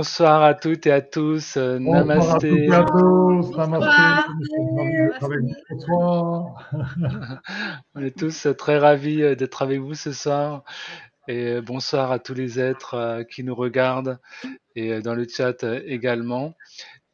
bonsoir 0.00 0.42
à 0.42 0.54
toutes 0.54 0.86
et 0.86 0.92
à 0.92 1.02
tous. 1.02 1.58
Euh, 1.58 1.78
Bonsoir 1.78 2.06
Namasté. 2.06 2.72
à 2.72 2.84
tous. 2.84 3.52
Bonsoir. 3.52 3.68
Namasté. 3.68 4.00
On 7.94 8.00
est 8.00 8.16
tous 8.16 8.48
très 8.56 8.78
ravis 8.78 9.22
euh, 9.22 9.34
d'être 9.34 9.60
avec 9.60 9.78
vous 9.78 9.92
ce 9.92 10.12
soir. 10.12 10.64
Et 11.28 11.48
euh, 11.48 11.60
bonsoir 11.60 12.12
à 12.12 12.18
tous 12.18 12.32
les 12.32 12.58
êtres 12.58 13.24
qui 13.30 13.44
nous 13.44 13.54
regardent 13.54 14.18
et 14.74 15.02
dans 15.02 15.14
le 15.14 15.26
chat 15.28 15.64
également. 15.84 16.54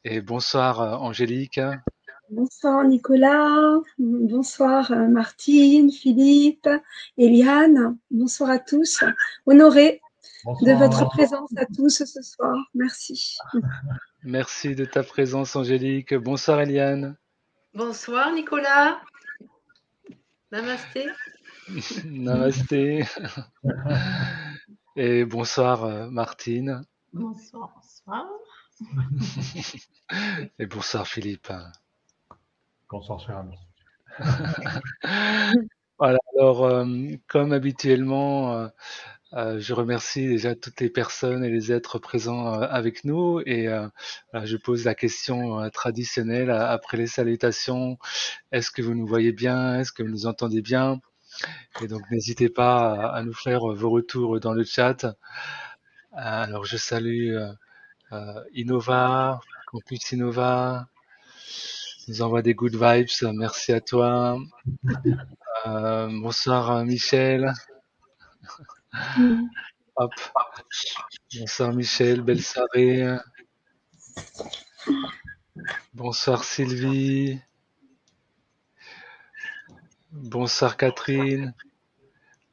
Et 0.05 0.21
bonsoir 0.21 1.03
Angélique. 1.03 1.59
Bonsoir 2.31 2.85
Nicolas, 2.85 3.81
bonsoir 3.99 4.93
Martine, 5.09 5.91
Philippe, 5.91 6.69
Eliane, 7.19 7.99
bonsoir 8.13 8.51
à 8.51 8.61
tous. 8.61 9.03
Honoré 9.45 10.01
de 10.55 10.73
votre 10.73 11.09
présence 11.09 11.51
à 11.57 11.67
tous 11.67 12.05
ce 12.05 12.23
soir. 12.23 12.57
Merci. 12.75 13.37
Merci 14.23 14.75
de 14.75 14.85
ta 14.85 15.03
présence 15.03 15.57
Angélique. 15.57 16.15
Bonsoir 16.15 16.61
Eliane. 16.61 17.17
Bonsoir 17.75 18.33
Nicolas. 18.33 19.01
Namasté. 20.53 21.07
Namasté. 22.05 23.05
Et 24.97 25.25
bonsoir 25.25 25.85
euh, 25.85 26.09
Martine. 26.09 26.83
Bonsoir, 27.13 27.75
bonsoir. 27.75 28.27
Et 30.59 30.67
bonsoir 30.67 31.07
Philippe. 31.07 31.53
Bonsoir, 32.89 33.19
cher 33.21 33.39
ami. 33.39 33.59
Voilà, 35.99 36.19
alors 36.39 36.65
euh, 36.65 36.85
comme 37.27 37.53
habituellement, 37.53 38.53
euh, 38.53 38.69
euh, 39.37 39.61
je 39.61 39.75
remercie 39.75 40.27
déjà 40.27 40.55
toutes 40.55 40.81
les 40.81 40.91
personnes 40.91 41.45
et 41.45 41.51
les 41.51 41.73
êtres 41.73 41.99
présents 41.99 42.55
euh, 42.55 42.67
avec 42.71 43.05
nous 43.05 43.41
et 43.47 43.69
euh, 43.69 43.87
je 44.45 44.57
pose 44.57 44.85
la 44.85 44.95
question 44.95 45.69
traditionnelle 45.71 46.51
après 46.51 46.97
les 46.97 47.07
salutations. 47.07 47.99
Est-ce 48.53 48.71
que 48.71 48.83
vous 48.83 48.95
nous 48.95 49.07
voyez 49.07 49.33
bien? 49.33 49.81
Est-ce 49.81 49.93
que 49.93 50.03
vous 50.03 50.11
nous 50.11 50.27
entendez 50.27 50.63
bien? 50.63 51.01
Et 51.83 51.87
donc 51.87 52.03
n'hésitez 52.11 52.49
pas 52.49 53.11
à, 53.11 53.23
nous 53.23 53.35
faire 53.35 53.61
vos 53.61 53.91
retours 53.91 54.41
dans 54.41 54.55
le 54.55 54.65
chat. 54.65 55.07
Alors 56.13 56.65
je 56.65 56.77
salue 56.79 57.37
Innova, 58.55 59.41
Campus 59.67 60.13
Innova, 60.13 60.89
nous 62.09 62.23
envoie 62.23 62.41
des 62.41 62.55
good 62.55 62.77
vibes, 62.77 63.33
merci 63.35 63.73
à 63.73 63.81
toi. 63.81 64.39
Bonsoir 65.67 66.71
euh, 66.71 66.85
Hop. 69.97 70.13
Bonsoir 71.39 71.73
Michel, 71.73 72.21
belle 72.21 72.43
soirée. 72.43 73.17
Bonsoir 75.95 76.45
Sylvie. 76.45 77.41
Bonsoir 80.13 80.77
Catherine. 80.77 81.55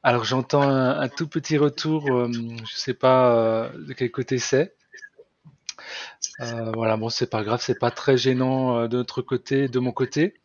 Alors 0.03 0.25
j'entends 0.25 0.63
un, 0.63 0.99
un 0.99 1.07
tout 1.07 1.27
petit 1.27 1.57
retour, 1.57 2.09
euh, 2.11 2.29
je 2.29 2.75
sais 2.75 2.93
pas 2.93 3.35
euh, 3.35 3.85
de 3.87 3.93
quel 3.93 4.11
côté 4.11 4.37
c'est. 4.37 4.75
Euh, 6.41 6.71
voilà, 6.73 6.97
bon 6.97 7.09
c'est 7.09 7.29
pas 7.29 7.43
grave, 7.43 7.61
c'est 7.61 7.79
pas 7.79 7.91
très 7.91 8.17
gênant 8.17 8.87
de 8.87 8.97
notre 8.97 9.21
côté, 9.21 9.69
de 9.69 9.79
mon 9.79 9.91
côté. 9.91 10.41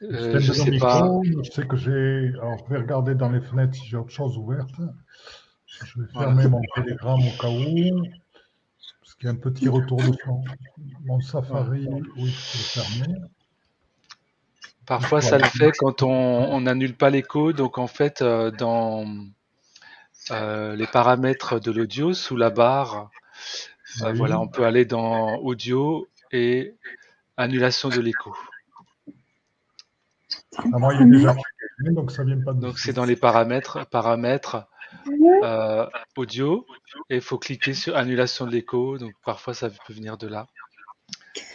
Je 0.00 0.52
sais 0.52 0.78
pas. 0.78 1.08
Je 1.24 1.50
sais 1.50 1.66
que 1.66 1.76
j'ai. 1.76 2.32
Alors, 2.40 2.58
je 2.66 2.74
vais 2.74 2.80
regarder 2.80 3.14
dans 3.14 3.30
les 3.30 3.40
fenêtres 3.40 3.76
si 3.76 3.86
j'ai 3.86 3.96
autre 3.96 4.10
chose 4.10 4.36
ouverte. 4.36 4.74
Je 5.80 6.00
vais 6.00 6.06
Voilà. 6.12 6.28
fermer 6.28 6.48
mon 6.48 6.60
télégramme 6.74 7.20
au 7.26 7.40
cas 7.40 7.48
où. 7.48 8.06
Parce 9.00 9.14
qu'il 9.14 9.24
y 9.24 9.28
a 9.28 9.30
un 9.30 9.36
petit 9.36 9.68
retour 9.68 9.98
de 9.98 10.12
son. 10.24 10.44
Mon 11.04 11.20
Safari, 11.20 11.88
oui, 11.88 12.02
je 12.16 12.22
vais 12.24 12.26
le 12.26 12.30
fermer. 12.94 13.18
Parfois, 14.86 15.20
ça 15.20 15.38
le 15.38 15.44
fait 15.44 15.72
quand 15.78 16.02
on 16.02 16.60
n'annule 16.60 16.94
pas 16.94 17.10
l'écho. 17.10 17.52
Donc, 17.52 17.78
en 17.78 17.86
fait, 17.86 18.20
euh, 18.20 18.50
dans 18.50 19.06
euh, 20.30 20.76
les 20.76 20.86
paramètres 20.86 21.60
de 21.60 21.70
l'audio, 21.70 22.12
sous 22.12 22.36
la 22.36 22.50
barre, 22.50 23.10
euh, 24.02 24.10
Oui. 24.10 24.18
voilà, 24.18 24.40
on 24.40 24.48
peut 24.48 24.64
aller 24.64 24.84
dans 24.84 25.36
audio 25.38 26.08
et 26.32 26.74
annulation 27.36 27.88
de 27.88 28.00
l'écho. 28.00 28.34
Ah, 30.58 30.78
moi, 30.78 30.94
il 30.94 31.02
est 31.02 31.10
déjà 31.10 31.34
donc 31.90 32.12
ça 32.12 32.22
vient 32.22 32.40
pas 32.40 32.52
de 32.52 32.60
Donc, 32.60 32.78
c'est 32.78 32.92
dans 32.92 33.04
les 33.04 33.16
paramètres, 33.16 33.86
paramètres 33.88 34.68
euh, 35.42 35.86
audio 36.16 36.66
et 37.10 37.16
il 37.16 37.20
faut 37.20 37.38
cliquer 37.38 37.74
sur 37.74 37.96
annulation 37.96 38.46
de 38.46 38.52
l'écho. 38.52 38.98
Donc, 38.98 39.12
parfois, 39.24 39.54
ça 39.54 39.70
peut 39.70 39.92
venir 39.92 40.16
de 40.16 40.28
là. 40.28 40.46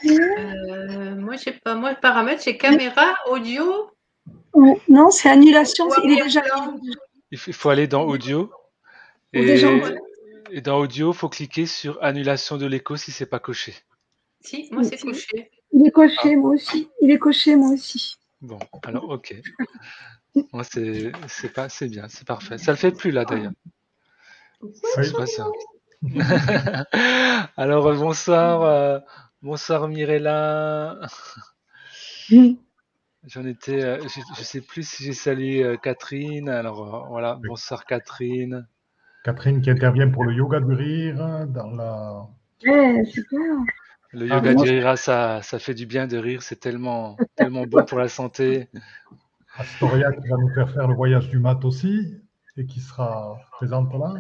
Euh, 0.06 1.16
moi, 1.16 1.36
je 1.36 1.44
sais 1.44 1.52
pas. 1.54 1.76
Moi, 1.76 1.92
le 1.92 2.00
paramètre, 2.00 2.42
c'est 2.42 2.58
caméra, 2.58 3.16
audio. 3.30 3.92
Non, 4.90 5.12
c'est 5.12 5.30
annulation. 5.30 5.90
c'est- 5.90 6.02
Il 6.04 6.18
est 6.20 6.24
déjà. 6.24 6.42
Il 7.32 7.38
faut 7.38 7.52
il 7.52 7.54
faut 7.54 7.70
aller 7.70 7.88
dans 7.88 8.04
audio 8.06 8.52
et 9.34 10.62
dans 10.62 10.78
audio, 10.80 11.12
il 11.12 11.16
faut 11.16 11.30
cliquer 11.30 11.66
sur 11.66 12.02
annulation 12.02 12.58
de 12.58 12.66
l'écho 12.66 12.96
si 12.96 13.12
c'est 13.12 13.26
pas 13.26 13.40
coché. 13.40 13.76
Si, 14.42 14.70
moi, 14.72 14.84
c'est 14.84 14.98
coché. 14.98 15.52
Il 15.74 15.86
est 15.86 15.92
coché, 15.92 16.36
moi 16.38 16.52
aussi. 16.52 16.90
Il 17.02 17.12
est 17.12 17.20
coché, 17.20 17.56
moi 17.56 17.72
aussi. 17.72 18.16
Bon, 18.42 18.60
alors 18.84 19.10
ok. 19.10 19.36
Moi, 20.54 20.64
c'est 20.64 21.12
c'est 21.28 21.54
pas 21.54 21.70
c'est 21.70 21.90
bien, 21.90 22.08
c'est 22.08 22.28
parfait. 22.28 22.58
Ça 22.58 22.72
le 22.72 22.78
fait 22.78 22.92
plus 22.92 23.12
là 23.12 23.26
d'ailleurs. 23.26 23.52
Oui. 24.62 24.72
C'est 24.96 25.16
pas 25.16 25.26
ça. 25.26 25.48
Alors 27.58 27.88
euh, 27.88 27.96
bonsoir, 27.96 28.62
euh, 28.64 29.00
bonsoir 29.42 29.88
Mirella. 29.88 31.00
J'en 33.26 33.46
étais, 33.46 33.84
euh, 33.84 34.00
je, 34.04 34.22
je 34.38 34.44
sais 34.44 34.62
plus 34.62 34.88
si 34.88 35.04
j'ai 35.04 35.14
salué 35.14 35.64
euh, 35.64 35.76
Catherine. 35.78 36.50
Alors 36.50 36.96
euh, 36.96 37.08
voilà, 37.10 37.38
Oui. 37.42 37.50
bonsoir 37.50 37.86
Catherine. 37.86 38.68
Catherine 39.24 39.62
qui 39.62 39.70
intervient 39.70 40.10
pour 40.10 40.24
le 40.24 40.34
yoga 40.34 40.60
du 40.60 40.74
rire 40.74 41.48
dans 41.48 41.72
la. 41.72 42.28
Ouais, 42.66 43.04
super. 43.06 43.40
Le 44.18 44.32
Ah, 44.32 44.36
yoga 44.38 44.54
moi- 44.54 44.64
du 44.64 44.70
rire, 44.72 44.88
ah, 44.88 44.98
ça, 44.98 45.42
ça 45.44 45.60
fait 45.60 45.76
du 45.76 45.86
bien 45.86 46.08
de 46.08 46.18
rire. 46.18 46.42
C'est 46.42 46.56
tellement, 46.56 47.18
tellement 47.36 47.68
bon 47.68 47.86
pour 47.86 48.00
la 48.00 48.10
santé. 48.10 48.68
Astoria 49.58 50.12
qui 50.12 50.28
va 50.28 50.38
nous 50.38 50.52
faire 50.56 50.72
faire 50.72 50.88
le 50.88 50.96
voyage 50.96 51.30
du 51.30 51.38
mat 51.38 51.64
aussi 51.64 52.18
et 52.58 52.66
qui 52.66 52.80
sera 52.80 53.38
présente 53.52 53.94
là. 53.94 54.14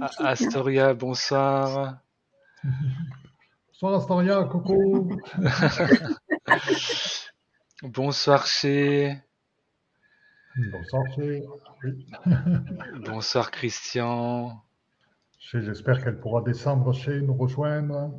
A- 0.00 0.10
Astoria, 0.26 0.92
bonsoir. 0.92 1.98
Bonsoir 3.68 3.94
Astoria, 3.94 4.42
coucou. 4.44 5.20
Bonsoir 7.82 8.46
chez. 8.46 9.16
Bonsoir 10.56 11.04
chez. 11.14 11.44
Oui. 11.84 12.06
Bonsoir 13.06 13.50
Christian. 13.52 14.60
Chez- 15.38 15.62
J'espère 15.62 16.02
qu'elle 16.02 16.18
pourra 16.18 16.42
descendre 16.42 16.92
chez 16.92 17.20
nous 17.20 17.34
rejoindre. 17.34 18.10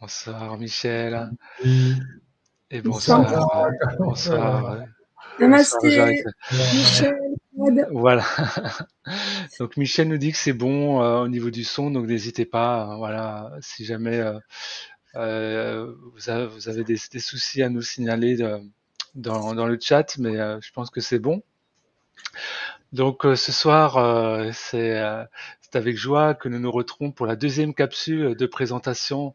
Bonsoir 0.00 0.56
Michel. 0.58 1.30
Et 2.70 2.80
Bonsoir. 2.82 3.20
bonsoir. 3.98 4.70
euh, 4.72 4.84
Bonsoir. 5.40 6.14
Michel. 6.74 7.14
Voilà. 7.90 8.24
Donc 9.58 9.76
Michel 9.76 10.08
nous 10.08 10.18
dit 10.18 10.32
que 10.32 10.38
c'est 10.38 10.52
bon 10.52 11.02
euh, 11.02 11.22
au 11.22 11.28
niveau 11.28 11.50
du 11.50 11.64
son, 11.64 11.90
donc 11.90 12.06
n'hésitez 12.06 12.44
pas. 12.46 12.92
euh, 12.92 12.96
voilà, 12.96 13.50
si 13.60 13.84
jamais 13.84 14.18
euh, 14.20 14.38
euh, 15.16 15.94
vous, 16.14 16.30
avez, 16.30 16.46
vous 16.46 16.68
avez 16.68 16.84
des, 16.84 16.96
des 17.12 17.18
soucis 17.18 17.62
à 17.62 17.68
nous 17.68 17.82
signaler 17.82 18.36
de- 18.36 18.60
dans, 19.14 19.54
dans 19.54 19.66
le 19.66 19.78
chat, 19.80 20.16
mais 20.18 20.38
euh, 20.38 20.58
je 20.62 20.72
pense 20.72 20.90
que 20.90 21.00
c'est 21.00 21.18
bon. 21.18 21.42
Donc 22.92 23.24
euh, 23.24 23.36
ce 23.36 23.52
soir, 23.52 23.96
euh, 23.96 24.50
c'est 24.52 24.98
euh, 24.98 25.24
c'est 25.60 25.76
avec 25.76 25.96
joie 25.96 26.34
que 26.34 26.48
nous 26.48 26.58
nous 26.58 26.70
retrouvons 26.72 27.12
pour 27.12 27.26
la 27.26 27.36
deuxième 27.36 27.74
capsule 27.74 28.34
de 28.36 28.46
présentation 28.46 29.28
euh, 29.28 29.32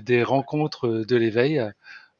des 0.00 0.22
rencontres 0.22 0.88
de 0.88 1.16
l'éveil 1.16 1.58
euh, 1.58 1.70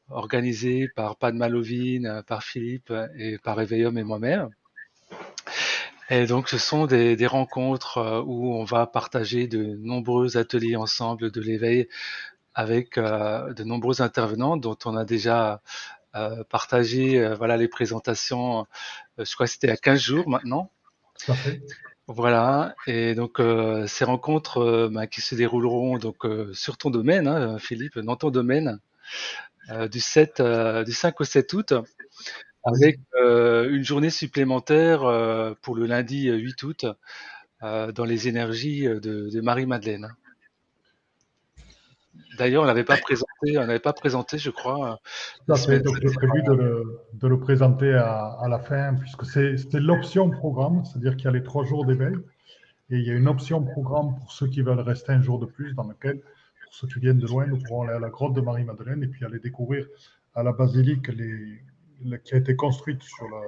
organisées 0.09 0.87
par 0.87 1.15
Padma 1.15 1.49
Lovine, 1.49 2.05
euh, 2.05 2.21
par 2.21 2.43
Philippe 2.43 2.91
euh, 2.91 3.07
et 3.17 3.37
par 3.37 3.59
Éveillum 3.59 3.97
et 3.97 4.03
moi-même. 4.03 4.49
Et 6.09 6.25
donc, 6.25 6.49
ce 6.49 6.57
sont 6.57 6.85
des, 6.85 7.27
rencontres 7.27 7.97
euh, 7.97 8.21
où 8.21 8.53
on 8.53 8.63
va 8.63 8.85
partager 8.85 9.47
de 9.47 9.77
nombreux 9.77 10.37
ateliers 10.37 10.75
ensemble 10.75 11.31
de 11.31 11.41
l'éveil 11.41 11.87
avec 12.53 12.97
euh, 12.97 13.53
de 13.53 13.63
nombreux 13.63 14.01
intervenants 14.01 14.57
dont 14.57 14.77
on 14.85 14.95
a 14.95 15.05
déjà 15.05 15.61
euh, 16.15 16.43
partagé 16.43 17.19
euh, 17.19 17.35
voilà, 17.35 17.57
les 17.57 17.67
présentations. 17.67 18.67
euh, 19.19 19.25
je 19.25 19.33
crois 19.33 19.47
que 19.47 19.53
c'était 19.53 19.71
à 19.71 19.77
15 19.77 19.99
jours 19.99 20.29
maintenant. 20.29 20.69
tout 21.25 21.31
à 21.31 21.35
fait. 21.35 21.61
Voilà, 22.07 22.75
et 22.85 23.15
donc 23.15 23.39
euh, 23.39 23.87
ces 23.87 24.03
rencontres 24.03 24.57
euh, 24.57 24.89
bah, 24.89 25.07
qui 25.07 25.21
se 25.21 25.35
dérouleront 25.35 25.97
donc 25.97 26.25
euh, 26.25 26.53
sur 26.53 26.77
ton 26.77 26.89
domaine, 26.89 27.27
hein, 27.27 27.57
Philippe, 27.59 27.97
dans 27.99 28.17
ton 28.17 28.29
domaine, 28.29 28.79
euh, 29.71 29.87
du 29.87 29.99
7, 30.01 30.39
euh, 30.41 30.83
du 30.83 30.93
5 30.93 31.21
au 31.21 31.23
7 31.25 31.53
août, 31.53 31.73
avec 32.65 32.99
euh, 33.23 33.69
une 33.71 33.83
journée 33.83 34.09
supplémentaire 34.11 35.03
euh, 35.03 35.53
pour 35.61 35.75
le 35.75 35.85
lundi 35.87 36.29
euh, 36.29 36.35
8 36.37 36.63
août 36.63 36.85
euh, 37.63 37.91
dans 37.93 38.05
les 38.05 38.27
énergies 38.29 38.83
de, 38.85 38.99
de 39.31 39.41
Marie-Madeleine. 39.41 40.15
D'ailleurs, 42.37 42.63
on 42.63 42.65
n'avait 42.65 42.83
pas 42.83 42.97
présenté, 42.97 43.57
on 43.57 43.65
n'avait 43.65 43.79
pas 43.79 43.93
présenté, 43.93 44.37
je 44.37 44.49
crois. 44.49 44.99
À 45.49 45.55
fait. 45.55 45.79
Donc, 45.79 45.99
prévu 46.11 46.41
de 46.43 46.53
le, 46.53 46.99
de 47.13 47.27
le 47.27 47.39
présenter 47.39 47.93
à, 47.93 48.37
à 48.41 48.47
la 48.47 48.59
fin, 48.59 48.95
puisque 48.95 49.25
c'est- 49.25 49.57
c'était 49.57 49.79
l'option 49.79 50.29
programme, 50.29 50.83
c'est-à-dire 50.85 51.15
qu'il 51.15 51.25
y 51.25 51.27
a 51.27 51.31
les 51.31 51.43
trois 51.43 51.63
jours 51.65 51.85
d'éveil, 51.85 52.15
et 52.89 52.97
il 52.97 53.03
y 53.07 53.11
a 53.11 53.13
une 53.13 53.27
option 53.27 53.63
programme 53.63 54.15
pour 54.19 54.31
ceux 54.31 54.47
qui 54.47 54.61
veulent 54.61 54.79
rester 54.79 55.11
un 55.11 55.21
jour 55.21 55.39
de 55.39 55.45
plus, 55.45 55.73
dans 55.73 55.87
lequel, 55.87 56.21
pour 56.63 56.73
ceux 56.73 56.87
qui 56.87 56.99
viennent 56.99 57.19
de 57.19 57.27
loin, 57.27 57.45
nous 57.47 57.57
pourrons 57.59 57.83
aller 57.83 57.93
à 57.93 57.99
la 57.99 58.09
grotte 58.09 58.33
de 58.33 58.41
Marie-Madeleine 58.41 59.03
et 59.03 59.07
puis 59.07 59.25
aller 59.25 59.39
découvrir 59.39 59.87
à 60.35 60.43
la 60.43 60.51
basilique 60.53 61.07
les, 61.09 61.61
qui 62.23 62.33
a 62.33 62.37
été 62.37 62.55
construite 62.55 63.01
sur 63.03 63.27
la, 63.29 63.41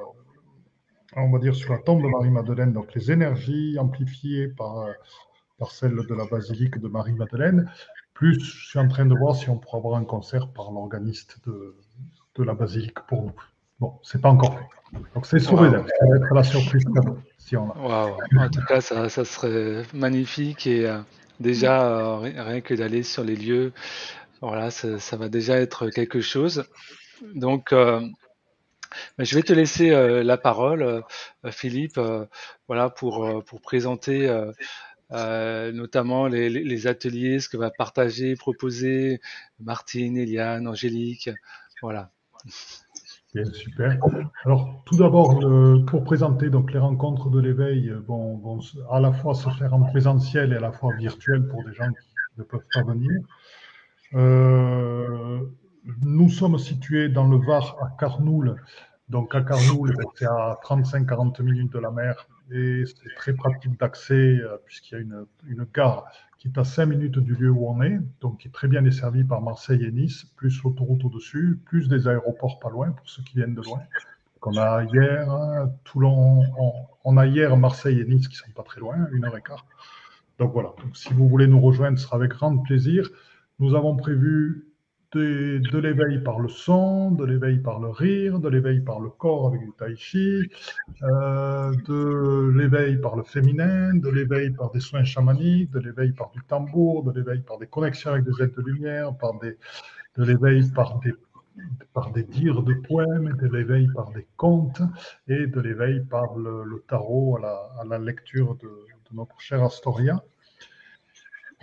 on 1.21 1.31
va 1.31 1.39
dire 1.39 1.55
sur 1.55 1.71
la 1.73 1.79
tombe 1.79 2.03
de 2.03 2.07
Marie-Madeleine, 2.07 2.73
donc 2.73 2.93
les 2.93 3.11
énergies 3.11 3.77
amplifiées 3.79 4.47
par, 4.47 4.79
euh, 4.79 4.91
par 5.57 5.71
celles 5.71 5.95
de 5.95 6.13
la 6.15 6.25
basilique 6.25 6.77
de 6.79 6.87
Marie-Madeleine. 6.87 7.69
Plus, 8.15 8.39
je 8.43 8.67
suis 8.69 8.79
en 8.79 8.87
train 8.87 9.05
de 9.05 9.13
voir 9.13 9.35
si 9.35 9.49
on 9.49 9.57
pourra 9.57 9.77
avoir 9.77 9.99
un 9.99 10.05
concert 10.05 10.47
par 10.47 10.71
l'organiste 10.71 11.37
de, 11.45 11.75
de 12.35 12.43
la 12.43 12.53
basilique 12.53 12.99
pour 13.07 13.23
nous. 13.23 13.33
Bon, 13.79 13.99
c'est 14.03 14.21
pas 14.21 14.29
encore 14.29 14.57
fait. 14.57 14.65
Donc 15.13 15.25
c'est 15.25 15.37
sous 15.39 15.55
Wow. 15.55 15.71
Ça 15.71 16.05
va 16.09 16.15
être 16.15 16.33
la 16.33 16.43
surprise 16.43 16.85
cadeau, 16.85 17.19
si 17.37 17.57
on 17.57 17.67
l'a. 17.67 17.75
Waouh. 17.75 18.15
En 18.39 18.49
tout 18.49 18.63
cas, 18.63 18.79
ça, 18.79 19.09
ça 19.09 19.25
serait 19.25 19.83
magnifique 19.93 20.65
et 20.65 20.87
euh, 20.87 20.99
déjà 21.41 21.85
euh, 21.87 22.17
ri- 22.19 22.39
rien 22.39 22.61
que 22.61 22.73
d'aller 22.73 23.03
sur 23.03 23.25
les 23.25 23.35
lieux, 23.35 23.73
voilà, 24.39 24.71
ça, 24.71 24.97
ça 24.97 25.17
va 25.17 25.27
déjà 25.27 25.57
être 25.57 25.89
quelque 25.89 26.21
chose. 26.21 26.63
Donc, 27.33 27.73
euh, 27.73 27.99
je 29.19 29.35
vais 29.35 29.43
te 29.43 29.51
laisser 29.51 29.89
la 30.23 30.37
parole, 30.37 31.03
Philippe, 31.49 31.99
voilà, 32.67 32.89
pour 32.89 33.43
pour 33.45 33.59
présenter. 33.59 34.29
Euh, 35.11 35.45
euh, 35.69 35.71
notamment 35.71 36.27
les, 36.27 36.87
ateliers, 36.87 37.39
ce 37.39 37.49
que 37.49 37.57
va 37.57 37.71
partager, 37.71 38.35
proposer 38.35 39.21
Martine, 39.59 40.17
Eliane, 40.17 40.67
Angélique, 40.67 41.29
voilà. 41.81 42.11
Bien, 43.33 43.45
super. 43.45 43.99
Alors, 44.45 44.83
tout 44.85 44.95
d'abord, 44.95 45.41
le- 45.41 45.83
pour 45.85 46.03
présenter 46.03 46.49
donc 46.49 46.71
les 46.71 46.79
rencontres 46.79 47.29
de 47.29 47.39
l'éveil, 47.39 47.89
euh, 47.89 47.99
vont, 48.07 48.37
vont 48.37 48.59
à 48.89 48.99
la 48.99 49.11
fois 49.11 49.33
se 49.33 49.49
faire 49.49 49.73
en 49.73 49.81
présentiel 49.83 50.53
et 50.53 50.55
à 50.55 50.61
la 50.61 50.71
fois 50.71 50.93
virtuel 50.97 51.47
pour 51.47 51.63
des 51.63 51.73
gens 51.73 51.91
qui 51.91 52.15
ne 52.37 52.43
peuvent 52.43 52.67
pas 52.71 52.81
venir. 52.81 53.21
Euh, 54.13 55.39
nous 56.01 56.29
sommes 56.29 56.57
situés 56.57 57.09
dans 57.09 57.27
le 57.27 57.37
Var 57.37 57.77
à 57.81 57.95
Carnoul. 57.99 58.57
Donc, 59.09 59.35
à 59.35 59.41
Carnoul, 59.41 59.93
ben, 59.95 60.03
c'est 60.15 60.25
à 60.25 60.59
35-40 60.63 61.41
minutes 61.43 61.73
de 61.73 61.79
la 61.79 61.91
mer 61.91 62.27
et 62.51 62.83
c'est 62.85 63.15
très 63.15 63.33
pratique 63.33 63.79
d'accès 63.79 64.13
euh, 64.13 64.57
puisqu'il 64.65 64.93
y 64.93 64.97
a 64.97 65.01
une, 65.01 65.25
une 65.47 65.65
gare 65.73 66.05
qui 66.37 66.47
est 66.47 66.57
à 66.57 66.63
5 66.63 66.85
minutes 66.85 67.17
du 67.19 67.35
lieu 67.35 67.49
où 67.49 67.67
on 67.67 67.81
est, 67.81 67.99
donc 68.21 68.39
qui 68.39 68.47
est 68.47 68.51
très 68.51 68.67
bien 68.67 68.81
desservie 68.81 69.23
par 69.23 69.41
Marseille 69.41 69.83
et 69.83 69.91
Nice, 69.91 70.25
plus 70.35 70.61
l'autoroute 70.63 71.03
au-dessus, 71.05 71.59
plus 71.65 71.87
des 71.87 72.07
aéroports 72.07 72.59
pas 72.59 72.69
loin 72.69 72.91
pour 72.91 73.07
ceux 73.09 73.23
qui 73.23 73.37
viennent 73.37 73.55
de 73.55 73.61
loin. 73.61 73.79
Donc 73.79 74.55
on 74.55 74.57
a 74.57 74.83
hier 74.83 75.67
Toulon, 75.83 76.43
on, 76.57 76.73
on 77.03 77.17
a 77.17 77.25
hier 77.25 77.55
Marseille 77.57 77.99
et 77.99 78.05
Nice 78.05 78.27
qui 78.27 78.35
sont 78.35 78.51
pas 78.51 78.63
très 78.63 78.79
loin, 78.79 79.07
une 79.11 79.25
heure 79.25 79.37
et 79.37 79.41
quart. 79.41 79.65
Donc 80.37 80.51
voilà, 80.51 80.73
donc 80.83 80.95
si 80.95 81.13
vous 81.13 81.27
voulez 81.27 81.47
nous 81.47 81.61
rejoindre, 81.61 81.97
ce 81.97 82.05
sera 82.05 82.17
avec 82.17 82.31
grand 82.31 82.57
plaisir. 82.57 83.09
Nous 83.59 83.73
avons 83.73 83.95
prévu 83.95 84.67
de, 85.15 85.77
l'éveil 85.79 86.19
par 86.19 86.39
le 86.39 86.49
son, 86.49 87.11
de 87.11 87.25
l'éveil 87.25 87.59
par 87.59 87.79
le 87.79 87.89
rire, 87.89 88.39
de 88.39 88.49
l'éveil 88.49 88.81
par 88.81 88.99
le 88.99 89.09
corps 89.09 89.47
avec 89.47 89.61
du 89.61 89.71
tai 89.77 89.95
chi, 89.95 90.49
euh, 91.03 91.71
de 91.87 92.51
l'éveil 92.57 92.97
par 92.97 93.15
le 93.15 93.23
féminin, 93.23 93.93
de 93.95 94.09
l'éveil 94.09 94.51
par 94.51 94.71
des 94.71 94.81
soins 94.81 95.03
chamaniques, 95.03 95.71
de 95.71 95.79
l'éveil 95.79 96.11
par 96.11 96.31
du 96.31 96.41
tambour, 96.41 97.03
de 97.03 97.17
l'éveil 97.17 97.41
par 97.41 97.57
des 97.57 97.67
connexions 97.67 98.11
avec 98.11 98.25
des 98.25 98.43
êtres 98.43 98.61
de 98.61 98.69
lumière, 98.69 99.15
par 99.15 99.39
des, 99.39 99.57
de 100.17 100.23
l'éveil 100.23 100.69
par 100.71 100.99
des, 100.99 101.13
par 101.93 102.11
des 102.11 102.23
dires 102.23 102.61
de 102.63 102.73
poèmes, 102.73 103.37
de 103.37 103.47
l'éveil 103.47 103.87
par 103.95 104.11
des 104.11 104.27
contes 104.35 104.81
et 105.27 105.47
de 105.47 105.61
l'éveil 105.61 106.01
par 106.01 106.35
le, 106.35 106.83
tarot 106.87 107.37
à 107.37 107.85
la, 107.85 107.97
lecture 107.99 108.55
de 108.55 108.69
notre 109.13 109.39
cher 109.39 109.63
Astoria. 109.63 110.21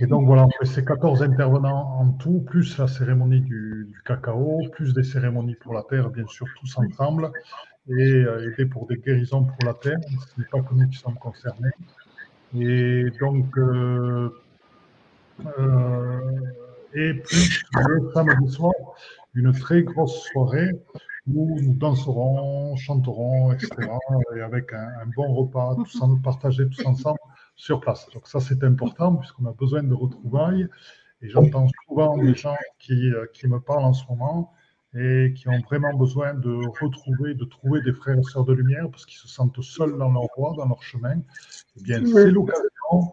Et 0.03 0.07
donc 0.07 0.27
voilà, 0.27 0.47
on 0.47 0.51
fait 0.51 0.65
ces 0.67 0.85
14 0.85 1.23
intervenants 1.23 2.01
en 2.01 2.09
tout, 2.15 2.41
plus 2.41 2.77
la 2.77 2.89
cérémonie 2.89 3.41
du, 3.41 3.89
cacao, 4.05 4.61
plus 4.73 4.93
des 4.95 5.05
cérémonies 5.05 5.55
pour 5.55 5.75
la 5.75 5.85
terre, 5.85 6.11
bien 6.11 6.27
sûr, 6.27 6.49
tous 6.59 6.77
ensemble, 6.77 7.31
et 7.89 7.93
euh, 7.93 8.51
aider 8.51 8.67
pour 8.67 8.89
des 8.89 8.97
guérisons 8.97 9.45
pour 9.45 9.65
la 9.65 9.75
terre. 9.75 10.01
Ce 10.03 10.41
n'est 10.41 10.47
pas 10.49 10.61
que 10.61 10.75
nous 10.75 10.89
qui 10.89 10.99
sommes 10.99 11.15
concernés. 11.15 11.71
Et 12.59 13.13
donc, 13.21 13.57
euh, 13.57 14.31
euh, 15.61 16.41
et 16.95 17.15
plus 17.15 17.63
le 17.87 18.11
samedi 18.13 18.51
soir, 18.51 18.75
une 19.37 19.53
très 19.53 19.85
grosse 19.85 20.25
soirée 20.33 20.73
où 21.33 21.61
nous 21.61 21.75
danserons, 21.75 22.75
chanterons, 22.75 23.53
etc. 23.53 23.71
Et 24.37 24.41
avec 24.41 24.73
un, 24.73 25.07
bon 25.15 25.33
repas, 25.33 25.77
tous 25.77 26.03
partagé 26.25 26.69
tous 26.69 26.85
ensemble 26.87 27.21
sur 27.55 27.81
place. 27.81 28.09
Donc 28.15 28.27
ça, 28.29 28.41
c'est 28.41 28.63
important 28.65 29.17
puisqu'on 29.17 29.47
a 29.47 29.53
besoin 29.53 29.83
de 29.83 29.95
retrouvailles. 29.95 30.69
Et 31.21 31.29
j'entends 31.29 31.69
souvent 31.87 32.17
des 32.17 32.35
gens 32.35 32.57
qui, 32.79 33.11
euh, 33.11 33.27
qui 33.33 33.47
me 33.47 33.61
parlent 33.61 33.85
en 33.85 33.93
ce 33.93 34.05
moment 34.09 34.53
et 34.95 35.33
qui 35.35 35.49
ont 35.49 35.61
vraiment 35.61 35.95
besoin 35.95 36.35
de 36.35 36.53
retrouver, 36.81 37.35
de 37.35 37.45
trouver 37.45 37.81
des 37.81 37.93
frères 37.93 38.19
et 38.19 38.23
sœurs 38.23 38.45
de 38.45 38.53
lumière 38.53 38.91
parce 38.91 39.07
qu'ils 39.07 39.19
se 39.19 39.29
sentent 39.29 39.63
seuls 39.63 39.97
dans 39.97 40.11
leur 40.11 40.27
voie, 40.37 40.55
dans 40.57 40.67
leur 40.67 40.83
chemin. 40.83 41.23
Eh 41.77 41.83
bien, 41.83 42.05
c'est 42.05 42.31
l'occasion. 42.31 43.13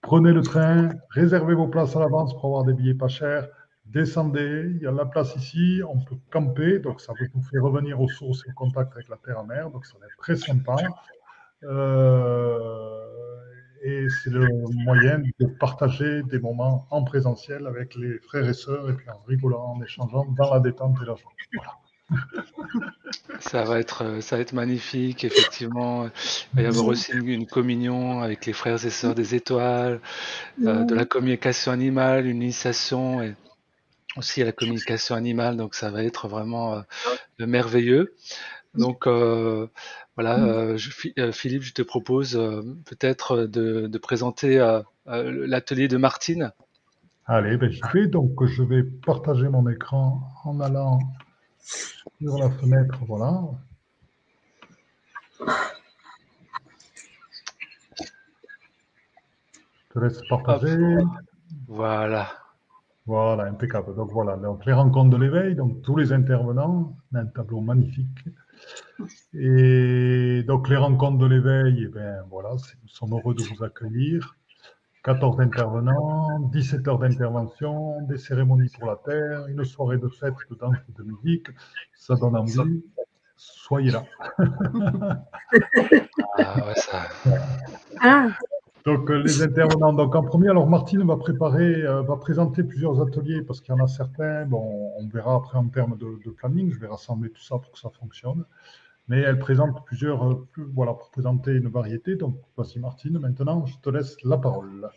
Prenez 0.00 0.32
le 0.32 0.42
train, 0.42 0.90
réservez 1.10 1.54
vos 1.54 1.68
places 1.68 1.94
à 1.96 2.00
l'avance 2.00 2.32
pour 2.34 2.46
avoir 2.46 2.64
des 2.64 2.72
billets 2.72 2.94
pas 2.94 3.08
chers. 3.08 3.48
Descendez, 3.84 4.70
il 4.74 4.82
y 4.82 4.86
a 4.86 4.92
la 4.92 5.04
place 5.04 5.36
ici, 5.36 5.82
on 5.86 6.00
peut 6.00 6.16
camper, 6.30 6.78
donc 6.78 7.00
ça 7.00 7.12
vous 7.12 7.42
fait 7.42 7.58
revenir 7.58 8.00
aux 8.00 8.08
sources 8.08 8.42
et 8.46 8.50
au 8.50 8.54
contact 8.54 8.92
avec 8.94 9.08
la 9.08 9.16
terre 9.16 9.38
à 9.38 9.44
mer, 9.44 9.70
donc 9.70 9.84
ça 9.84 9.98
va 10.00 10.06
être 10.06 10.16
très 10.16 10.36
sympa. 10.36 10.76
Euh, 11.64 13.11
et 13.82 14.06
c'est 14.08 14.30
le 14.30 14.48
moyen 14.84 15.22
de 15.40 15.46
partager 15.46 16.22
des 16.24 16.38
moments 16.38 16.86
en 16.90 17.02
présentiel 17.02 17.66
avec 17.66 17.94
les 17.96 18.18
frères 18.18 18.48
et 18.48 18.54
sœurs, 18.54 18.88
et 18.90 18.94
puis 18.94 19.08
en 19.10 19.20
rigolant, 19.26 19.74
en 19.76 19.82
échangeant 19.82 20.24
dans 20.36 20.54
la 20.54 20.60
détente 20.60 20.96
et 21.02 21.06
la 21.06 21.16
joie. 21.16 21.32
Voilà. 21.54 21.78
Ça 23.40 23.64
va 23.64 23.78
être, 23.80 24.04
euh, 24.04 24.20
ça 24.20 24.36
va 24.36 24.42
être 24.42 24.52
magnifique, 24.52 25.24
effectivement. 25.24 26.04
Il 26.04 26.56
va 26.56 26.62
y 26.62 26.66
avoir 26.66 26.86
aussi 26.86 27.12
une, 27.12 27.28
une 27.28 27.46
communion 27.46 28.20
avec 28.22 28.46
les 28.46 28.52
frères 28.52 28.84
et 28.84 28.90
sœurs 28.90 29.14
des 29.14 29.34
étoiles, 29.34 30.00
euh, 30.64 30.84
de 30.84 30.94
la 30.94 31.04
communication 31.04 31.72
animale, 31.72 32.26
une 32.26 32.42
initiation 32.42 33.22
et 33.22 33.34
aussi 34.16 34.42
à 34.42 34.44
la 34.44 34.52
communication 34.52 35.14
animale. 35.14 35.56
Donc 35.56 35.74
ça 35.74 35.90
va 35.90 36.04
être 36.04 36.28
vraiment 36.28 36.74
euh, 36.74 37.46
merveilleux. 37.46 38.14
Donc 38.74 39.06
euh, 39.06 39.66
voilà, 40.16 40.38
euh, 40.42 40.76
je, 40.76 40.90
euh, 41.18 41.32
Philippe, 41.32 41.62
je 41.62 41.74
te 41.74 41.82
propose 41.82 42.36
euh, 42.36 42.62
peut-être 42.86 43.44
de, 43.44 43.86
de, 43.86 43.98
présenter 43.98 44.58
euh, 44.58 44.82
l'atelier 45.06 45.88
de 45.88 45.98
Martine. 45.98 46.52
Allez, 47.26 47.56
ben, 47.56 47.70
je 47.70 47.80
vais 47.92 48.06
donc 48.06 48.44
je 48.44 48.62
vais 48.62 48.82
partager 48.82 49.48
mon 49.48 49.68
écran 49.68 50.22
en 50.44 50.60
allant 50.60 50.98
sur 51.62 52.38
la 52.38 52.50
fenêtre, 52.50 52.98
voilà. 53.06 53.42
Je 59.88 59.94
te 59.94 59.98
laisse 59.98 60.22
partager. 60.28 60.78
Voilà. 61.68 62.28
Voilà, 63.04 63.44
impeccable. 63.44 63.94
Donc 63.96 64.10
voilà, 64.12 64.36
donc 64.36 64.64
les 64.64 64.72
rencontres 64.72 65.10
de 65.10 65.16
l'éveil, 65.16 65.54
donc 65.56 65.82
tous 65.82 65.96
les 65.96 66.12
intervenants, 66.12 66.96
un 67.12 67.26
tableau 67.26 67.60
magnifique. 67.60 68.24
Et 69.34 70.42
donc 70.46 70.68
les 70.68 70.76
rencontres 70.76 71.18
de 71.18 71.26
l'éveil, 71.26 71.84
eh 71.84 71.88
ben 71.88 72.22
voilà, 72.30 72.50
nous 72.50 72.88
sommes 72.88 73.12
heureux 73.12 73.34
de 73.34 73.42
vous 73.42 73.64
accueillir. 73.64 74.36
14 75.04 75.40
intervenants, 75.40 76.38
17 76.52 76.86
heures 76.86 76.98
d'intervention, 76.98 78.02
des 78.02 78.18
cérémonies 78.18 78.70
pour 78.78 78.88
la 78.88 78.96
terre, 78.96 79.46
une 79.48 79.64
soirée 79.64 79.98
de 79.98 80.08
fête, 80.08 80.34
de 80.48 80.54
danse 80.54 80.76
et 80.88 80.92
de 80.92 81.02
musique. 81.02 81.48
Ça 81.96 82.14
donne 82.14 82.36
envie. 82.36 82.84
Soyez 83.36 83.90
là. 83.90 84.04
ah, 86.38 86.66
ouais, 86.66 86.74
ça... 86.76 87.02
ah. 88.00 88.28
Donc 88.84 89.10
les 89.10 89.42
intervenants. 89.42 89.92
Donc 89.92 90.14
en 90.14 90.22
premier, 90.22 90.48
alors 90.48 90.68
Martine 90.68 91.04
va 91.04 91.16
préparer, 91.16 91.82
euh, 91.82 92.02
va 92.02 92.16
présenter 92.16 92.64
plusieurs 92.64 93.00
ateliers 93.00 93.42
parce 93.42 93.60
qu'il 93.60 93.74
y 93.74 93.80
en 93.80 93.84
a 93.84 93.88
certains. 93.88 94.44
Bon, 94.46 94.92
on 94.96 95.06
verra 95.06 95.36
après 95.36 95.58
en 95.58 95.68
termes 95.68 95.96
de, 95.96 96.18
de, 96.24 96.30
planning. 96.30 96.72
Je 96.72 96.78
vais 96.78 96.88
rassembler 96.88 97.30
tout 97.30 97.42
ça 97.42 97.58
pour 97.58 97.70
que 97.72 97.78
ça 97.78 97.90
fonctionne. 97.90 98.44
Mais 99.08 99.18
elle 99.20 99.38
présente 99.38 99.84
plusieurs, 99.84 100.30
euh, 100.30 100.48
plus, 100.52 100.64
voilà, 100.74 100.92
pour 100.92 101.10
présenter 101.10 101.52
une 101.52 101.68
variété. 101.68 102.14
Donc 102.14 102.36
voici 102.56 102.78
Martine. 102.78 103.18
Maintenant, 103.18 103.66
je 103.66 103.76
te 103.78 103.90
laisse 103.90 104.16
la 104.24 104.38
parole. 104.38 104.88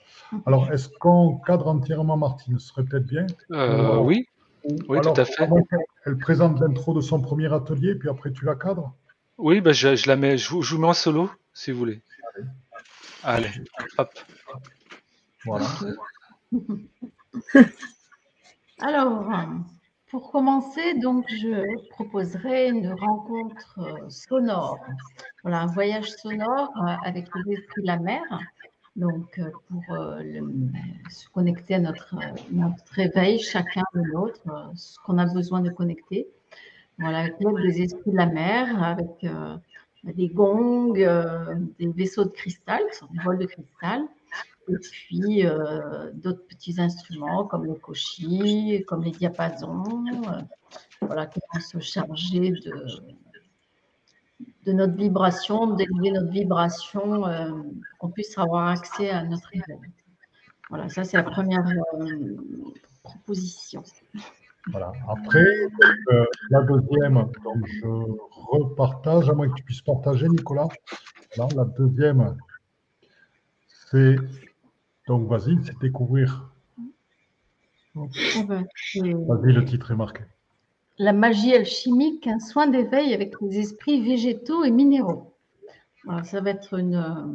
Alors, 0.46 0.72
est-ce 0.72 0.90
qu'on 0.90 1.38
cadre 1.38 1.68
entièrement 1.68 2.18
Martine? 2.18 2.60
Ce 2.60 2.68
serait 2.68 2.84
peut-être 2.84 3.08
bien. 3.08 3.26
Euh, 3.52 3.98
Ou, 3.98 4.06
oui. 4.06 4.28
Oui, 4.88 4.98
alors, 4.98 5.14
tout 5.14 5.22
à 5.22 5.26
fait. 5.26 5.48
Elle 6.06 6.18
présente 6.18 6.60
l'intro 6.60 6.94
de 6.94 7.02
son 7.02 7.22
premier 7.22 7.54
atelier, 7.54 7.96
puis 7.96 8.10
après 8.10 8.32
tu 8.32 8.46
la 8.46 8.56
cadres? 8.56 8.94
Oui, 9.38 9.62
ben 9.62 9.74
je, 9.74 9.96
je, 9.96 10.08
la 10.08 10.16
mets. 10.16 10.38
Je 10.38 10.50
vous, 10.50 10.62
je 10.62 10.76
vous 10.76 10.82
mets 10.82 10.88
en 10.88 10.94
solo, 10.94 11.30
si 11.54 11.72
vous 11.72 11.80
voulez. 11.80 12.02
Allez, 13.24 13.50
hop. 13.98 14.10
Voilà. 15.46 15.68
Alors, 18.80 19.32
pour 20.16 20.32
commencer, 20.32 20.94
donc, 20.94 21.26
je 21.28 21.78
proposerai 21.90 22.70
une 22.70 22.94
rencontre 22.94 23.80
euh, 23.80 24.10
sonore. 24.10 24.80
Voilà, 25.44 25.64
un 25.64 25.66
voyage 25.66 26.10
sonore 26.10 26.72
euh, 26.78 26.94
avec 27.04 27.28
les 27.36 27.56
esprits 27.56 27.82
de 27.82 27.88
la 27.88 28.00
mer. 28.00 28.24
Donc, 28.96 29.38
euh, 29.40 29.52
pour 29.68 29.84
se 31.10 31.28
connecter 31.32 31.76
à 31.76 31.80
notre, 31.80 32.16
réveil, 32.92 33.40
chacun 33.40 33.84
de 33.94 34.04
l'autre, 34.04 34.72
ce 34.76 34.98
qu'on 35.00 35.18
a 35.18 35.26
besoin 35.26 35.60
de 35.60 35.70
connecter. 35.70 36.30
Voilà, 36.98 37.20
avec 37.20 37.36
l'aide 37.42 37.58
des 37.58 37.82
esprits 37.82 38.12
de 38.12 38.16
la 38.16 38.28
mer, 38.28 38.82
avec 38.82 39.28
des 40.06 40.30
gongs, 40.30 40.94
des 40.94 41.92
vaisseaux 41.92 42.24
de 42.24 42.30
cristal, 42.30 42.82
qui 42.90 43.00
sont 43.00 43.08
des 43.12 43.20
bols 43.20 43.40
de 43.40 43.48
cristal, 43.48 44.06
et 44.68 44.78
puis 44.78 45.46
euh, 45.46 46.12
d'autres 46.14 46.46
petits 46.48 46.80
instruments 46.80 47.46
comme 47.46 47.66
le 47.66 47.76
koshi, 47.76 48.84
comme 48.88 49.04
les 49.04 49.12
diapasons, 49.12 50.06
euh, 50.08 50.42
voilà, 51.02 51.26
qui 51.28 51.40
vont 51.54 51.60
se 51.60 51.80
charger 51.80 52.52
de, 52.52 52.86
de 54.66 54.72
notre 54.72 54.96
vibration, 54.96 55.76
d'élever 55.76 56.12
notre 56.12 56.32
vibration, 56.32 57.28
euh, 57.28 57.52
qu'on 58.00 58.10
puisse 58.10 58.38
avoir 58.38 58.68
accès 58.68 59.10
à 59.10 59.24
notre 59.24 59.48
réveil. 59.50 59.80
Voilà, 60.70 60.90
ça 60.90 61.04
c'est 61.04 61.18
la 61.18 61.24
première 61.24 61.68
euh, 62.00 62.38
proposition. 63.04 63.84
Voilà. 64.72 64.92
Après, 65.08 65.46
euh, 66.12 66.26
la 66.50 66.62
deuxième, 66.64 67.14
donc 67.44 67.68
je 67.68 67.88
repartage, 68.52 69.30
à 69.30 69.34
moins 69.34 69.48
que 69.48 69.54
tu 69.54 69.64
puisses 69.64 69.82
partager, 69.82 70.28
Nicolas. 70.28 70.68
La 71.38 71.66
deuxième, 71.78 72.36
c'est, 73.92 74.16
donc 75.08 75.28
vas-y, 75.28 75.58
c'est 75.64 75.78
découvrir. 75.80 76.52
Ah 77.96 78.02
ben, 78.48 78.66
c'est 78.76 79.00
Vas-y, 79.00 79.54
le 79.54 79.64
titre 79.66 79.92
est 79.92 79.96
marqué. 79.96 80.24
La 80.98 81.14
magie 81.14 81.54
alchimique, 81.54 82.28
un 82.28 82.40
soin 82.40 82.68
d'éveil 82.68 83.14
avec 83.14 83.36
les 83.42 83.60
esprits 83.60 84.02
végétaux 84.02 84.64
et 84.64 84.72
minéraux. 84.72 85.34
Ça 86.24 86.40
va 86.40 86.52
être 86.52 86.78
une, 86.78 86.96
euh, 86.96 87.26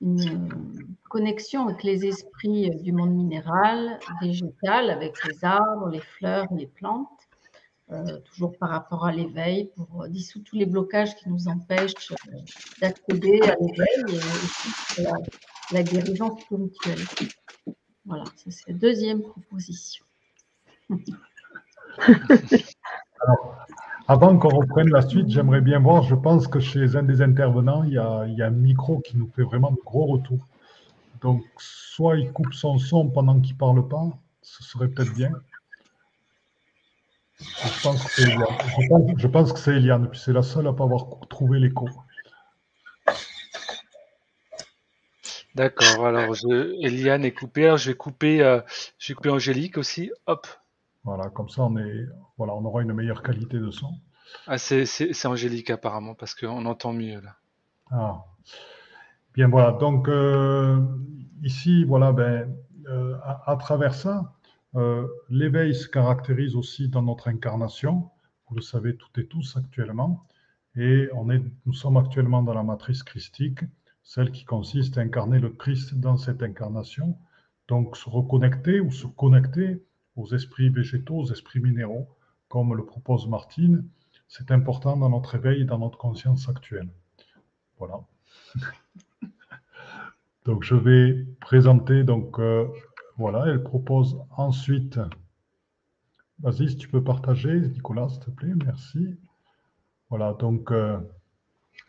une 0.00 0.20
euh, 0.20 0.84
connexion 1.08 1.68
avec 1.68 1.82
les 1.84 2.06
esprits 2.06 2.70
du 2.82 2.92
monde 2.92 3.14
minéral, 3.14 3.98
végétal, 4.20 4.90
avec 4.90 5.14
les 5.26 5.44
arbres, 5.44 5.88
les 5.88 6.00
fleurs, 6.00 6.46
les 6.56 6.66
plantes, 6.66 7.08
euh, 7.94 8.18
toujours 8.20 8.56
par 8.58 8.70
rapport 8.70 9.06
à 9.06 9.12
l'éveil, 9.12 9.70
pour 9.76 10.02
euh, 10.02 10.08
dissoudre 10.08 10.44
tous 10.44 10.56
les 10.56 10.66
blocages 10.66 11.14
qui 11.16 11.28
nous 11.28 11.48
empêchent 11.48 12.12
euh, 12.12 12.38
d'accéder 12.80 13.40
à 13.42 13.54
l'éveil 13.60 14.04
et 14.08 14.16
aussi 14.16 15.02
la, 15.02 15.12
la 15.72 15.82
guérison 15.82 16.36
spirituelle. 16.36 16.98
Voilà, 18.04 18.24
c'est 18.36 18.50
la 18.68 18.74
deuxième 18.74 19.22
proposition. 19.22 20.04
Avant 24.06 24.36
qu'on 24.38 24.50
reprenne 24.50 24.90
la 24.90 25.00
suite, 25.00 25.30
j'aimerais 25.30 25.62
bien 25.62 25.78
voir, 25.78 26.02
je 26.02 26.14
pense 26.14 26.46
que 26.46 26.60
chez 26.60 26.94
un 26.96 27.02
des 27.02 27.22
intervenants, 27.22 27.84
il 27.84 27.94
y 27.94 27.98
a, 27.98 28.26
il 28.26 28.34
y 28.34 28.42
a 28.42 28.48
un 28.48 28.50
micro 28.50 28.98
qui 29.00 29.16
nous 29.16 29.30
fait 29.34 29.44
vraiment 29.44 29.70
de 29.70 29.80
gros 29.82 30.04
retours. 30.04 30.46
Donc, 31.22 31.42
soit 31.56 32.18
il 32.18 32.30
coupe 32.30 32.52
son 32.52 32.76
son 32.78 33.08
pendant 33.08 33.40
qu'il 33.40 33.54
ne 33.54 33.58
parle 33.58 33.88
pas, 33.88 34.10
ce 34.42 34.62
serait 34.62 34.88
peut-être 34.88 35.14
bien. 35.14 35.30
Je 37.64 37.82
pense 37.82 38.04
que 38.04 38.10
c'est 38.10 38.22
Eliane. 38.22 38.46
Je 38.78 38.88
pense, 38.88 39.10
je 39.16 39.26
pense 39.26 39.52
que 39.52 39.58
c'est 39.58 39.76
Eliane, 39.76 40.08
puis 40.10 40.18
c'est 40.18 40.32
la 40.32 40.42
seule 40.42 40.66
à 40.66 40.72
ne 40.72 40.76
pas 40.76 40.84
avoir 40.84 41.06
trouvé 41.28 41.58
l'écho. 41.58 41.88
D'accord. 45.54 46.06
Alors, 46.06 46.34
je, 46.34 46.84
Eliane 46.84 47.24
est 47.24 47.32
coupée. 47.32 47.66
Alors, 47.66 47.76
je 47.76 47.90
vais 47.90 47.96
couper, 47.96 48.42
euh, 48.42 48.60
je 48.98 49.12
vais 49.12 49.14
couper 49.14 49.30
Angélique 49.30 49.78
aussi. 49.78 50.10
Hop. 50.26 50.46
Voilà, 51.04 51.28
comme 51.30 51.48
ça, 51.48 51.62
on, 51.62 51.76
est, 51.76 52.06
voilà, 52.38 52.54
on 52.54 52.64
aura 52.64 52.82
une 52.82 52.92
meilleure 52.92 53.22
qualité 53.22 53.58
de 53.58 53.70
son. 53.70 53.92
Ah, 54.46 54.58
c'est, 54.58 54.84
c'est, 54.84 55.12
c'est 55.12 55.28
Angélique 55.28 55.70
apparemment 55.70 56.14
parce 56.14 56.34
qu'on 56.34 56.66
entend 56.66 56.92
mieux 56.92 57.20
là. 57.20 57.36
Ah. 57.90 58.24
Bien, 59.34 59.48
voilà. 59.48 59.72
Donc, 59.72 60.08
euh, 60.08 60.80
ici, 61.42 61.84
voilà, 61.84 62.12
ben, 62.12 62.52
euh, 62.88 63.16
à, 63.22 63.52
à 63.52 63.56
travers 63.56 63.94
ça, 63.94 64.32
euh, 64.76 65.06
l'éveil 65.30 65.74
se 65.74 65.88
caractérise 65.88 66.56
aussi 66.56 66.88
dans 66.88 67.02
notre 67.02 67.28
incarnation. 67.28 68.10
Vous 68.48 68.56
le 68.56 68.62
savez 68.62 68.96
toutes 68.96 69.18
et 69.18 69.26
tous 69.26 69.56
actuellement. 69.56 70.26
Et 70.76 71.08
nous 71.66 71.72
sommes 71.72 71.96
actuellement 71.96 72.42
dans 72.42 72.54
la 72.54 72.64
matrice 72.64 73.04
christique, 73.04 73.60
celle 74.02 74.32
qui 74.32 74.44
consiste 74.44 74.98
à 74.98 75.02
incarner 75.02 75.38
le 75.38 75.50
Christ 75.50 75.94
dans 75.94 76.16
cette 76.16 76.42
incarnation. 76.42 77.16
Donc, 77.68 77.96
se 77.96 78.10
reconnecter 78.10 78.80
ou 78.80 78.90
se 78.90 79.06
connecter 79.06 79.82
aux 80.16 80.26
esprits 80.34 80.70
végétaux, 80.70 81.18
aux 81.18 81.32
esprits 81.32 81.60
minéraux, 81.60 82.08
comme 82.48 82.74
le 82.74 82.84
propose 82.84 83.28
Martine, 83.28 83.88
c'est 84.28 84.50
important 84.50 84.96
dans 84.96 85.10
notre 85.10 85.36
éveil 85.36 85.62
et 85.62 85.64
dans 85.64 85.78
notre 85.78 85.98
conscience 85.98 86.48
actuelle. 86.48 86.88
Voilà. 87.78 88.00
Donc 90.44 90.62
je 90.62 90.74
vais 90.74 91.24
présenter, 91.40 92.04
donc 92.04 92.38
euh, 92.38 92.66
voilà, 93.16 93.46
elle 93.46 93.62
propose 93.62 94.18
ensuite, 94.36 94.98
vas-y 96.40 96.70
si 96.70 96.76
tu 96.76 96.88
peux 96.88 97.02
partager, 97.02 97.60
Nicolas, 97.60 98.08
s'il 98.08 98.20
te 98.20 98.30
plaît, 98.30 98.52
merci. 98.64 99.16
Voilà, 100.10 100.32
donc 100.34 100.72
euh, 100.72 100.98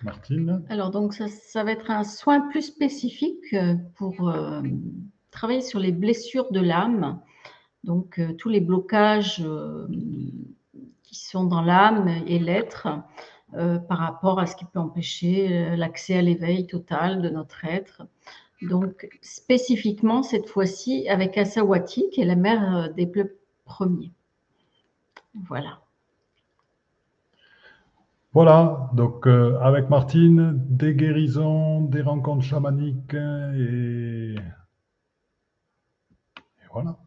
Martine. 0.03 0.63
Alors, 0.70 0.91
donc, 0.91 1.13
ça, 1.13 1.63
va 1.63 1.72
être 1.72 1.89
un 1.89 2.03
soin 2.03 2.41
plus 2.50 2.62
spécifique 2.62 3.53
euh, 3.53 3.75
pour 3.96 4.29
euh, 4.29 4.62
travailler 5.32 5.62
sur 5.62 5.79
les 5.79 5.91
blessures 5.91 6.51
de 6.51 6.60
l'âme. 6.60 7.20
Donc, 7.84 8.20
tous 8.39 8.50
les 8.50 8.62
blocages 8.62 9.44
qui 11.03 11.15
sont 11.15 11.44
dans 11.44 11.62
l'âme 11.62 12.08
et 12.25 12.39
l'être 12.39 12.88
par 13.51 14.00
rapport 14.00 14.39
à 14.39 14.48
ce 14.48 14.55
qui 14.55 14.65
peut 14.65 14.79
empêcher 14.79 15.75
l'accès 15.75 16.17
à 16.17 16.24
l'éveil 16.24 16.65
total 16.65 17.22
de 17.22 17.29
notre 17.29 17.63
être. 17.63 18.01
Donc, 18.69 19.07
spécifiquement, 19.22 20.24
cette 20.24 20.50
fois-ci, 20.50 21.07
avec 21.10 21.38
Asawati, 21.38 22.10
qui 22.12 22.22
est 22.22 22.25
la 22.25 22.36
mère 22.36 22.75
euh, 22.75 22.89
des 22.89 23.05
bleus 23.05 23.38
premiers. 23.65 24.12
Voilà. 25.48 25.79
Voilà, 28.34 28.89
donc 28.93 29.27
euh, 29.27 29.57
avec 29.62 29.89
Martine, 29.89 30.62
des 30.69 30.93
guérisons, 30.93 31.81
des 31.81 32.01
rencontres 32.01 32.43
chamaniques 32.43 33.13
et, 33.13 34.36
et 34.36 34.36
voilà. 36.72 36.98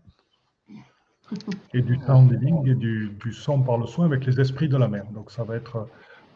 Et 1.74 1.82
du 1.82 1.98
sound 2.06 2.32
healing 2.32 2.66
et 2.66 2.74
du, 2.74 3.10
du 3.22 3.32
son 3.34 3.60
par 3.60 3.76
le 3.76 3.84
soin 3.84 4.06
avec 4.06 4.24
les 4.24 4.40
esprits 4.40 4.70
de 4.70 4.78
la 4.78 4.88
mer. 4.88 5.04
Donc 5.12 5.30
ça 5.30 5.44
va 5.44 5.56
être, 5.56 5.86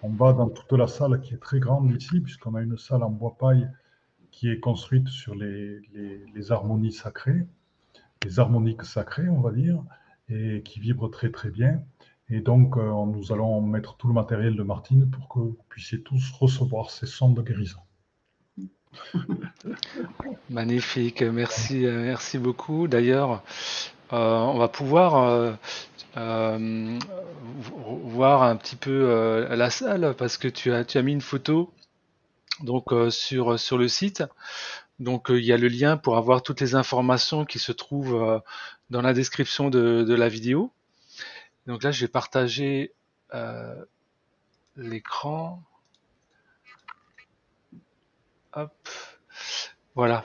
on 0.02 0.10
va 0.10 0.34
dans 0.34 0.50
toute 0.50 0.72
la 0.72 0.86
salle 0.86 1.18
qui 1.22 1.32
est 1.32 1.38
très 1.38 1.58
grande 1.58 1.90
ici, 1.90 2.20
puisqu'on 2.20 2.54
a 2.54 2.60
une 2.60 2.76
salle 2.76 3.02
en 3.02 3.08
bois 3.08 3.34
paille 3.40 3.66
qui 4.32 4.50
est 4.50 4.58
construite 4.58 5.08
sur 5.08 5.36
les, 5.36 5.80
les, 6.34 6.50
harmonies 6.50 6.92
sacrées, 6.92 7.46
les 8.24 8.40
harmoniques 8.40 8.82
sacrées, 8.82 9.28
on 9.28 9.40
va 9.40 9.52
dire, 9.52 9.80
et 10.28 10.62
qui 10.64 10.80
vibrent 10.80 11.10
très 11.10 11.30
très 11.30 11.50
bien. 11.50 11.82
Et 12.28 12.40
donc, 12.40 12.76
euh, 12.76 12.90
nous 13.06 13.32
allons 13.32 13.60
mettre 13.60 13.96
tout 13.96 14.08
le 14.08 14.14
matériel 14.14 14.56
de 14.56 14.62
Martine 14.62 15.10
pour 15.10 15.28
que 15.28 15.38
vous 15.38 15.58
puissiez 15.68 16.00
tous 16.00 16.30
recevoir 16.32 16.90
ces 16.90 17.06
sons 17.06 17.30
de 17.30 17.42
guérison. 17.42 17.80
Magnifique. 20.50 21.22
Merci, 21.22 21.86
euh, 21.86 22.02
merci 22.02 22.38
beaucoup. 22.38 22.88
D'ailleurs, 22.88 23.42
euh, 24.12 24.38
on 24.38 24.58
va 24.58 24.68
pouvoir 24.68 25.58
voir 26.14 28.42
un 28.42 28.56
petit 28.56 28.76
peu 28.76 29.46
la 29.50 29.70
salle 29.70 30.14
parce 30.16 30.36
que 30.36 30.48
tu 30.48 30.72
as, 30.72 30.84
tu 30.84 30.98
as 30.98 31.02
mis 31.02 31.12
une 31.12 31.20
photo 31.20 31.72
donc 32.60 32.92
euh, 32.92 33.10
sur 33.10 33.58
sur 33.58 33.78
le 33.78 33.88
site. 33.88 34.24
Donc 34.98 35.30
euh, 35.30 35.40
il 35.40 35.44
y 35.44 35.52
a 35.52 35.56
le 35.56 35.68
lien 35.68 35.96
pour 35.96 36.16
avoir 36.16 36.42
toutes 36.42 36.60
les 36.60 36.74
informations 36.74 37.44
qui 37.44 37.58
se 37.58 37.72
trouvent 37.72 38.22
euh, 38.22 38.38
dans 38.90 39.02
la 39.02 39.14
description 39.14 39.70
de, 39.70 40.04
de 40.04 40.14
la 40.14 40.28
vidéo. 40.28 40.72
Donc 41.66 41.82
là, 41.82 41.90
je 41.92 42.00
vais 42.04 42.08
partager 42.08 42.92
euh, 43.34 43.84
l'écran. 44.76 45.62
Hop, 48.54 48.88
voilà. 49.94 50.24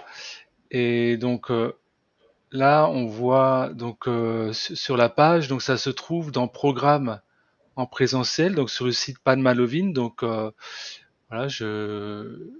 Et 0.70 1.16
donc 1.18 1.50
euh, 1.50 1.74
là, 2.52 2.88
on 2.88 3.06
voit 3.08 3.70
donc 3.74 4.08
euh, 4.08 4.52
su- 4.54 4.76
sur 4.76 4.98
la 4.98 5.10
page, 5.10 5.48
donc 5.48 5.62
ça 5.62 5.78
se 5.78 5.90
trouve 5.90 6.32
dans 6.32 6.48
Programme 6.48 7.22
en 7.76 7.86
présentiel, 7.86 8.56
donc 8.56 8.70
sur 8.70 8.86
le 8.86 8.92
site 8.92 9.20
Padmalovin. 9.20 9.92
Donc 9.94 10.24
euh, 10.24 10.52
voilà, 11.30 11.48
je 11.48 12.52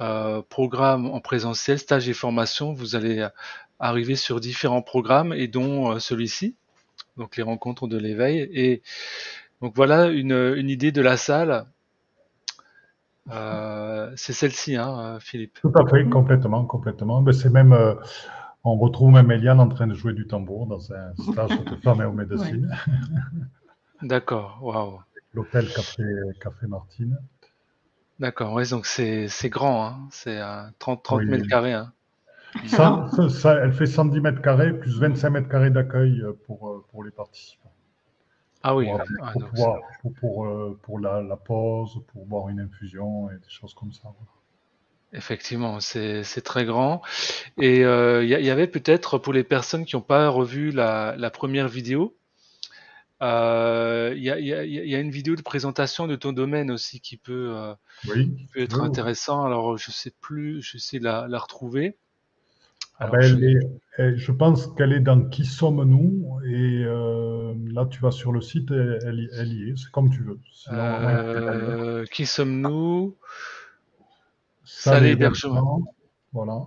euh, 0.00 0.42
programme 0.48 1.06
en 1.06 1.20
présentiel, 1.20 1.78
stage 1.78 2.08
et 2.08 2.12
formation, 2.12 2.72
vous 2.72 2.96
allez 2.96 3.20
euh, 3.20 3.28
arriver 3.78 4.16
sur 4.16 4.40
différents 4.40 4.82
programmes 4.82 5.32
et 5.32 5.46
dont 5.46 6.00
celui-ci, 6.00 6.56
donc 7.16 7.36
les 7.36 7.44
rencontres 7.44 7.86
de 7.86 7.96
l'éveil. 7.96 8.40
Et 8.52 8.82
donc 9.62 9.76
voilà 9.76 10.08
une, 10.08 10.68
idée 10.68 10.90
de 10.90 11.00
la 11.00 11.16
salle. 11.16 11.66
C'est 14.16 14.32
celle-ci, 14.32 14.74
hein, 14.76 15.18
Philippe. 15.20 15.60
Tout 15.60 15.72
à 15.76 15.86
fait, 15.88 16.04
complètement, 16.08 16.64
complètement. 16.64 17.22
Ben, 17.22 17.32
c'est 17.32 17.50
même, 17.50 17.72
on 18.64 18.76
retrouve 18.76 19.12
même 19.12 19.30
Eliane 19.30 19.60
en 19.60 19.68
train 19.68 19.86
de 19.86 19.94
jouer 19.94 20.14
du 20.14 20.26
tambour 20.26 20.66
dans 20.66 20.92
un 20.92 21.14
stage 21.14 21.50
de 21.64 22.04
aux 22.04 22.12
médecines, 22.12 22.74
D'accord, 24.02 24.58
waouh. 24.62 25.00
l'hôtel 25.34 25.66
Café, 25.72 26.04
Café 26.40 26.66
Martine. 26.66 27.18
D'accord, 28.18 28.52
ouais, 28.54 28.66
donc 28.68 28.86
c'est 28.86 29.28
grand, 29.48 29.86
hein. 29.86 30.08
C'est 30.10 30.40
euh, 30.40 30.62
30, 30.78 31.02
30 31.02 31.18
Oui. 31.20 31.26
mètres 31.26 31.48
carrés. 31.48 31.72
Hein. 31.72 31.92
Ça, 32.66 33.08
ça- 33.16 33.28
ça- 33.28 33.56
elle 33.56 33.72
fait 33.72 33.86
110 33.86 34.20
mètres 34.20 34.40
carrés 34.40 34.72
plus 34.72 34.98
25 35.00 35.30
mètres 35.30 35.48
carrés 35.48 35.70
d'accueil 35.70 36.20
euh, 36.20 36.32
pour, 36.46 36.68
euh, 36.68 36.84
pour 36.90 37.02
les 37.02 37.10
participants. 37.10 37.72
Ah 38.62 38.74
oui, 38.76 38.86
Pour, 38.86 39.00
ah, 39.20 39.32
pour 39.32 39.40
donc 39.42 39.50
pouvoir- 39.50 39.80
pour, 40.20 40.46
euh, 40.46 40.78
pour 40.82 40.98
la, 41.00 41.20
la 41.22 41.36
pause, 41.36 42.00
pour 42.12 42.24
boire 42.26 42.48
une 42.48 42.60
infusion 42.60 43.28
et 43.30 43.34
des 43.34 43.48
choses 43.48 43.74
comme 43.74 43.92
ça. 43.92 44.02
voilà. 44.04 44.30
Effectivement, 45.14 45.78
c'est 45.80 46.42
très 46.42 46.64
grand. 46.64 47.00
Et 47.60 47.84
euh, 47.84 48.24
il 48.24 48.30
y, 48.30 48.34
il 48.34 48.44
y 48.44 48.50
avait 48.50 48.66
peut-être 48.66 49.18
pour 49.18 49.32
les 49.32 49.44
personnes 49.44 49.84
qui 49.84 49.96
n'ont 49.96 50.02
pas 50.02 50.28
revu 50.28 50.72
la, 50.72 51.14
la 51.16 51.30
première 51.30 51.68
vidéo, 51.68 52.16
euh, 53.22 54.12
il 54.16 54.22
y, 54.22 54.30
a, 54.30 54.38
il 54.38 54.46
y 54.46 54.52
a- 54.52 54.64
il 54.64 54.88
y 54.88 54.94
a 54.94 55.00
une 55.00 55.10
vidéo 55.10 55.36
de 55.36 55.42
présentation 55.42 56.06
de 56.06 56.16
ton 56.16 56.32
domaine 56.32 56.70
aussi 56.70 57.00
qui 57.00 57.16
peut, 57.16 57.52
euh, 57.54 57.72
Oui, 58.08 58.34
qui 58.36 58.46
peut 58.52 58.60
être 58.60 58.80
Oui. 58.80 58.86
intéressant. 58.86 59.44
Alors 59.44 59.78
je 59.78 59.90
sais 59.90 60.12
plus, 60.20 60.60
je 60.62 60.78
sais 60.78 60.98
la, 60.98 61.26
la 61.28 61.38
retrouver. 61.38 61.96
Ah 62.98 63.08
ben, 63.08 63.20
je- 63.22 63.36
est- 63.36 64.32
pense 64.32 64.68
qu'elle 64.74 64.92
est 64.92 65.00
dans 65.00 65.20
Qui 65.28 65.44
sommes-nous? 65.44 66.38
Et 66.46 66.84
euh, 66.84 67.54
là, 67.72 67.86
tu 67.86 68.00
vas 68.00 68.10
sur 68.10 68.32
le 68.32 68.40
site, 68.40 68.70
elle, 68.70 69.28
elle 69.38 69.48
y- 69.52 69.70
est. 69.70 69.76
C'est 69.76 69.90
comme 69.90 70.10
tu 70.10 70.22
veux. 70.22 70.38
Sinon, 70.52 71.08
euh, 71.08 72.04
qui 72.06 72.26
sommes-nous? 72.26 73.16
Salle 74.64 75.06
hébergement. 75.06 75.82
Voilà. 76.32 76.66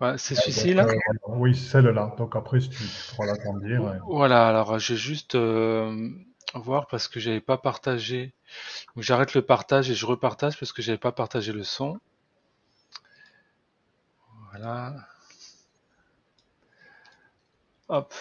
Ouais, 0.00 0.16
c'est 0.16 0.36
celui-ci 0.36 0.74
là? 0.74 0.86
Euh. 0.86 0.94
Oui, 1.26 1.56
celle-là. 1.56 2.14
Donc 2.18 2.36
après, 2.36 2.60
si 2.60 2.68
tu, 2.70 2.78
tu 2.84 3.14
pourras 3.14 3.26
l'agrandir. 3.26 3.84
euh, 3.84 3.98
Voilà, 4.06 4.48
alors 4.48 4.78
je 4.78 4.92
vais 4.92 4.98
juste 4.98 5.34
euh, 5.34 6.10
voir 6.54 6.86
parce 6.86 7.08
que 7.08 7.18
j'avais 7.18 7.40
pas 7.40 7.58
partagé. 7.58 8.32
Donc 8.94 9.04
j'arrête 9.04 9.34
le 9.34 9.42
partage 9.42 9.90
et 9.90 9.94
je 9.94 10.06
repartage 10.06 10.58
parce 10.58 10.72
que 10.72 10.82
j'avais 10.82 10.98
pas 10.98 11.12
partagé 11.12 11.52
le 11.52 11.64
son. 11.64 11.98
Voilà. 14.52 14.94
Hop. 17.88 18.14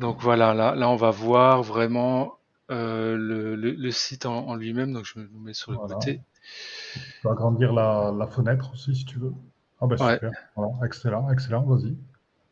Donc 0.00 0.20
voilà, 0.20 0.54
là, 0.54 0.74
là 0.74 0.88
on 0.88 0.96
va 0.96 1.10
voir 1.10 1.62
vraiment 1.62 2.37
euh, 2.70 3.16
le, 3.16 3.56
le- 3.56 3.72
le 3.72 3.90
site 3.90 4.26
en, 4.26 4.46
en 4.48 4.54
lui-même. 4.54 4.92
Donc 4.92 5.04
je 5.04 5.18
me 5.18 5.28
mets 5.40 5.54
sur 5.54 5.72
le 5.72 5.78
Voilà. 5.78 5.94
côté. 5.94 6.20
Tu 6.94 7.00
peux 7.22 7.30
agrandir 7.30 7.72
la, 7.72 8.12
la 8.16 8.26
fenêtre 8.26 8.70
aussi, 8.72 8.94
si 8.94 9.04
tu 9.04 9.18
veux. 9.18 9.32
Ah 9.80 9.86
ben 9.86 9.96
Ouais. 10.04 10.14
super. 10.14 10.30
Voilà. 10.56 10.72
Excellent, 10.86 11.30
excellent. 11.30 11.62
Vas-y. 11.62 11.96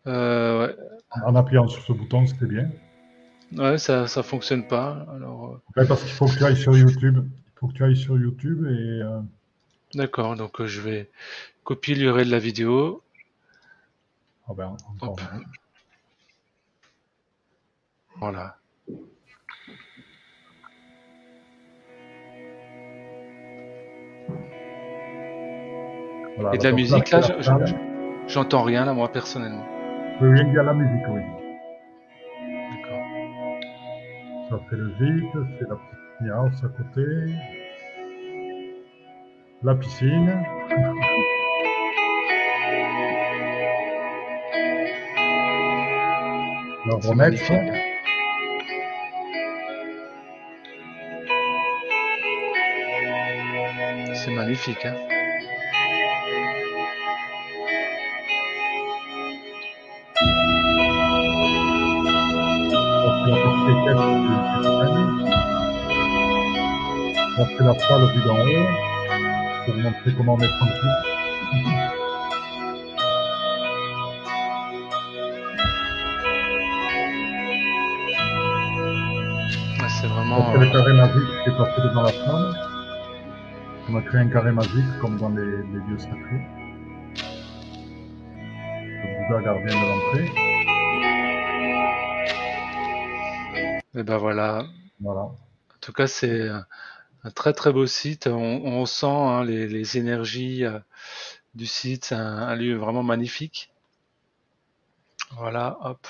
Euh, 0.07 0.67
ouais. 0.69 0.77
En 1.25 1.35
appuyant 1.35 1.67
sur 1.69 1.83
ce 1.83 1.93
bouton, 1.93 2.27
c'était 2.27 2.47
bien. 2.47 2.71
Ouais, 3.57 3.79
ça, 3.79 4.07
ça 4.09 4.23
fonctionne 4.23 4.67
pas. 4.67 5.07
Alors, 5.15 5.47
euh, 5.77 5.81
Ouais, 5.81 5.87
parce 5.87 6.03
qu'il 6.03 6.13
faut 6.13 6.27
que 6.27 6.37
tu 6.37 6.45
ailles 6.45 6.57
sur 6.57 6.77
YouTube. 6.77 7.25
Il 7.27 7.59
faut 7.59 7.69
que 7.69 7.73
tu 7.73 7.85
ailles 7.85 7.97
sur 7.97 8.19
YouTube 8.19 8.67
et 8.67 9.03
euh, 9.03 9.21
d'accord. 9.95 10.37
Donc 10.37 10.65
je 10.65 10.81
vais 10.81 11.11
copier 11.65 11.95
l'URL 11.95 12.27
de 12.27 12.31
la 12.31 12.39
vidéo. 12.39 13.03
ah 14.49 14.53
ben, 14.55 14.77
encore. 14.91 15.17
Voilà. 18.17 18.57
Voilà, 26.37 26.55
Et 26.55 26.59
de 26.59 26.65
la 26.65 26.73
musique, 26.73 27.11
là, 27.11 27.21
je- 27.21 27.43
je-. 27.43 27.75
J'entends 28.29 28.63
rien 28.63 28.85
là, 28.85 28.93
moi 28.93 29.11
personnellement. 29.11 29.65
Il 30.21 30.53
y 30.53 30.59
a 30.59 30.63
la 30.63 30.75
musique, 30.75 31.07
oui. 31.11 31.23
D'accord. 32.71 33.07
Ça 34.51 34.59
fait 34.71 34.77
le 34.77 34.93
vide, 35.01 35.25
c'est 35.59 35.69
la 35.69 35.77
petite 35.77 36.33
house 36.33 36.65
à 36.65 36.69
côté. 36.69 37.07
La 39.63 39.75
piscine. 39.75 40.43
C'est 47.01 47.09
remettre. 47.09 47.15
magnifique. 47.17 47.73
C'est 54.15 54.31
magnifique, 54.31 54.85
hein. 54.87 54.95
On 63.69 63.73
fait 67.47 67.65
la 67.65 67.75
salle 67.75 68.07
vue 68.15 68.23
d'en 68.25 68.39
haut 68.39 68.67
pour 69.65 69.75
montrer 69.75 70.13
comment 70.17 70.39
est 70.39 70.47
tranquille. 70.47 70.97
Ouais, 79.81 79.89
c'est 80.01 80.07
vraiment. 80.07 80.53
fait 80.53 80.59
le 80.59 80.67
euh, 80.67 80.73
carré 80.73 80.93
magique 80.93 81.31
qui 81.43 81.51
est 81.51 81.57
passé 81.57 81.81
devant 81.83 82.03
la 82.03 82.13
femme. 82.13 82.55
On 83.91 83.97
a 83.97 84.03
créé 84.03 84.21
un 84.21 84.29
carré 84.29 84.53
magique 84.53 84.99
comme 85.01 85.17
dans 85.17 85.31
les, 85.31 85.45
les 85.45 85.81
lieux 85.89 85.99
sacrés. 85.99 86.47
Le 88.79 89.29
Bouddha 89.29 89.43
gardien 89.43 89.67
de 89.67 89.87
l'entrée. 89.89 90.56
Et 93.97 94.03
ben 94.03 94.19
voilà. 94.19 94.65
Voilà. 95.01 95.23
En 95.23 95.37
tout 95.81 95.93
cas, 95.93 96.07
c'est 96.07 96.49
un, 96.49 96.67
très 97.35 97.53
très 97.53 97.73
beau 97.73 97.87
site. 97.87 98.27
On, 98.27 98.35
on 98.65 98.87
sent 98.87 99.07
hein, 99.07 99.45
les, 99.45 99.67
les 99.69 99.99
énergies 99.99 100.65
euh, 100.65 100.79
du 101.55 101.67
site. 101.67 102.07
C'est 102.07 102.15
un, 102.15 102.21
un 102.21 102.55
lieu 102.57 102.77
vraiment 102.77 103.03
magnifique. 103.03 103.73
Voilà, 105.33 105.79
hop. 105.83 106.07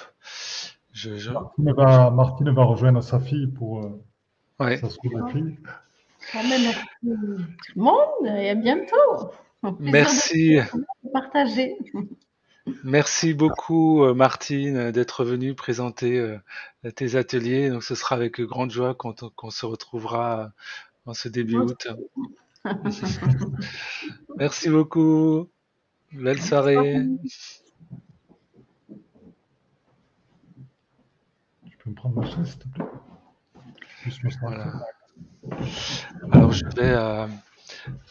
Je, 0.93 1.17
je... 1.17 1.31
Martine 1.31 1.73
va, 1.73 2.11
Martine 2.11 2.51
va 2.51 2.65
rejoindre 2.65 3.03
sa 3.03 3.21
fille 3.21 3.47
pour 3.47 3.85
euh, 3.85 4.03
Ouais. 4.59 4.79
sa 4.79 4.89
seconde 4.89 5.31
fille. 5.31 5.59
Monde 7.77 8.27
et 8.27 8.51
à 8.51 8.55
bientôt. 8.55 9.31
Merci. 9.81 10.59
partager. 11.13 11.77
Merci 12.83 13.33
beaucoup, 13.33 14.03
euh, 14.03 14.15
Martine, 14.15 14.91
d'être 14.91 15.25
venue 15.25 15.55
présenter 15.55 16.19
euh, 16.19 16.39
tes 16.95 17.15
ateliers. 17.15 17.71
Donc, 17.71 17.85
ce 17.85 17.95
sera 17.95 18.17
avec 18.17 18.41
grande 18.41 18.71
joie 18.71 18.95
qu'on 18.95 19.51
se 19.51 19.67
retrouvera 19.67 20.41
euh, 20.41 20.49
en 21.07 21.15
ce 21.15 21.29
début 21.29 21.57
août. 21.57 21.87
Merci 24.37 24.69
beaucoup. 24.69 25.49
Belle 26.13 26.43
soirée. 26.43 26.97
Tu 31.65 31.77
peux 31.79 31.91
me 31.91 31.95
prendre 31.95 32.21
ma 32.21 32.27
chaise, 32.27 32.49
s'il 32.51 32.59
te 32.59 32.69
plaît? 32.69 32.85
Juste 34.05 34.25
me 34.25 34.31
centrer. 34.31 34.57
Voilà. 34.57 34.87
Alors, 36.33 36.53
je 36.53 36.65
vais 36.75 36.91
euh, 36.91 37.27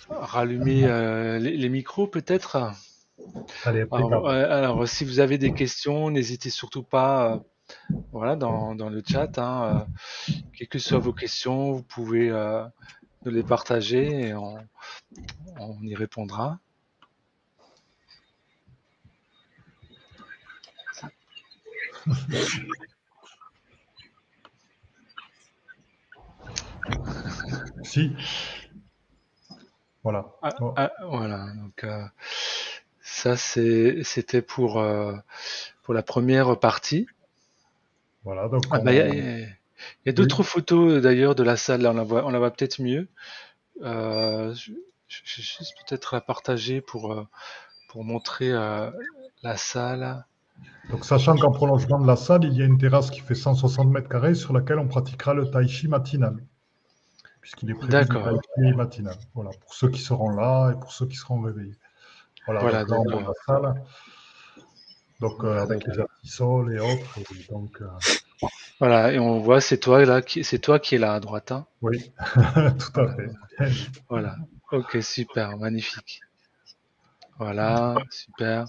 rallumer 0.10 0.86
euh, 0.86 1.40
les, 1.40 1.58
les 1.58 1.70
micros, 1.70 2.08
peut-être. 2.08 2.72
Allez, 3.64 3.86
Alors, 3.92 4.88
si 4.88 5.06
vous 5.06 5.20
avez 5.20 5.38
des 5.38 5.54
questions, 5.54 6.10
n'hésitez 6.10 6.50
surtout 6.50 6.84
pas, 6.84 7.34
euh, 7.34 7.40
voilà, 8.12 8.36
dans, 8.36 8.76
dans 8.76 8.90
le 8.90 9.02
chat. 9.06 9.38
Hein, 9.40 9.88
euh, 10.30 10.34
quelles 10.54 10.68
que 10.68 10.80
soient 10.80 11.00
vos 11.00 11.14
questions, 11.14 11.72
vous 11.72 11.84
pouvez 11.84 12.30
euh, 12.30 12.64
nous 13.24 13.32
les 13.32 13.44
partager 13.44 14.28
et 14.28 14.34
on, 14.36 14.58
on 15.60 15.82
y 15.82 15.96
répondra. 15.96 16.60
Si. 27.84 28.12
Voilà. 30.04 30.26
Ah, 30.42 30.50
Bon. 30.60 30.74
ah, 30.78 30.92
voilà. 31.08 31.48
Donc, 31.56 31.84
euh, 31.84 32.06
ça, 33.08 33.38
c'était 33.38 34.42
pour 34.42 34.80
euh, 34.80 35.16
pour 35.84 35.94
la 35.94 36.02
première 36.04 36.60
partie. 36.60 37.08
Voilà, 38.24 38.48
donc 38.50 38.64
Ah, 38.72 38.80
on- 38.80 38.84
bah, 38.84 38.94
il 38.94 38.98
y 38.98 39.02
a, 39.02 39.08
il 39.14 39.48
y 40.08 40.10
a 40.10 40.14
d'autres 40.14 40.42
photos 40.44 41.02
d'ailleurs 41.02 41.36
de 41.36 41.44
la 41.44 41.56
salle. 41.56 41.82
Là, 41.82 41.92
on 41.92 41.94
la 41.94 42.04
voit, 42.04 42.26
on 42.26 42.32
la 42.32 42.40
voit 42.40 42.50
peut-être 42.52 42.82
mieux. 42.82 43.08
Euh, 43.84 44.54
je, 44.56 44.72
je- 45.08 45.22
je 45.26 45.38
vais 45.38 45.44
juste 45.44 45.74
peut-être 45.88 46.16
la 46.16 46.22
partager 46.22 46.82
pour 46.82 47.14
euh, 47.14 47.24
pour 47.90 48.04
montrer 48.04 48.52
euh, 48.52 48.90
la 49.44 49.56
salle. 49.56 50.26
Donc, 50.90 51.06
sachant 51.06 51.36
qu'en 51.36 51.52
prolongement 51.52 52.00
de 52.00 52.08
la 52.08 52.16
salle, 52.16 52.44
il 52.46 52.54
y 52.54 52.62
a 52.62 52.66
une 52.66 52.78
terrasse 52.80 53.12
qui 53.12 53.20
fait 53.20 53.36
160 53.36 53.88
mètres 53.90 54.10
carrés 54.10 54.36
sur 54.36 54.54
laquelle 54.54 54.80
on 54.80 54.88
pratiquera 54.88 55.34
le 55.36 55.50
tai 55.52 55.68
chi 55.68 55.88
matinal. 55.88 56.38
Puisqu'il 57.42 57.70
est 57.70 57.76
prévu 57.76 57.92
D'accord. 57.92 58.24
tai 58.24 58.40
chi 58.70 58.74
matinal. 58.76 59.16
Voilà, 59.36 59.52
pour 59.62 59.74
ceux 59.76 59.90
qui 59.90 60.02
seront 60.02 60.30
là 60.32 60.72
et 60.72 60.80
pour 60.80 60.92
ceux 60.92 61.06
qui 61.08 61.16
seront 61.16 61.42
réveillés. 61.42 61.76
Voilà, 62.46 62.62
Voilà, 62.62 62.86
donc 62.86 63.10
voit 63.12 63.22
la 63.22 63.34
salle. 63.46 63.74
Donc, 65.20 65.44
euh, 65.44 65.62
avec 65.62 65.86
les 65.88 66.00
artisols 66.00 66.74
et 66.76 66.80
autres. 66.80 67.18
et 67.20 67.52
donc, 67.52 67.82
euh, 67.82 67.88
Voilà, 68.80 69.12
et 69.14 69.20
on 69.20 69.40
voit, 69.40 69.62
c'est 69.62 69.78
toi 69.80 70.04
là, 70.06 70.22
qui, 70.22 70.44
c'est 70.44 70.60
toi 70.60 70.80
qui 70.80 70.96
es 70.96 70.98
là 70.98 71.14
à 71.14 71.20
droite. 71.20 71.52
hein. 71.52 71.66
oui, 71.82 72.12
tout 72.26 73.00
à 73.00 73.16
fait. 73.16 73.32
Voilà. 74.10 74.36
Ok, 74.72 74.98
super, 75.02 75.58
magnifique. 75.58 76.22
Voilà, 77.40 77.96
super. 78.12 78.66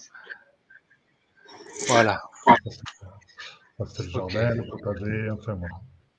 Voilà. 1.88 2.22
Ça, 2.46 3.84
c'est 3.94 4.02
le 4.04 4.08
jardin, 4.10 4.54
le 4.54 4.62
potager, 4.68 5.30
enfin 5.30 5.54
voilà. 5.54 5.74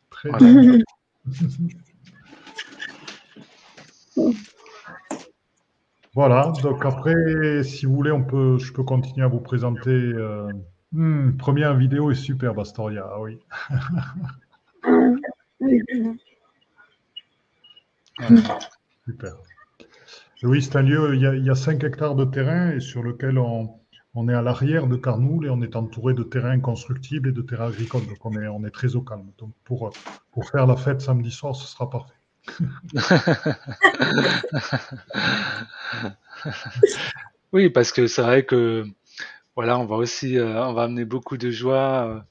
Très 0.10 0.30
Voilà. 0.30 0.54
bien. 0.54 0.80
Voilà, 6.17 6.51
donc 6.63 6.84
après, 6.84 7.62
si 7.63 7.86
vous 7.86 7.93
voulez, 7.93 8.12
on 8.12 8.23
peut, 8.23 8.58
je 8.58 8.73
peux 8.73 8.82
continuer 8.82 9.23
à 9.23 9.27
vous 9.27 9.39
présenter. 9.39 9.91
euh, 9.91 10.51
hmm, 10.91 11.38
première 11.38 11.75
vidéo 11.75 12.10
est 12.10 12.15
superbe, 12.15 12.58
Astoria, 12.60 13.08
ah 13.08 13.21
oui. 13.21 13.38
Oui, 15.60 15.84
Voilà. 18.17 18.60
Super. 19.06 19.36
Et 20.41 20.47
oui, 20.47 20.63
c'est 20.63 20.75
un 20.77 20.82
lieu, 20.82 21.13
il 21.13 21.21
y, 21.21 21.27
a, 21.27 21.36
il 21.36 21.45
y 21.45 21.51
a 21.51 21.56
5 21.56 21.84
hectares 21.84 22.15
de 22.15 22.25
terrain 22.25 22.71
et 22.71 22.80
sur 22.80 23.03
lequel 23.03 23.38
on, 23.38 23.75
on 24.15 24.27
est 24.27 24.34
à 24.34 24.41
l'arrière 24.41 24.88
de 24.88 24.95
Carnoul 24.95 25.45
et 25.45 25.51
on 25.51 25.62
est 25.62 25.75
entouré 25.75 26.15
de 26.15 26.23
terrains 26.23 26.60
constructibles 26.60 27.30
et 27.30 27.32
de 27.32 27.43
terrains 27.43 27.67
agricoles. 27.67 28.08
Donc 28.08 28.25
on 28.25 28.32
est, 28.32 28.47
on 28.47 28.65
est 28.65 28.71
très 28.71 28.95
au 28.95 29.03
calme. 29.03 29.30
Donc 29.38 29.51
pour, 29.63 29.91
pour 30.32 30.49
faire 30.49 30.65
la 30.65 30.77
fête 30.77 30.99
samedi 30.99 31.30
soir, 31.30 31.56
ce 31.56 31.67
sera 31.67 31.91
parfait. 31.91 32.16
Oui, 37.53 37.69
parce 37.69 37.91
que 37.91 38.07
c'est 38.07 38.21
vrai 38.21 38.45
que 38.45 38.86
voilà, 39.55 39.79
on 39.79 39.86
va 39.86 39.97
aussi, 39.97 40.38
euh, 40.38 40.65
on 40.67 40.73
va 40.73 40.83
amener 40.83 41.05
beaucoup 41.05 41.38
de 41.38 41.51
joie 41.51 42.07
euh, 42.07 42.21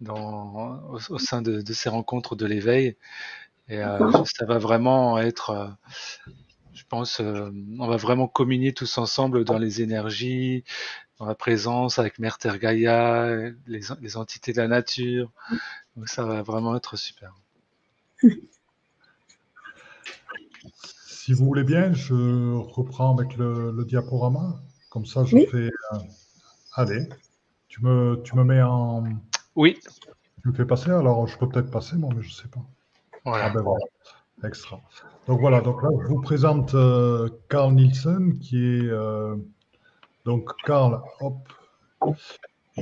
dans, 0.00 0.80
au, 0.90 0.98
au 1.10 1.18
sein 1.18 1.42
de, 1.42 1.62
de 1.62 1.72
ces 1.74 1.90
rencontres 1.90 2.36
de 2.36 2.46
l'éveil. 2.46 2.96
Et 3.68 3.82
euh, 3.82 3.98
ça 4.26 4.46
va 4.46 4.58
vraiment 4.58 5.18
être, 5.18 5.50
euh, 5.50 5.68
je 6.74 6.84
pense, 6.88 7.20
on 7.20 7.86
va 7.86 7.96
vraiment 7.96 8.28
communier 8.28 8.72
tous 8.72 8.98
ensemble 8.98 9.44
dans 9.44 9.58
les 9.58 9.82
énergies, 9.82 10.64
dans 11.18 11.26
la 11.26 11.34
présence 11.34 11.98
avec 11.98 12.18
Mère 12.18 12.38
Terre 12.38 12.58
Gaïa, 12.58 13.50
les, 13.66 13.80
les 14.00 14.16
entités 14.16 14.52
de 14.52 14.58
la 14.58 14.68
nature. 14.68 15.32
Donc 15.96 16.08
ça 16.08 16.24
va 16.24 16.42
vraiment 16.42 16.76
être 16.76 16.96
super. 16.96 17.34
Si 20.74 21.32
vous 21.32 21.44
voulez 21.44 21.64
bien, 21.64 21.92
je 21.92 22.54
reprends 22.56 23.16
avec 23.16 23.36
le, 23.36 23.72
le 23.72 23.84
diaporama. 23.84 24.60
Comme 24.90 25.06
ça, 25.06 25.24
je 25.24 25.36
Oui. 25.36 25.46
fais. 25.46 25.70
euh, 25.92 25.98
allez, 26.74 27.08
tu 27.68 27.82
me, 27.84 28.20
tu 28.24 28.36
me 28.36 28.44
mets 28.44 28.62
en. 28.62 29.04
Oui, 29.56 29.78
Tu 30.42 30.48
me 30.48 30.54
fais 30.54 30.64
passer 30.64 30.90
Alors, 30.90 31.26
je 31.26 31.38
peux 31.38 31.48
peut-être 31.48 31.70
passer, 31.70 31.96
moi, 31.96 32.10
mais 32.14 32.22
je 32.22 32.28
ne 32.28 32.32
sais 32.34 32.48
pas. 32.48 32.60
Ah 32.60 33.30
voilà. 33.30 33.50
ben 33.50 33.62
voilà, 33.62 33.84
extra. 34.44 34.80
Donc 35.26 35.40
voilà, 35.40 35.60
donc 35.60 35.82
là, 35.82 35.90
je 36.02 36.08
vous 36.08 36.20
présente 36.20 36.74
euh, 36.74 37.28
Carl 37.48 37.74
Nielsen, 37.74 38.38
qui 38.38 38.56
est. 38.56 38.88
euh, 38.88 39.36
donc, 40.24 40.50
Carl, 40.64 41.00
hop, 41.20 41.48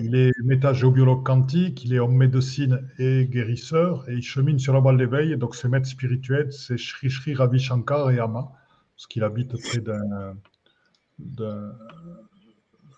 il 0.03 0.15
est 0.15 0.33
métagéobiologue 0.45 1.25
quantique, 1.25 1.85
il 1.85 1.95
est 1.95 1.99
homme 1.99 2.17
médecine 2.17 2.89
et 2.99 3.27
guérisseur, 3.27 4.09
et 4.09 4.15
il 4.15 4.23
chemine 4.23 4.59
sur 4.59 4.73
la 4.73 4.81
voie 4.81 4.93
de 4.93 4.99
l'éveil. 4.99 5.37
Donc, 5.37 5.55
ses 5.55 5.69
maîtres 5.69 5.89
spirituels, 5.89 6.53
c'est 6.53 6.79
Sri 6.79 7.11
Sri 7.11 7.35
Ravi 7.35 7.59
Shankar 7.59 8.11
et 8.11 8.19
Ama, 8.19 8.51
parce 8.97 9.07
qu'il 9.07 9.25
habite 9.25 9.57
près 9.63 9.81
d'un. 9.81 10.37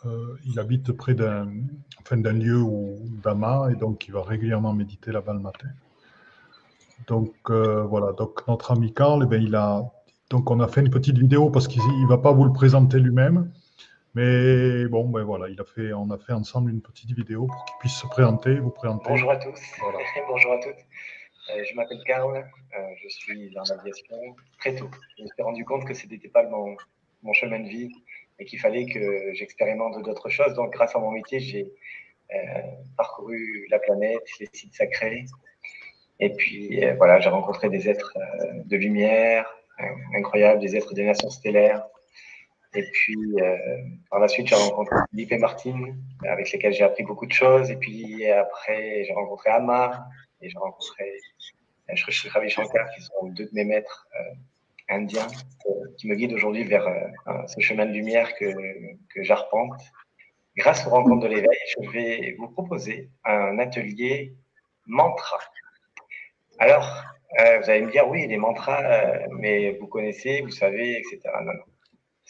euh, 0.06 0.36
il 0.46 0.58
habite 0.58 0.92
près 0.92 1.14
d'un 1.14 1.48
enfin, 2.00 2.16
lieu 2.16 2.64
d'Ama, 3.22 3.68
et 3.70 3.76
donc 3.76 4.08
il 4.08 4.12
va 4.12 4.22
régulièrement 4.22 4.72
méditer 4.72 5.12
là-bas 5.12 5.34
le 5.34 5.40
matin. 5.40 5.68
Donc 7.06 7.34
euh, 7.50 7.82
voilà, 7.82 8.12
donc 8.12 8.46
notre 8.48 8.72
ami 8.72 8.92
Carl, 8.92 9.22
eh 9.24 9.26
ben, 9.26 9.42
il 9.42 9.54
a, 9.54 9.82
donc 10.30 10.50
on 10.50 10.60
a 10.60 10.68
fait 10.68 10.80
une 10.80 10.90
petite 10.90 11.18
vidéo 11.18 11.50
parce 11.50 11.66
qu'il 11.68 11.82
ne 11.82 12.08
va 12.08 12.18
pas 12.18 12.32
vous 12.32 12.44
le 12.44 12.52
présenter 12.52 12.98
lui-même, 12.98 13.50
mais 14.14 14.86
bon, 14.86 15.08
ben 15.08 15.22
voilà, 15.22 15.48
il 15.48 15.60
a 15.60 15.64
fait, 15.64 15.92
on 15.92 16.10
a 16.10 16.18
fait 16.18 16.32
ensemble 16.32 16.70
une 16.70 16.82
petite 16.82 17.12
vidéo 17.12 17.46
pour 17.46 17.64
qu'il 17.64 17.76
puisse 17.78 17.94
se 17.94 18.06
présenter, 18.06 18.58
vous 18.58 18.70
présenter. 18.70 19.08
Bonjour 19.08 19.30
à 19.30 19.36
tous. 19.36 19.60
Voilà. 19.80 19.98
Bonjour 20.28 20.52
à 20.52 20.58
toutes. 20.58 20.84
Euh, 21.50 21.64
je 21.68 21.74
m'appelle 21.76 22.00
Karl. 22.04 22.36
Euh, 22.36 22.78
je 23.02 23.08
suis 23.08 23.50
dans 23.50 23.62
l'aviation 23.68 24.16
très 24.58 24.74
tôt. 24.74 24.90
Je 25.16 25.22
me 25.22 25.28
suis 25.28 25.42
rendu 25.42 25.64
compte 25.64 25.84
que 25.84 25.94
ce 25.94 26.06
n'était 26.08 26.28
pas 26.28 26.42
mon, 26.48 26.76
mon 27.22 27.32
chemin 27.32 27.60
de 27.60 27.68
vie 27.68 27.90
et 28.38 28.44
qu'il 28.44 28.58
fallait 28.58 28.86
que 28.86 29.32
j'expérimente 29.34 30.02
d'autres 30.02 30.28
choses. 30.28 30.54
Donc, 30.54 30.72
grâce 30.72 30.96
à 30.96 30.98
mon 30.98 31.12
métier, 31.12 31.38
j'ai 31.38 31.70
euh, 32.34 32.36
parcouru 32.96 33.66
la 33.70 33.78
planète, 33.78 34.22
les 34.40 34.48
sites 34.52 34.74
sacrés. 34.74 35.24
Et 36.18 36.30
puis, 36.30 36.80
voilà, 36.96 37.20
j'ai 37.20 37.30
rencontré 37.30 37.70
des 37.70 37.88
êtres 37.88 38.12
de 38.66 38.76
lumière 38.76 39.50
incroyables, 40.14 40.60
des 40.60 40.76
êtres 40.76 40.92
des 40.92 41.04
nations 41.04 41.30
stellaires. 41.30 41.86
Et 42.74 42.84
puis, 42.92 43.16
euh, 43.40 43.56
par 44.10 44.20
la 44.20 44.28
suite, 44.28 44.46
j'ai 44.46 44.54
rencontré 44.54 44.96
Philippe 45.10 45.32
et 45.32 45.38
Martine, 45.38 45.96
avec 46.28 46.52
lesquels 46.52 46.72
j'ai 46.72 46.84
appris 46.84 47.02
beaucoup 47.02 47.26
de 47.26 47.32
choses. 47.32 47.70
Et 47.70 47.76
puis 47.76 48.26
après, 48.30 49.04
j'ai 49.04 49.12
rencontré 49.12 49.50
Amma 49.50 50.06
et 50.40 50.48
j'ai 50.48 50.58
rencontré 50.58 51.04
euh, 51.90 51.96
Shri 51.96 52.12
Shri 52.12 52.28
Ravi 52.28 52.48
Shankar, 52.48 52.88
qui 52.94 53.02
sont 53.02 53.26
deux 53.28 53.46
de 53.46 53.50
mes 53.52 53.64
maîtres 53.64 54.06
euh, 54.14 54.94
indiens, 54.94 55.26
euh, 55.66 55.70
qui 55.98 56.08
me 56.08 56.14
guident 56.14 56.34
aujourd'hui 56.34 56.64
vers 56.64 56.86
ce 57.46 57.60
chemin 57.60 57.86
de 57.86 57.92
lumière 57.92 58.34
que, 58.36 58.46
que 59.14 59.22
j'arpente. 59.22 59.80
Grâce 60.56 60.86
aux 60.86 60.90
rencontres 60.90 61.28
de 61.28 61.28
l'éveil, 61.28 61.58
je 61.80 61.90
vais 61.90 62.34
vous 62.38 62.48
proposer 62.48 63.08
un 63.24 63.58
atelier 63.58 64.34
mantra. 64.86 65.38
Alors, 66.58 67.04
vous 67.38 67.70
allez 67.70 67.82
me 67.82 67.90
dire, 67.90 68.08
oui, 68.08 68.26
les 68.26 68.36
mantras, 68.36 68.82
mais 69.30 69.72
vous 69.80 69.86
connaissez, 69.86 70.40
vous 70.42 70.50
savez, 70.50 70.98
etc. 70.98 71.20
Non, 71.42 71.52
non. 71.52 71.69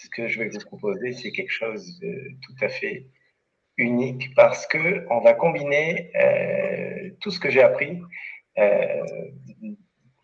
Ce 0.03 0.09
que 0.09 0.29
je 0.29 0.39
vais 0.39 0.49
vous 0.49 0.59
proposer, 0.61 1.13
c'est 1.13 1.31
quelque 1.31 1.53
chose 1.53 1.99
de 2.01 2.31
tout 2.43 2.65
à 2.65 2.69
fait 2.69 3.07
unique 3.77 4.35
parce 4.35 4.67
que 4.67 5.07
on 5.11 5.21
va 5.21 5.35
combiner 5.35 6.11
euh, 6.17 7.11
tout 7.21 7.31
ce 7.31 7.39
que 7.39 7.51
j'ai 7.51 7.61
appris 7.61 8.01
euh, 8.59 9.05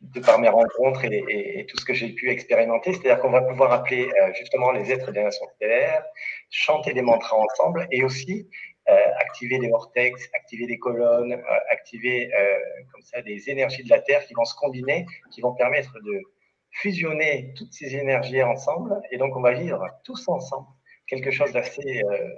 de 0.00 0.20
par 0.20 0.38
mes 0.38 0.48
rencontres 0.48 1.04
et, 1.04 1.66
tout 1.68 1.78
ce 1.78 1.84
que 1.84 1.92
j'ai 1.92 2.08
pu 2.08 2.30
expérimenter. 2.30 2.94
C'est-à-dire 2.94 3.20
qu'on 3.20 3.30
va 3.30 3.42
pouvoir 3.42 3.70
appeler 3.70 4.08
euh, 4.08 4.32
justement 4.32 4.72
les 4.72 4.90
êtres 4.90 5.12
des 5.12 5.22
nations 5.22 5.46
stellaires, 5.56 6.04
chanter 6.48 6.94
des 6.94 7.02
mantras 7.02 7.36
ensemble 7.36 7.86
et 7.90 8.02
aussi 8.02 8.48
activer 9.18 9.58
des 9.58 9.68
vortex, 9.68 10.30
activer 10.32 10.66
des 10.68 10.78
colonnes, 10.78 11.42
activer 11.70 12.30
comme 12.92 13.02
ça 13.02 13.20
des 13.20 13.50
énergies 13.50 13.82
de 13.82 13.90
la 13.90 13.98
Terre 13.98 14.24
qui 14.24 14.32
vont 14.34 14.44
se 14.44 14.54
combiner, 14.54 15.06
qui 15.32 15.40
vont 15.40 15.54
permettre 15.54 15.92
de 16.04 16.22
fusionner 16.80 17.52
toutes 17.56 17.72
ces 17.72 17.94
énergies 17.96 18.42
ensemble. 18.42 19.00
Et 19.10 19.18
donc, 19.18 19.36
on 19.36 19.40
va 19.40 19.52
vivre 19.52 19.84
tous 20.04 20.28
ensemble 20.28 20.68
quelque 21.06 21.30
chose 21.30 21.52
d'assez 21.52 22.02
euh, 22.04 22.28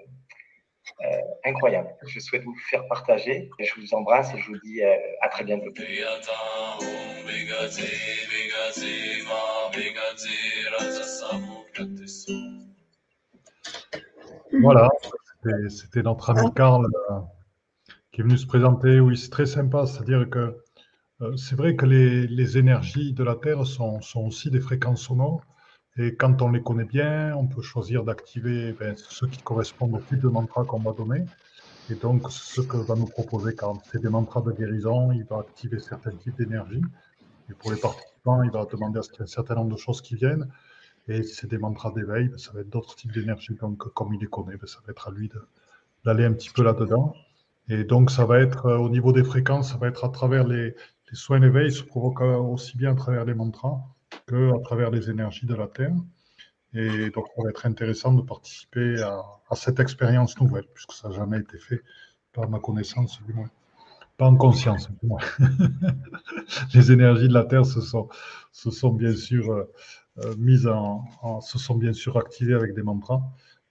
euh, 1.04 1.20
incroyable. 1.44 1.88
Je 2.06 2.20
souhaite 2.20 2.44
vous 2.44 2.56
faire 2.70 2.86
partager. 2.88 3.50
Je 3.58 3.80
vous 3.80 3.94
embrasse 3.94 4.34
et 4.34 4.38
je 4.38 4.46
vous 4.46 4.58
dis 4.58 4.82
euh, 4.82 4.94
à 5.22 5.28
très 5.28 5.44
bientôt. 5.44 5.70
Voilà, 14.60 14.88
c'était- 15.68 16.02
notre 16.02 16.30
ami 16.30 16.52
Karl 16.54 16.84
euh, 16.84 17.20
qui 18.12 18.20
est 18.20 18.24
venu 18.24 18.36
se 18.36 18.46
présenter. 18.46 19.00
Oui, 19.00 19.16
c'est 19.16 19.30
très 19.30 19.46
sympa, 19.46 19.86
c'est-à-dire 19.86 20.28
que 20.30 20.56
c'est 21.36 21.56
vrai 21.56 21.74
que 21.74 21.84
les, 21.84 22.26
les 22.26 22.58
énergies 22.58 23.12
de 23.12 23.24
la 23.24 23.34
Terre 23.34 23.66
sont, 23.66 24.00
sont 24.00 24.26
aussi 24.26 24.50
des 24.50 24.60
fréquences 24.60 25.02
sonores. 25.02 25.42
Et 25.96 26.14
quand 26.14 26.42
on 26.42 26.50
les 26.50 26.62
connaît 26.62 26.84
bien, 26.84 27.34
on 27.36 27.46
peut 27.46 27.60
choisir 27.60 28.04
d'activer 28.04 28.72
ben, 28.72 28.94
ceux 28.96 29.26
qui 29.26 29.42
correspondent 29.42 29.94
au 29.96 30.00
type 30.00 30.20
de 30.20 30.28
mantra 30.28 30.64
qu'on 30.64 30.78
va 30.78 30.92
donner. 30.92 31.24
Et 31.90 31.94
donc, 31.96 32.30
ce 32.30 32.60
que 32.60 32.76
va 32.76 32.94
nous 32.94 33.06
proposer 33.06 33.56
Karl, 33.56 33.78
c'est 33.90 34.00
des 34.00 34.08
mantras 34.08 34.42
de 34.42 34.52
guérison. 34.52 35.10
Il 35.10 35.24
va 35.24 35.38
activer 35.38 35.80
certains 35.80 36.12
types 36.12 36.36
d'énergie. 36.36 36.82
Et 37.50 37.54
pour 37.54 37.72
les 37.72 37.78
participants, 37.78 38.42
il 38.44 38.50
va 38.52 38.64
demander 38.70 39.00
à 39.00 39.02
ce 39.02 39.08
qu'il 39.08 39.18
y 39.18 39.20
ait 39.22 39.24
un 39.24 39.26
certain 39.26 39.56
nombre 39.56 39.72
de 39.72 39.76
choses 39.76 40.00
qui 40.00 40.14
viennent. 40.14 40.48
Et 41.08 41.24
si 41.24 41.34
c'est 41.34 41.48
des 41.48 41.58
mantras 41.58 41.90
d'éveil, 41.90 42.28
ben, 42.28 42.38
ça 42.38 42.52
va 42.52 42.60
être 42.60 42.70
d'autres 42.70 42.94
types 42.94 43.12
d'énergie. 43.12 43.54
Donc, 43.54 43.78
comme 43.94 44.14
il 44.14 44.20
les 44.20 44.26
connaît, 44.28 44.56
ben, 44.56 44.68
ça 44.68 44.78
va 44.86 44.92
être 44.92 45.08
à 45.08 45.10
lui 45.10 45.28
d'aller 46.04 46.24
un 46.24 46.32
petit 46.32 46.50
peu 46.50 46.62
là-dedans. 46.62 47.12
Et 47.68 47.82
donc, 47.82 48.12
ça 48.12 48.24
va 48.24 48.38
être 48.38 48.66
euh, 48.66 48.78
au 48.78 48.88
niveau 48.88 49.12
des 49.12 49.24
fréquences, 49.24 49.72
ça 49.72 49.78
va 49.78 49.88
être 49.88 50.04
à 50.04 50.10
travers 50.10 50.46
les, 50.46 50.74
les 51.10 51.16
soins 51.16 51.40
d'éveil, 51.40 51.72
se 51.72 51.82
provoquent 51.82 52.20
aussi 52.20 52.76
bien 52.76 52.92
à 52.92 52.94
travers 52.94 53.24
les 53.24 53.34
mantras 53.34 53.80
que 54.26 54.54
à 54.54 54.60
travers 54.60 54.90
les 54.90 55.10
énergies 55.10 55.46
de 55.46 55.54
la 55.54 55.66
Terre. 55.66 55.94
Et 56.74 57.10
donc, 57.10 57.26
ça 57.34 57.42
va 57.42 57.50
être 57.50 57.66
intéressant 57.66 58.12
de 58.12 58.22
participer 58.22 59.00
à, 59.02 59.54
cette 59.54 59.80
expérience 59.80 60.38
nouvelle, 60.38 60.66
puisque 60.74 60.92
ça 60.92 61.08
n'a 61.08 61.14
jamais 61.14 61.38
été 61.38 61.58
fait 61.58 61.80
pas 62.32 62.44
à 62.44 62.46
ma 62.46 62.58
connaissance 62.58 63.22
du 63.22 63.32
moins. 63.32 63.50
Pas 64.18 64.26
en 64.26 64.36
conscience 64.36 64.90
du 64.90 65.06
moins. 65.06 65.20
Les 66.74 66.92
énergies 66.92 67.28
de 67.28 67.32
la 67.32 67.44
Terre 67.44 67.64
se 67.64 67.80
sont, 67.80 68.92
bien 68.92 69.14
sûr 69.14 69.50
euh, 69.50 69.72
euh, 70.18 70.34
mises 70.36 70.66
en, 70.66 71.40
se 71.40 71.58
sont 71.58 71.76
bien 71.76 71.92
sûr 71.92 72.18
activées 72.18 72.54
avec 72.54 72.74
des 72.74 72.82
mantras. 72.82 73.22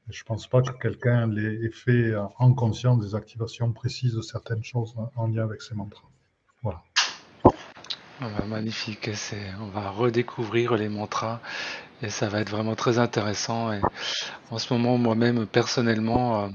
Je 0.10 0.23
ne 0.23 0.26
pense 0.26 0.47
pas 0.47 0.62
que 0.62 0.71
quelqu'un 0.71 1.28
l'ait 1.28 1.69
fait 1.69 2.15
en 2.15 2.54
conscience 2.54 3.06
des 3.06 3.13
activations 3.13 3.73
précises 3.73 4.15
de 4.15 4.21
certaines 4.21 4.63
choses 4.63 4.95
en 5.15 5.28
lien 5.28 5.43
avec 5.43 5.62
ces 5.62 5.76
mantras. 5.76 6.08
Voilà. 6.63 6.82
Ah 8.19 8.30
bah, 8.30 8.45
magnifique, 8.45 9.10
c'est, 9.15 9.51
on 9.62 9.67
va 9.67 9.89
redécouvrir 9.91 10.75
les 10.75 10.89
mantras 10.89 11.39
et 12.01 12.10
ça 12.10 12.27
va 12.30 12.39
être 12.41 12.49
vraiment 12.49 12.75
très 12.75 12.99
intéressant. 12.99 13.71
Et 13.73 13.82
en 14.51 14.58
ce 14.60 14.73
moment, 14.73 14.97
moi-même, 14.97 15.45
personnellement, 15.47 16.45
euh, 16.45 16.49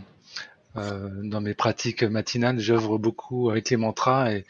euh, 0.79 1.11
dans 1.25 1.41
mes 1.41 1.55
pratiques 1.55 2.03
matinales, 2.05 2.59
j'œuvre 2.61 2.99
beaucoup 2.99 3.51
avec 3.51 3.71
les 3.71 3.77
mantras 3.79 4.33
et 4.33 4.47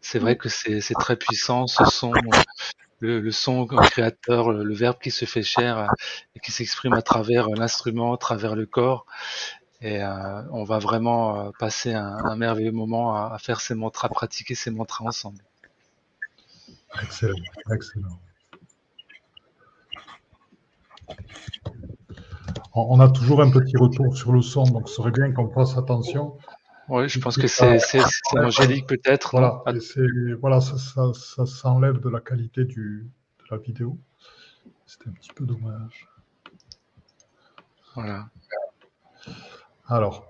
c'est 0.00 0.18
vrai 0.20 0.36
que 0.36 0.48
c'est, 0.48 0.80
c'est 0.80 0.94
très 0.94 1.16
puissant. 1.16 1.66
Ce 1.68 1.84
son, 1.86 2.12
le, 3.00 3.20
le 3.20 3.32
son 3.32 3.66
créateur, 3.66 4.52
le, 4.52 4.74
verbe 4.74 4.98
qui 5.02 5.10
se 5.10 5.24
fait 5.26 5.42
chair 5.42 5.88
et 6.36 6.40
qui 6.40 6.52
s'exprime 6.52 6.94
à 6.94 7.02
travers 7.02 7.48
l'instrument, 7.50 8.14
à 8.14 8.18
travers 8.18 8.56
le 8.56 8.66
corps. 8.66 9.06
Et 9.82 10.02
euh, 10.04 10.42
on 10.52 10.64
va 10.64 10.78
vraiment 10.80 11.48
euh, 11.48 11.50
passer 11.60 11.94
un, 11.94 12.18
un 12.24 12.36
merveilleux 12.36 12.72
moment 12.72 13.16
à, 13.16 13.34
à 13.34 13.38
faire 13.38 13.60
ces 13.62 13.74
mantras, 13.74 14.08
pratiquer 14.10 14.54
ces 14.56 14.70
mantras 14.72 15.04
ensemble. 15.06 15.42
Excellent, 17.02 17.34
excellent. 17.72 18.18
On 22.74 23.00
a 23.00 23.08
toujours 23.08 23.40
un 23.42 23.50
petit 23.50 23.76
retour 23.76 24.16
sur 24.16 24.32
le 24.32 24.42
son, 24.42 24.64
donc 24.64 24.88
ce 24.88 24.96
serait 24.96 25.10
bien 25.10 25.32
qu'on 25.32 25.48
fasse 25.50 25.76
attention. 25.76 26.36
Oui, 26.88 27.08
je 27.08 27.18
pense 27.18 27.36
que 27.36 27.46
c'est, 27.48 27.78
c'est, 27.78 28.00
c'est 28.00 28.38
angélique 28.38 28.86
peut-être. 28.86 29.30
Voilà, 29.32 29.62
c'est- 29.80 30.32
voilà 30.40 30.60
ça, 30.60 30.76
ça, 30.78 31.12
ça 31.14 31.46
s'enlève 31.46 31.98
de 32.00 32.08
la 32.08 32.20
qualité 32.20 32.64
du, 32.64 33.08
de 33.40 33.44
la 33.50 33.56
vidéo. 33.58 33.98
C'était 34.84 35.08
un 35.08 35.12
petit 35.12 35.32
peu 35.34 35.46
dommage. 35.46 36.06
Voilà. 37.94 38.28
Alors, 39.88 40.26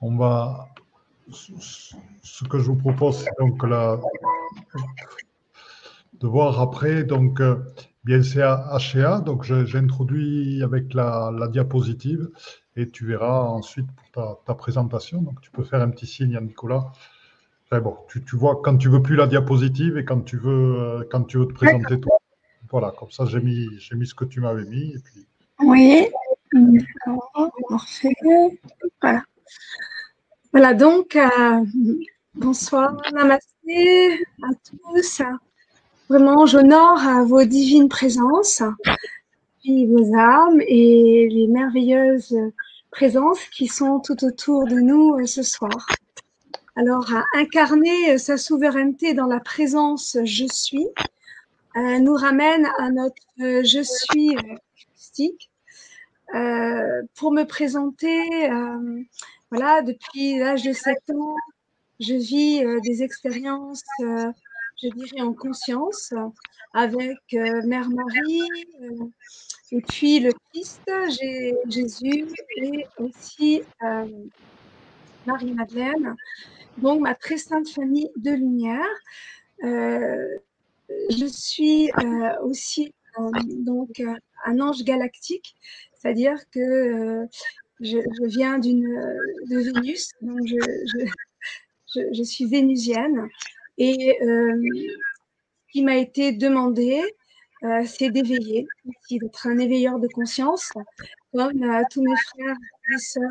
on 0.00 0.16
va. 0.16 0.68
Ce 1.30 2.44
que 2.48 2.58
je 2.58 2.64
vous 2.66 2.76
propose, 2.76 3.18
c'est 3.22 3.30
donc 3.38 3.62
la, 3.64 4.00
de 6.20 6.26
voir 6.26 6.60
après. 6.60 7.04
Donc, 7.04 7.40
euh, 7.40 7.56
bien 8.04 8.22
c'est 8.22 8.42
HA. 8.42 9.20
Donc, 9.20 9.44
j'introduis 9.44 10.62
avec 10.62 10.94
la, 10.94 11.32
diapositive 11.50 12.28
et 12.76 12.88
tu 12.88 13.06
verras 13.06 13.40
ensuite 13.40 13.86
pour 13.92 14.10
ta, 14.12 14.38
ta 14.46 14.54
présentation. 14.54 15.22
Donc, 15.22 15.40
tu 15.40 15.50
peux 15.50 15.64
faire 15.64 15.80
un 15.80 15.90
petit 15.90 16.06
signe 16.06 16.36
à 16.36 16.40
Nicolas. 16.40 16.92
Enfin, 17.70 17.82
bon, 17.82 17.96
tu, 18.08 18.24
tu 18.24 18.36
vois 18.36 18.60
quand 18.62 18.78
tu 18.78 18.88
veux 18.88 19.02
plus 19.02 19.16
la 19.16 19.26
diapositive 19.26 19.98
et 19.98 20.04
quand 20.04 20.22
tu 20.22 20.38
veux, 20.38 20.80
euh, 20.80 21.04
quand 21.10 21.24
tu 21.24 21.38
veux 21.38 21.46
te 21.46 21.52
présenter 21.52 22.00
toi. 22.00 22.16
Voilà, 22.70 22.92
comme 22.98 23.10
ça, 23.10 23.24
j'ai 23.26 23.40
mis, 23.40 23.66
mis 23.92 24.06
ce 24.06 24.14
que 24.14 24.24
tu 24.24 24.40
m'avais 24.40 24.64
mis. 24.64 24.94
Et 24.94 24.98
puis, 25.02 25.26
Oui. 25.60 26.08
Voilà. 29.02 29.22
Voilà, 30.52 30.74
donc, 30.74 31.14
euh, 31.14 31.64
bonsoir, 32.34 32.96
namasté 33.12 34.24
à 34.42 34.48
tous. 34.64 35.22
Vraiment, 36.08 36.46
j'honore 36.46 37.00
vos 37.26 37.44
divines 37.44 37.88
présences, 37.88 38.62
puis 39.62 39.86
vos 39.86 40.14
âmes 40.16 40.60
et 40.66 41.28
les 41.30 41.46
merveilleuses 41.48 42.34
présences 42.90 43.44
qui 43.52 43.66
sont 43.66 44.00
tout 44.00 44.24
autour 44.24 44.64
de 44.66 44.76
nous 44.76 45.18
euh, 45.18 45.26
ce 45.26 45.42
soir. 45.42 45.86
Alors, 46.76 47.10
incarner 47.34 48.12
euh, 48.12 48.18
sa 48.18 48.36
souveraineté 48.36 49.12
dans 49.12 49.26
la 49.26 49.40
présence 49.40 50.16
je 50.24 50.46
suis 50.46 50.86
euh, 51.76 51.98
nous 51.98 52.14
ramène 52.14 52.66
à 52.78 52.90
notre 52.90 53.16
je 53.38 53.82
suis 53.82 54.36
mystique. 54.94 55.50
Euh, 56.34 57.02
pour 57.16 57.32
me 57.32 57.44
présenter, 57.44 58.50
voilà, 59.50 59.82
depuis 59.82 60.38
l'âge 60.38 60.62
de 60.62 60.72
7 60.72 60.96
ans, 61.16 61.36
je 62.00 62.14
vis 62.14 62.64
des 62.82 63.02
expériences, 63.02 63.82
je 64.82 64.88
dirais 64.88 65.20
en 65.22 65.32
conscience, 65.32 66.12
avec 66.72 67.18
euh, 67.34 67.62
Mère 67.66 67.88
Marie, 67.90 68.42
euh, 68.82 69.06
et 69.72 69.80
puis 69.80 70.20
le 70.20 70.32
Christ, 70.52 70.82
Jésus, 71.68 72.26
et 72.56 72.86
aussi 72.98 73.62
euh, 73.82 74.06
Marie-Madeleine, 75.26 76.14
donc 76.78 77.00
ma 77.00 77.14
très 77.14 77.38
sainte 77.38 77.68
famille 77.68 78.10
de 78.16 78.30
lumière. 78.30 78.86
Je 79.62 81.26
suis 81.26 81.90
aussi 82.42 82.94
donc 83.66 84.00
un 84.46 84.60
ange 84.60 84.84
galactique, 84.84 85.56
c'est-à-dire 85.94 86.38
que 86.50 87.26
je, 87.80 87.98
viens 88.26 88.58
d'une 88.58 88.88
de 89.50 89.58
Vénus, 89.58 90.10
donc 90.22 90.46
je 91.94 92.22
suis 92.22 92.46
vénusienne 92.46 93.28
et 93.78 94.18
euh, 94.22 94.60
ce 94.60 95.72
qui 95.72 95.82
m'a 95.82 95.96
été 95.96 96.32
demandé, 96.32 97.02
euh, 97.62 97.84
c'est 97.86 98.10
d'éveiller, 98.10 98.66
d'être 99.10 99.46
un 99.46 99.58
éveilleur 99.58 99.98
de 100.00 100.08
conscience, 100.08 100.70
comme 101.32 101.62
euh, 101.62 101.82
tous 101.90 102.02
mes 102.02 102.16
frères 102.16 102.56
et 102.94 102.98
sœurs. 102.98 103.30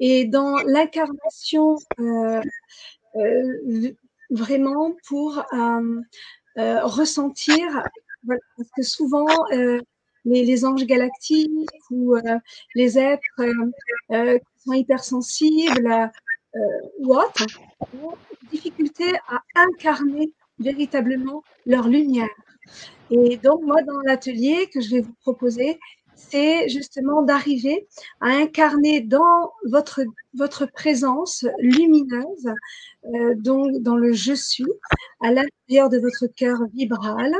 Et 0.00 0.24
dans 0.26 0.56
l'incarnation 0.64 1.76
vraiment 4.30 4.94
pour 5.06 5.42
ressentir, 6.56 7.82
parce 8.26 8.70
que 8.76 8.82
souvent 8.82 9.26
les, 10.26 10.64
anges 10.66 10.84
galactiques 10.84 11.50
ou 11.90 12.14
les 12.74 12.98
êtres 12.98 13.22
qui 13.38 14.62
sont 14.64 14.72
hypersensibles 14.72 16.10
ou 16.98 17.14
autres 17.14 17.46
difficultés 18.50 19.12
à 19.28 19.42
incarner 19.54 20.32
véritablement 20.58 21.42
leur 21.66 21.88
lumière. 21.88 22.28
Et 23.10 23.36
donc 23.36 23.62
moi 23.62 23.82
dans 23.82 24.00
l'atelier 24.00 24.68
que 24.72 24.80
je 24.80 24.96
vais 24.96 25.00
vous 25.00 25.14
proposer, 25.20 25.78
c'est 26.16 26.68
justement 26.68 27.22
d'arriver 27.22 27.86
à 28.20 28.28
incarner 28.28 29.00
dans 29.00 29.52
votre, 29.66 30.00
votre 30.34 30.66
présence 30.66 31.44
lumineuse, 31.58 32.48
euh, 33.04 33.34
donc 33.36 33.76
dans 33.82 33.96
le 33.96 34.12
je 34.12 34.32
suis, 34.32 34.64
à 35.20 35.30
l'intérieur 35.30 35.90
de 35.90 35.98
votre 35.98 36.26
cœur 36.26 36.58
vibral, 36.72 37.34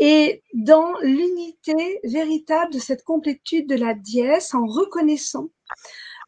et 0.00 0.42
dans 0.54 0.92
l'unité 1.02 2.00
véritable 2.04 2.72
de 2.72 2.78
cette 2.78 3.04
complétude 3.04 3.68
de 3.68 3.76
la 3.76 3.94
dièse 3.94 4.54
en 4.54 4.66
reconnaissant 4.66 5.50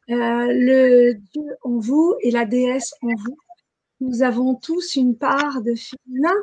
euh, 0.09 0.47
le 0.49 1.14
Dieu 1.14 1.57
en 1.62 1.79
vous 1.79 2.14
et 2.23 2.31
la 2.31 2.45
déesse 2.45 2.95
en 3.03 3.09
vous. 3.09 3.37
Nous 4.01 4.23
avons 4.23 4.55
tous 4.55 4.97
une 4.97 5.17
part 5.17 5.63
de 5.63 5.75
féminin 5.75 6.35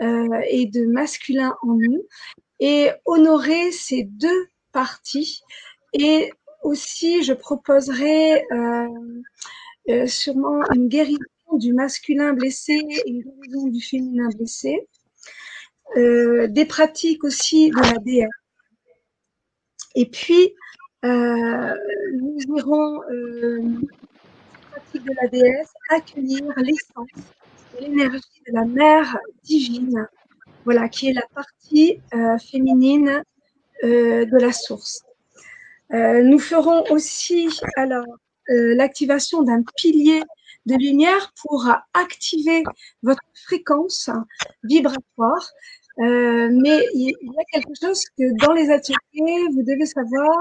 euh, 0.00 0.40
et 0.48 0.66
de 0.66 0.84
masculin 0.86 1.56
en 1.62 1.74
nous 1.74 2.06
et 2.60 2.90
honorer 3.04 3.70
ces 3.70 4.02
deux 4.02 4.48
parties. 4.72 5.42
Et 5.92 6.32
aussi, 6.62 7.22
je 7.22 7.32
proposerai 7.32 8.44
euh, 8.50 8.88
euh, 9.88 10.06
sûrement 10.06 10.60
une 10.74 10.88
guérison 10.88 11.18
du 11.52 11.72
masculin 11.72 12.32
blessé 12.32 12.74
et 12.74 13.10
une 13.10 13.22
guérison 13.22 13.68
du 13.68 13.80
féminin 13.80 14.28
blessé. 14.36 14.86
Des 15.96 16.66
pratiques 16.68 17.24
aussi 17.24 17.70
de 17.70 17.80
la 17.80 17.98
déesse. 17.98 18.28
Et 19.94 20.04
puis, 20.04 20.54
nous 21.02 22.38
irons, 22.56 23.00
de 24.98 25.12
la 25.20 25.28
déesse, 25.28 25.72
accueillir 25.90 26.42
l'essence, 26.56 27.08
l'énergie 27.80 28.42
de 28.46 28.52
la 28.52 28.64
mère 28.64 29.18
divine, 29.44 30.06
voilà, 30.64 30.88
qui 30.88 31.08
est 31.08 31.12
la 31.12 31.26
partie 31.34 32.00
euh, 32.14 32.38
féminine 32.38 33.22
euh, 33.84 34.24
de 34.24 34.36
la 34.38 34.52
source. 34.52 35.02
Euh, 35.92 36.22
nous 36.22 36.38
ferons 36.38 36.84
aussi 36.90 37.48
alors 37.76 38.04
l'activation 38.50 39.42
d'un 39.42 39.62
pilier 39.76 40.22
de 40.64 40.74
lumière 40.74 41.34
pour 41.42 41.66
activer 41.92 42.62
votre 43.02 43.20
fréquence 43.34 44.08
vibratoire. 44.62 45.50
Mais 45.98 46.86
il 46.94 47.10
y 47.10 47.40
a 47.40 47.44
quelque 47.52 47.74
chose 47.78 48.02
que 48.16 48.46
dans 48.46 48.54
les 48.54 48.70
ateliers, 48.70 49.48
vous 49.52 49.62
devez 49.62 49.84
savoir, 49.84 50.34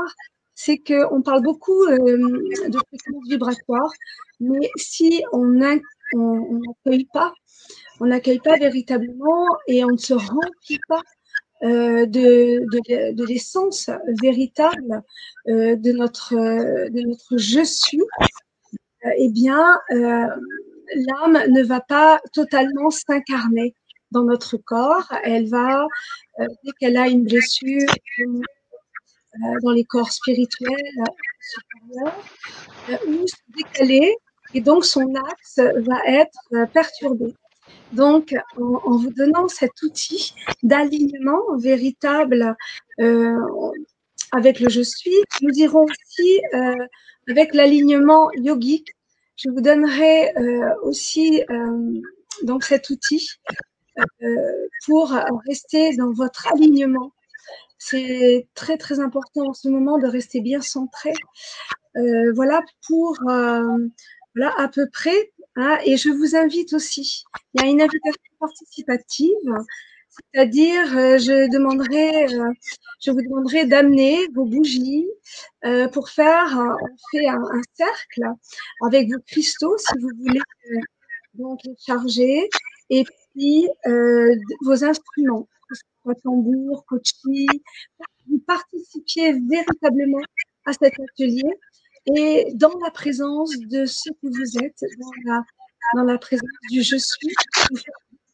c'est 0.57 0.79
qu'on 0.79 1.21
parle 1.21 1.43
beaucoup 1.43 1.83
euh, 1.83 1.97
de 1.97 2.77
fréquence 2.87 3.27
vibratoire, 3.29 3.91
mais 4.39 4.71
si 4.75 5.23
on 5.31 5.45
n'accueille 5.45 7.07
pas, 7.13 7.31
on 7.99 8.07
n'accueille 8.07 8.39
pas 8.39 8.57
véritablement 8.57 9.45
et 9.67 9.85
on 9.85 9.91
ne 9.91 9.97
se 9.97 10.15
remplit 10.15 10.79
pas 10.89 11.01
euh, 11.63 12.07
de, 12.07 13.25
l'essence 13.27 13.91
véritable 14.19 15.03
euh, 15.47 15.75
de 15.75 15.91
notre 15.91 16.33
je 17.37 17.63
suis. 17.63 18.01
eh 19.19 19.29
bien, 19.29 19.79
l'âme 19.91 21.51
ne 21.51 21.63
va 21.63 21.81
pas 21.81 22.19
totalement 22.33 22.89
s'incarner 22.89 23.75
dans 24.09 24.23
notre 24.23 24.57
corps. 24.57 25.13
Elle 25.23 25.49
va, 25.49 25.85
dès 26.39 26.71
qu'elle 26.79 26.97
a 26.97 27.07
une 27.07 27.25
blessure 27.25 27.85
dans 29.63 29.71
les 29.71 29.83
corps 29.83 30.11
spirituels 30.11 31.03
supérieurs, 31.41 32.23
ou 33.07 33.27
se 33.27 33.35
décaler, 33.55 34.15
et 34.53 34.61
donc 34.61 34.85
son 34.85 35.13
axe 35.15 35.59
va 35.59 35.99
être 36.05 36.39
perturbé. 36.73 37.33
Donc, 37.93 38.35
en, 38.57 38.97
vous 38.97 39.11
donnant 39.13 39.47
cet 39.47 39.81
outil 39.81 40.33
d'alignement 40.63 41.41
véritable 41.57 42.55
euh, 42.99 43.39
avec 44.31 44.59
le 44.59 44.69
je 44.69 44.81
suis, 44.81 45.15
nous 45.41 45.53
irons 45.55 45.85
aussi 45.85 46.41
euh, 46.53 46.85
avec 47.29 47.53
l'alignement 47.53 48.29
yogique. 48.33 48.89
Je 49.37 49.49
vous 49.49 49.61
donnerai 49.61 50.35
euh, 50.37 50.73
aussi 50.83 51.43
donc 52.43 52.63
cet 52.63 52.89
outil 52.89 53.29
pour 54.85 55.11
rester 55.47 55.95
dans 55.95 56.11
votre 56.11 56.47
alignement. 56.53 57.11
C'est 57.77 58.47
très 58.55 58.77
très 58.77 58.99
important 58.99 59.49
en 59.49 59.53
ce 59.53 59.67
moment 59.69 59.97
de 59.99 60.07
rester 60.07 60.41
bien 60.41 60.61
centré. 60.61 61.13
voilà 62.35 62.61
pour 62.87 63.17
voilà 63.23 64.53
à 64.57 64.67
peu 64.67 64.87
près 64.91 65.31
Hein, 65.59 65.79
et 65.85 65.97
je 65.97 66.09
vous 66.09 66.35
invite 66.35 66.73
aussi, 66.73 67.23
il 67.55 67.61
y 67.61 67.65
a 67.65 67.67
une 67.67 67.81
invitation 67.81 68.31
participative, 68.39 69.55
c'est-à-dire 70.07 70.95
euh, 70.95 71.17
je 71.17 71.51
demanderai, 71.51 72.31
euh, 72.31 72.51
je 73.01 73.09
vous 73.09 73.23
demanderai 73.23 73.65
d'amener 73.65 74.19
vos 74.35 74.45
bougies 74.45 75.07
euh, 75.65 75.87
pour 75.87 76.09
faire, 76.09 76.55
on 76.55 76.95
fait 77.11 77.27
un, 77.27 77.41
cercle 77.73 78.21
avec 78.85 79.09
vos 79.11 79.19
cristaux 79.25 79.75
si 79.79 79.97
vous 79.99 80.11
voulez 80.19 80.41
donc 81.33 81.59
charger, 81.83 82.47
et 82.91 83.03
puis 83.03 83.67
vos 84.61 84.83
instruments, 84.83 85.47
tambour, 86.23 86.85
coaching, 86.85 87.47
vous 88.29 88.39
participiez 88.45 89.33
véritablement 89.33 90.21
à 90.65 90.73
cet 90.73 90.93
atelier 90.99 91.49
et 92.15 92.51
dans 92.53 92.77
la 92.83 92.91
présence 92.91 93.57
de 93.57 93.85
ce 93.85 94.09
que 94.09 94.27
vous 94.27 94.57
êtes, 94.63 94.83
dans 95.95 96.03
la, 96.03 96.17
présence 96.17 96.49
du 96.71 96.81
je 96.81 96.97
suis, 96.97 97.33
vous 97.69 97.77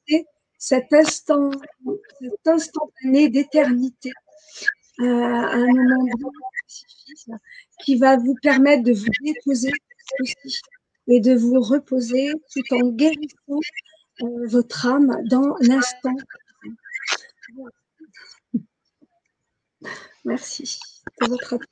faites 0.07 0.25
cet 0.57 0.93
instant, 0.93 1.49
cet 2.19 2.47
instantané 2.47 3.29
d'éternité 3.29 4.11
euh, 4.99 5.05
un 5.05 5.65
moment 5.65 6.31
spécifique 6.67 7.33
qui 7.83 7.95
va 7.95 8.17
vous 8.17 8.35
permettre 8.41 8.83
de 8.83 8.93
vous 8.93 9.09
déposer 9.23 9.71
et 11.07 11.19
de 11.19 11.33
vous 11.33 11.59
reposer 11.59 12.31
tout 12.53 12.75
en 12.75 12.89
guérissant 12.89 13.59
euh, 14.21 14.47
votre 14.47 14.85
âme 14.85 15.17
dans 15.25 15.55
l'instant. 15.61 16.15
Merci 20.25 20.79
votre 21.19 21.53
attention. 21.53 21.67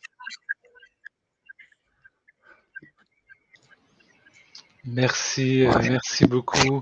Merci, 4.84 5.68
euh, 5.68 5.74
merci 5.84 6.26
beaucoup. 6.26 6.82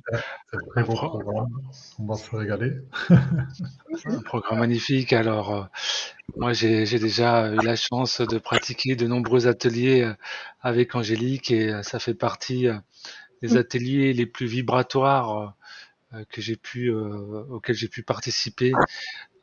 C'est 0.49 0.55
un 0.55 0.59
très 0.69 0.83
beau 0.83 0.93
programme. 0.93 1.49
On 1.99 2.05
va 2.05 2.15
se 2.15 2.33
régaler. 2.33 2.77
un 3.09 4.21
programme 4.23 4.59
magnifique. 4.59 5.11
Alors, 5.11 5.53
euh, 5.53 5.63
moi, 6.37 6.53
j'ai 6.53 6.85
déjà 6.85 7.51
eu 7.51 7.57
la 7.57 7.75
chance 7.75 8.21
de 8.21 8.37
pratiquer 8.37 8.95
de 8.95 9.05
nombreux 9.05 9.47
ateliers 9.47 10.03
euh, 10.03 10.13
avec 10.61 10.95
Angélique 10.95 11.51
et 11.51 11.83
ça 11.83 11.99
fait 11.99 12.13
partie 12.13 12.67
des 13.41 13.57
ateliers 13.57 14.13
les 14.13 14.25
plus 14.25 14.47
vibratoires 14.47 15.55
que 16.29 16.41
j'ai 16.41 16.55
pu, 16.55 16.91
auxquels 16.91 17.75
j'ai 17.75 17.87
pu 17.87 18.03
participer 18.03 18.71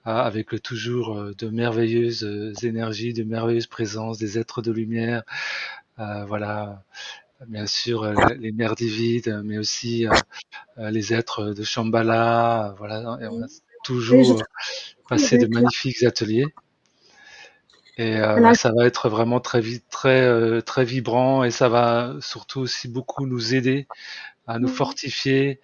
avec 0.05 0.63
toujours 0.63 1.33
de 1.37 1.49
merveilleuses 1.49 2.55
énergies, 2.63 3.13
de 3.13 3.25
merveilleuses 3.25 3.67
présences, 3.67 4.19
des 4.19 4.39
êtres 4.39 4.63
de 4.63 4.73
lumière, 4.73 5.23
voilà, 5.97 6.85
bien 7.47 7.67
sûr 7.67 8.03
euh, 8.03 8.15
les 8.39 8.53
mers 8.53 8.75
divides, 8.75 9.43
mais 9.45 9.59
aussi 9.59 10.07
euh, 10.07 10.13
euh, 10.79 10.91
les 10.91 11.13
êtres 11.13 11.53
de 11.53 11.63
Shambhala. 11.63 12.75
Voilà, 12.79 13.19
et 13.21 13.27
on 13.27 13.43
a 13.43 13.47
toujours 13.85 14.43
passé 15.09 15.39
de 15.39 15.47
magnifiques 15.47 16.03
ateliers. 16.03 16.47
Et 17.99 18.19
ça 18.55 18.73
va 18.77 18.85
être 18.85 19.09
vraiment 19.09 19.41
très 19.41 19.63
très 19.89 20.61
très 20.61 20.85
vibrant 20.85 21.45
et 21.45 21.51
ça 21.51 21.71
va 21.71 22.15
surtout 22.21 22.61
aussi 22.61 22.89
beaucoup 22.89 23.25
nous 23.25 23.55
aider 23.55 23.87
à 24.47 24.59
nous 24.59 24.69
fortifier 24.69 25.61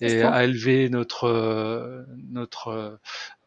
et 0.00 0.22
à 0.22 0.44
élever 0.44 0.88
notre 0.88 2.06
notre 2.30 2.98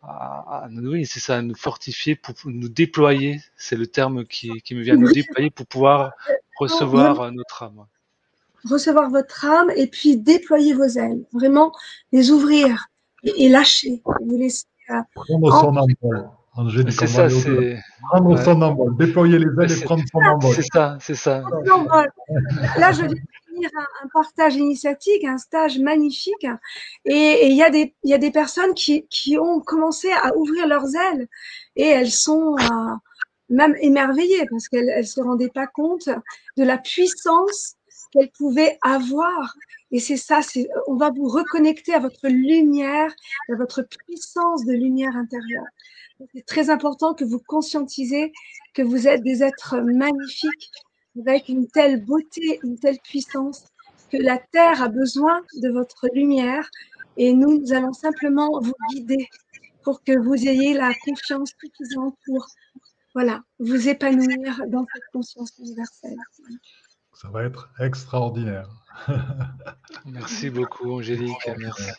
à, 0.04 0.68
oui 0.82 1.06
c'est 1.06 1.20
ça 1.20 1.42
nous 1.42 1.56
fortifier 1.56 2.16
pour 2.16 2.36
nous 2.46 2.70
déployer 2.70 3.40
c'est 3.56 3.76
le 3.76 3.88
terme 3.88 4.26
qui, 4.26 4.62
qui 4.62 4.76
me 4.76 4.82
vient 4.82 4.96
nous 4.96 5.12
déployer 5.12 5.50
pour 5.50 5.66
pouvoir 5.66 6.14
recevoir 6.62 7.32
notre 7.32 7.64
âme. 7.64 7.86
Recevoir 8.70 9.10
votre 9.10 9.46
âme 9.46 9.72
et 9.76 9.88
puis 9.88 10.18
déployer 10.18 10.74
vos 10.74 10.84
ailes. 10.86 11.24
Vraiment 11.34 11.72
les 12.12 12.30
ouvrir 12.30 12.88
et, 13.24 13.50
lâcher. 13.50 14.02
Vous 14.06 14.38
laisser. 14.38 14.66
Euh, 14.90 14.96
prendre 15.16 15.62
son 15.62 15.76
envol. 15.78 16.30
C'est 16.92 17.08
ça, 17.08 17.30
c'est. 17.30 17.80
Prendre 18.10 18.38
son 18.44 18.62
envol. 18.62 18.96
Déployer 18.98 19.40
les 19.40 19.64
ailes 19.64 19.72
et 19.72 19.84
prendre 19.84 20.04
son 20.12 20.20
envol. 20.20 20.54
C'est 20.54 20.68
ça, 20.74 20.98
c'est 21.00 21.16
ça. 21.16 21.44
Là, 22.78 22.92
je 22.92 23.02
vais 23.02 23.22
un, 23.66 24.08
partage 24.14 24.56
initiatique, 24.56 25.24
un 25.24 25.38
stage 25.38 25.80
magnifique. 25.80 26.48
Et 27.06 27.48
il 27.48 27.56
y, 27.56 27.64
a 27.64 27.70
des, 28.18 28.32
personnes 28.32 28.74
qui, 28.74 29.38
ont 29.40 29.60
commencé 29.62 30.10
à 30.12 30.36
ouvrir 30.36 30.68
leurs 30.68 30.96
ailes 30.96 31.28
et 31.76 31.88
elles 31.88 32.12
sont. 32.12 32.56
Euh, 32.58 32.96
même 33.52 33.76
émerveillée 33.82 34.46
parce 34.50 34.70
qu'elle 34.70 34.98
ne 34.98 35.02
se 35.02 35.20
rendait 35.20 35.50
pas 35.50 35.68
compte 35.68 36.08
de 36.58 36.64
la 36.64 36.78
puissance 36.78 37.76
qu'elle 38.12 38.32
pouvait 38.32 38.78
avoir. 38.82 39.56
Et 39.92 40.00
c'est 40.00 40.18
ça, 40.18 40.40
on 40.88 40.96
va 40.96 41.12
vous 41.12 41.28
reconnecter 41.28 41.94
à 41.94 42.00
votre 42.00 42.28
lumière, 42.28 43.14
à 43.52 43.56
votre 43.56 43.84
puissance 43.84 44.66
de 44.66 44.74
lumière 44.74 45.16
intérieure. 45.16 45.66
C'est 46.34 46.46
très 46.46 46.70
important 46.70 47.14
que 47.14 47.26
vous 47.26 47.42
conscientisez 47.46 48.32
que 48.74 48.82
vous 48.82 49.08
êtes 49.08 49.24
des 49.24 49.44
êtres 49.44 49.78
magnifiques, 49.80 50.72
avec 51.20 51.50
une 51.50 51.68
telle 51.68 52.04
beauté, 52.04 52.60
une 52.64 52.80
telle 52.80 53.00
puissance, 53.00 53.66
que 54.12 54.18
la 54.18 54.38
Terre 54.38 54.82
a 54.82 54.90
besoin 54.90 55.42
de 55.62 55.70
votre 55.70 56.08
lumière 56.14 56.70
et 57.18 57.34
nous, 57.34 57.60
nous 57.60 57.74
allons 57.74 57.94
simplement 57.94 58.60
vous 58.60 58.74
guider 58.92 59.28
pour 59.84 60.04
que 60.04 60.18
vous 60.18 60.36
ayez 60.48 60.74
la 60.74 60.94
confiance 61.06 61.54
suffisante 61.60 62.16
pour 62.26 62.46
voilà, 63.14 63.42
vous 63.60 63.90
épanouir 63.90 64.62
dans 64.68 64.86
cette 64.94 65.04
conscience 65.12 65.52
universelle. 65.60 66.16
Ça 67.14 67.30
va 67.30 67.44
être 67.44 67.70
extraordinaire. 67.80 68.70
Merci 70.06 70.50
beaucoup, 70.50 70.94
Angélique. 70.94 71.50
Merci. 71.58 71.92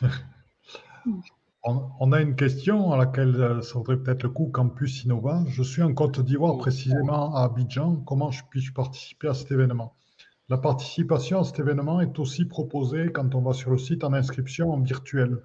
On, 1.64 2.12
a 2.12 2.20
une 2.20 2.36
question 2.36 2.92
à 2.92 2.96
laquelle 2.96 3.34
euh, 3.36 3.60
ça 3.62 3.74
vaudrait 3.74 3.98
peut-être 3.98 4.22
le 4.22 4.30
coup 4.30 4.46
Campus 4.46 5.04
Innova. 5.04 5.44
Je 5.48 5.62
suis 5.62 5.82
en 5.82 5.92
Côte 5.92 6.20
d'Ivoire, 6.20 6.56
précisément 6.56 7.34
à 7.34 7.42
Abidjan. 7.42 7.96
Comment 8.06 8.30
je 8.30 8.42
puis 8.48 8.70
participer 8.70 9.28
à 9.28 9.34
cet 9.34 9.50
événement? 9.50 9.94
La 10.48 10.56
participation 10.56 11.40
à 11.40 11.44
cet 11.44 11.58
événement 11.58 12.00
est 12.00 12.18
aussi 12.18 12.46
proposée 12.46 13.12
quand 13.12 13.34
on 13.34 13.42
va 13.42 13.52
sur 13.52 13.70
le 13.70 13.78
site 13.78 14.02
en 14.02 14.14
inscription 14.14 14.72
en 14.72 14.80
virtuel. 14.80 15.42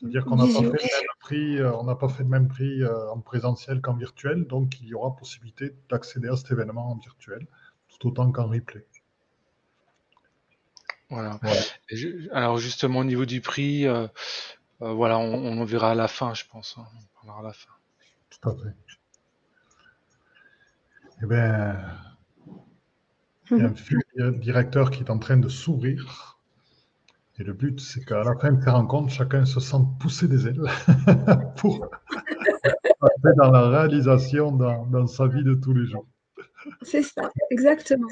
C'est-à-dire 0.00 0.24
qu'on 0.24 0.36
n'a 0.36 0.46
pas, 0.46 0.52
fait 0.52 0.62
le 0.62 0.70
même 0.70 1.18
prix, 1.20 1.58
euh, 1.58 1.76
on 1.76 1.84
n'a 1.84 1.94
pas 1.94 2.08
fait 2.08 2.22
le 2.22 2.28
même 2.28 2.48
prix 2.48 2.82
euh, 2.82 3.10
en 3.10 3.20
présentiel 3.20 3.80
qu'en 3.80 3.94
virtuel, 3.94 4.44
donc 4.44 4.80
il 4.80 4.88
y 4.88 4.94
aura 4.94 5.14
possibilité 5.16 5.74
d'accéder 5.90 6.28
à 6.28 6.36
cet 6.36 6.50
événement 6.50 6.90
en 6.90 6.96
virtuel, 6.96 7.46
tout 7.88 8.08
autant 8.08 8.30
qu'en 8.32 8.48
replay. 8.48 8.86
Voilà. 11.10 11.38
alors 12.32 12.58
justement 12.58 13.00
au 13.00 13.04
niveau 13.04 13.24
du 13.24 13.40
prix, 13.40 13.86
euh, 13.86 14.08
voilà, 14.80 15.18
on, 15.18 15.58
en 15.60 15.64
verra 15.64 15.92
à 15.92 15.94
la 15.94 16.08
fin, 16.08 16.34
je 16.34 16.44
pense. 16.50 16.76
Hein. 16.78 16.86
On 17.22 17.26
verra 17.26 17.40
à 17.40 17.42
la 17.42 17.52
fin. 17.52 17.70
Tout 18.30 18.48
à 18.48 18.54
fait. 18.54 18.74
Eh 21.22 21.26
bien, 21.26 21.76
il 23.50 23.58
y 24.16 24.22
a 24.22 24.26
un 24.26 24.32
directeur 24.32 24.90
qui 24.90 25.02
est 25.02 25.10
en 25.10 25.18
train 25.18 25.36
de 25.36 25.48
s'ouvrir. 25.48 26.38
Et 27.38 27.44
le 27.44 27.52
but, 27.52 27.80
c'est 27.80 28.04
qu'à 28.04 28.22
la 28.22 28.36
fin 28.36 28.52
de 28.52 28.62
ces 28.62 28.70
rencontres, 28.70 29.12
chacun 29.12 29.44
se 29.44 29.58
sente 29.58 29.98
pousser 29.98 30.28
des 30.28 30.46
ailes 30.46 30.62
pour 31.56 31.90
passer 33.00 33.36
dans 33.36 33.50
la 33.50 33.68
réalisation 33.68 34.52
dans, 34.52 35.06
sa 35.06 35.26
vie 35.26 35.42
de 35.42 35.54
tous 35.54 35.72
les 35.72 35.86
jours. 35.86 36.06
C'est 36.82 37.02
ça, 37.02 37.30
exactement. 37.50 38.08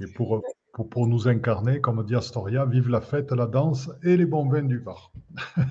Et 0.00 0.06
pour, 0.14 0.42
pour, 0.72 1.06
nous 1.06 1.28
incarner, 1.28 1.80
comme 1.80 2.04
dit 2.04 2.16
Astoria, 2.16 2.64
vive 2.64 2.88
la 2.88 3.00
fête, 3.00 3.30
la 3.32 3.46
danse 3.46 3.90
et 4.02 4.16
les 4.16 4.24
bons 4.24 4.48
vins 4.48 4.62
du 4.62 4.78
Var. 4.78 5.12
ah 5.56 5.66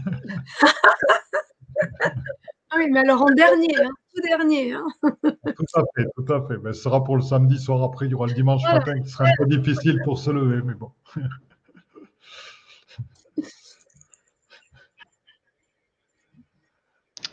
oui, 2.78 2.88
mais 2.91 2.99
alors 2.99 3.24
en 3.24 3.32
dernier, 3.32 3.76
hein, 3.78 3.89
tout 4.14 4.22
dernier. 4.22 4.74
Hein. 4.74 4.86
Tout 5.04 5.66
à 5.76 5.84
fait, 5.95 6.06
tout 6.16 6.34
à 6.34 6.47
fait. 6.47 6.58
Ben, 6.58 6.74
ce 6.74 6.82
sera 6.82 7.04
pour 7.04 7.16
le 7.16 7.24
samedi 7.24 7.58
soir. 7.58 7.82
Après, 7.84 8.06
il 8.06 8.12
y 8.12 8.14
aura 8.14 8.28
le 8.28 8.34
dimanche 8.34 8.64
matin 8.64 8.99
qui 9.02 9.10
sera 9.10 9.26
un 9.26 9.34
peu 9.38 9.47
difficile 9.47 9.99
pour 10.04 10.20
se 10.20 10.30
lever, 10.30 10.62
mais 10.64 10.76
bon. 10.76 10.91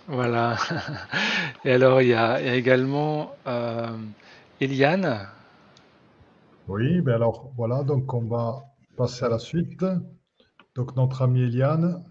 Voilà. 0.07 0.57
Et 1.67 1.73
alors, 1.73 2.01
il 2.01 2.09
y 2.09 2.15
a, 2.15 2.41
il 2.41 2.47
y 2.47 2.49
a 2.49 2.55
également 2.55 3.37
euh, 3.47 3.95
Eliane. 4.59 5.29
Oui, 6.69 7.01
ben 7.01 7.15
alors 7.15 7.51
voilà, 7.57 7.83
donc 7.83 8.13
on 8.13 8.27
va 8.27 8.63
passer 8.95 9.25
à 9.25 9.31
la 9.31 9.39
suite. 9.39 9.83
Donc 10.75 10.95
notre 10.97 11.23
amie 11.23 11.45
Eliane, 11.45 12.05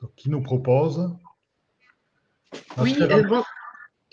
donc, 0.00 0.12
qui 0.16 0.28
nous 0.28 0.42
propose. 0.42 1.08
Oui, 2.78 2.96
euh, 3.00 3.22
bon. 3.22 3.44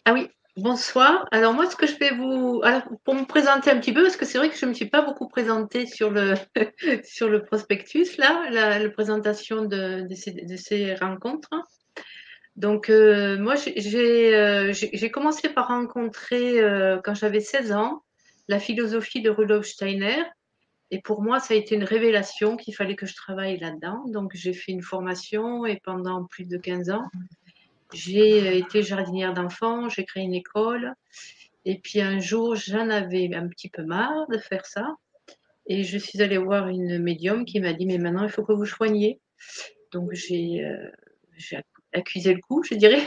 Ah 0.05 0.13
oui, 0.13 0.29
bonsoir. 0.57 1.27
Alors 1.31 1.55
moi, 1.55 1.67
ce 1.67 1.75
que 1.75 1.87
je 1.87 1.97
vais 1.97 2.11
vous, 2.11 2.61
alors, 2.63 2.83
pour 3.03 3.15
me 3.15 3.25
présenter 3.25 3.71
un 3.71 3.79
petit 3.79 3.93
peu, 3.93 4.03
parce 4.03 4.15
que 4.15 4.25
c'est 4.25 4.37
vrai 4.37 4.51
que 4.51 4.55
je 4.55 4.65
ne 4.65 4.69
me 4.69 4.75
suis 4.75 4.89
pas 4.89 5.01
beaucoup 5.01 5.27
présentée 5.27 5.87
sur 5.87 6.11
le 6.11 6.35
sur 7.03 7.27
le 7.27 7.43
prospectus 7.43 8.17
là, 8.19 8.47
la, 8.51 8.77
la 8.77 8.89
présentation 8.91 9.65
de, 9.65 10.07
de, 10.07 10.15
ces, 10.15 10.33
de 10.33 10.55
ces 10.55 10.93
rencontres. 10.93 11.49
Donc, 12.57 12.91
euh, 12.91 13.39
moi, 13.39 13.55
euh, 13.55 14.71
j'ai 14.71 15.11
commencé 15.11 15.49
par 15.49 15.69
rencontrer, 15.69 16.61
quand 17.03 17.15
j'avais 17.15 17.39
16 17.39 17.71
ans, 17.71 18.03
la 18.47 18.59
philosophie 18.59 19.21
de 19.21 19.29
Rudolf 19.29 19.65
Steiner. 19.65 20.23
Et 20.89 21.01
pour 21.01 21.21
moi, 21.21 21.39
ça 21.39 21.53
a 21.53 21.57
été 21.57 21.75
une 21.75 21.83
révélation 21.83 22.57
qu'il 22.57 22.75
fallait 22.75 22.95
que 22.95 23.05
je 23.05 23.15
travaille 23.15 23.57
là-dedans. 23.57 24.03
Donc, 24.07 24.31
j'ai 24.35 24.53
fait 24.53 24.73
une 24.73 24.81
formation 24.81 25.65
et 25.65 25.79
pendant 25.83 26.25
plus 26.25 26.45
de 26.45 26.57
15 26.57 26.89
ans, 26.89 27.07
j'ai 27.93 28.57
été 28.57 28.83
jardinière 28.83 29.33
d'enfants, 29.33 29.89
j'ai 29.89 30.03
créé 30.03 30.23
une 30.23 30.33
école. 30.33 30.93
Et 31.63 31.79
puis 31.79 32.01
un 32.01 32.19
jour, 32.19 32.55
j'en 32.55 32.89
avais 32.89 33.33
un 33.33 33.47
petit 33.47 33.69
peu 33.69 33.83
marre 33.83 34.27
de 34.29 34.37
faire 34.37 34.65
ça. 34.65 34.95
Et 35.67 35.83
je 35.83 35.97
suis 35.97 36.21
allée 36.21 36.37
voir 36.37 36.67
une 36.67 36.99
médium 36.99 37.45
qui 37.45 37.59
m'a 37.59 37.73
dit, 37.73 37.85
mais 37.85 37.97
maintenant, 37.97 38.23
il 38.23 38.29
faut 38.29 38.43
que 38.43 38.53
vous 38.53 38.65
soigniez. 38.65 39.21
Donc, 39.91 40.11
j'ai 40.13 40.65
accuser 41.93 42.33
le 42.33 42.41
coup, 42.41 42.63
je 42.63 42.75
dirais. 42.75 43.03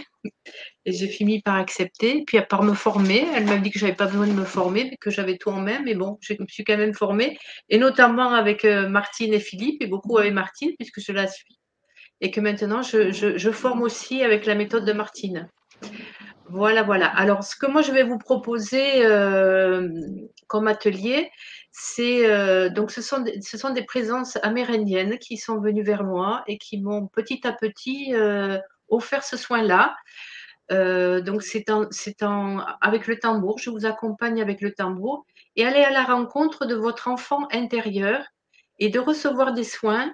Et 0.87 0.93
j'ai 0.93 1.09
fini 1.09 1.41
par 1.41 1.57
accepter, 1.57 2.24
puis 2.26 2.39
à 2.39 2.43
part 2.43 2.62
me 2.62 2.74
former. 2.74 3.26
Elle 3.35 3.45
m'a 3.45 3.57
dit 3.59 3.70
que 3.70 3.78
j'avais 3.78 3.95
pas 3.95 4.07
besoin 4.07 4.26
de 4.26 4.32
me 4.32 4.45
former, 4.45 4.97
que 5.01 5.11
j'avais 5.11 5.37
tout 5.37 5.51
en 5.51 5.61
main. 5.61 5.80
Mais 5.85 5.95
bon, 5.95 6.18
je 6.20 6.35
me 6.39 6.47
suis 6.47 6.64
quand 6.64 6.76
même 6.76 6.95
formée, 6.95 7.39
et 7.68 7.78
notamment 7.78 8.32
avec 8.32 8.64
euh, 8.64 8.89
Martine 8.89 9.32
et 9.32 9.41
Philippe, 9.41 9.82
et 9.82 9.87
beaucoup 9.87 10.18
avec 10.18 10.32
Martine, 10.32 10.72
puisque 10.78 11.01
je 11.01 11.12
la 11.12 11.26
suis. 11.26 11.59
Et 12.20 12.30
que 12.30 12.41
maintenant, 12.41 12.82
je, 12.82 13.11
je, 13.11 13.51
forme 13.51 13.82
aussi 13.82 14.22
avec 14.22 14.47
la 14.47 14.55
méthode 14.55 14.85
de 14.85 14.93
Martine. 14.93 15.49
Voilà, 16.49 16.82
voilà. 16.82 17.09
Alors, 17.09 17.43
ce 17.43 17.57
que 17.57 17.66
moi, 17.66 17.82
je 17.82 17.91
vais 17.91 18.05
vous 18.05 18.18
proposer 18.18 19.05
euh, 19.05 19.89
comme 20.47 20.68
atelier, 20.68 21.30
c'est 21.72 22.30
euh, 22.30 22.68
donc 22.68 22.93
ce 22.93 23.03
sont, 23.03 23.20
des, 23.20 23.41
ce 23.43 23.59
sont 23.59 23.70
des 23.70 23.82
présences 23.82 24.39
amérindiennes 24.43 25.18
qui 25.18 25.37
sont 25.37 25.59
venues 25.59 25.82
vers 25.82 26.05
moi 26.05 26.45
et 26.47 26.57
qui 26.57 26.78
m'ont 26.80 27.09
petit 27.09 27.47
à 27.47 27.53
petit 27.53 28.14
offert 28.89 29.24
ce 29.24 29.37
soin-là. 29.37 29.95
Euh, 30.72 31.20
donc 31.20 31.43
c'est 31.43 31.66
avec 32.80 33.07
le 33.07 33.18
tambour, 33.18 33.59
je 33.59 33.70
vous 33.70 33.85
accompagne 33.85 34.41
avec 34.41 34.62
le 34.62 34.72
tambour 34.72 35.26
et 35.57 35.66
aller 35.66 35.82
à 35.82 35.91
la 35.91 36.05
rencontre 36.05 36.64
de 36.64 36.74
votre 36.74 37.09
enfant 37.09 37.47
intérieur 37.53 38.24
et 38.78 38.89
de 38.89 38.99
recevoir 38.99 39.53
des 39.53 39.64
soins, 39.64 40.12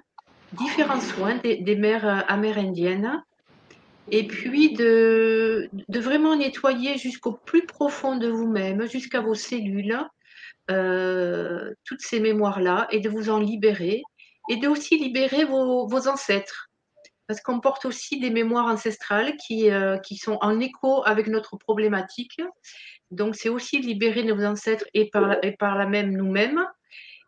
différents 0.53 0.99
soins 0.99 1.35
des, 1.35 1.75
mères 1.77 2.07
euh, 2.07 2.19
amérindiennes 2.27 3.23
et 4.09 4.27
puis 4.27 4.73
de, 4.73 5.69
vraiment 5.87 6.35
nettoyer 6.35 6.97
jusqu'au 6.97 7.31
plus 7.31 7.65
profond 7.65 8.17
de 8.17 8.27
vous-même, 8.27 8.85
jusqu'à 8.89 9.21
vos 9.21 9.35
cellules, 9.35 9.97
euh, 10.69 11.73
toutes 11.85 12.01
ces 12.01 12.19
mémoires-là 12.19 12.87
et 12.91 12.99
de 12.99 13.09
vous 13.09 13.29
en 13.29 13.39
libérer 13.39 14.03
et 14.49 14.57
de 14.57 14.67
aussi 14.67 14.97
libérer 14.97 15.45
vos 15.45 16.07
ancêtres 16.09 16.70
parce 17.31 17.39
qu'on 17.39 17.61
porte 17.61 17.85
aussi 17.85 18.19
des 18.19 18.29
mémoires 18.29 18.65
ancestrales 18.65 19.37
qui, 19.37 19.71
euh, 19.71 19.97
qui 19.99 20.17
sont 20.17 20.37
en 20.41 20.59
écho 20.59 21.01
avec 21.05 21.27
notre 21.27 21.55
problématique. 21.55 22.41
Donc, 23.09 23.37
c'est 23.37 23.47
aussi 23.47 23.79
libérer 23.79 24.23
nos 24.23 24.43
ancêtres 24.43 24.83
et 24.93 25.09
par, 25.09 25.37
et 25.41 25.53
par 25.53 25.77
là 25.77 25.85
même 25.85 26.11
nous-mêmes 26.11 26.59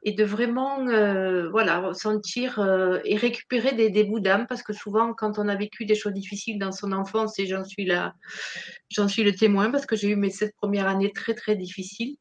et 0.04 0.12
de 0.12 0.26
vraiment 0.26 0.86
euh, 0.90 1.50
voilà, 1.52 1.80
ressentir 1.80 2.60
euh, 2.60 3.00
et 3.06 3.16
récupérer 3.16 3.72
des, 3.72 3.90
des 3.90 4.04
bouts 4.04 4.20
d'âme 4.20 4.46
parce 4.46 4.62
que 4.62 4.74
souvent, 4.74 5.14
quand 5.14 5.40
on 5.40 5.48
a 5.48 5.56
vécu 5.56 5.86
des 5.86 5.96
choses 5.96 6.12
difficiles 6.12 6.60
dans 6.60 6.74
son 6.74 6.92
enfance, 6.92 7.40
et 7.40 7.46
j'en 7.46 7.64
suis, 7.64 7.86
là, 7.86 8.14
j'en 8.90 9.08
suis 9.08 9.24
le 9.24 9.34
témoin 9.34 9.72
parce 9.72 9.86
que 9.86 9.96
j'ai 9.96 10.10
eu 10.10 10.18
mes 10.18 10.32
sept 10.32 10.54
premières 10.58 10.90
années 10.90 11.14
très, 11.14 11.34
très 11.34 11.56
difficiles. 11.56 12.18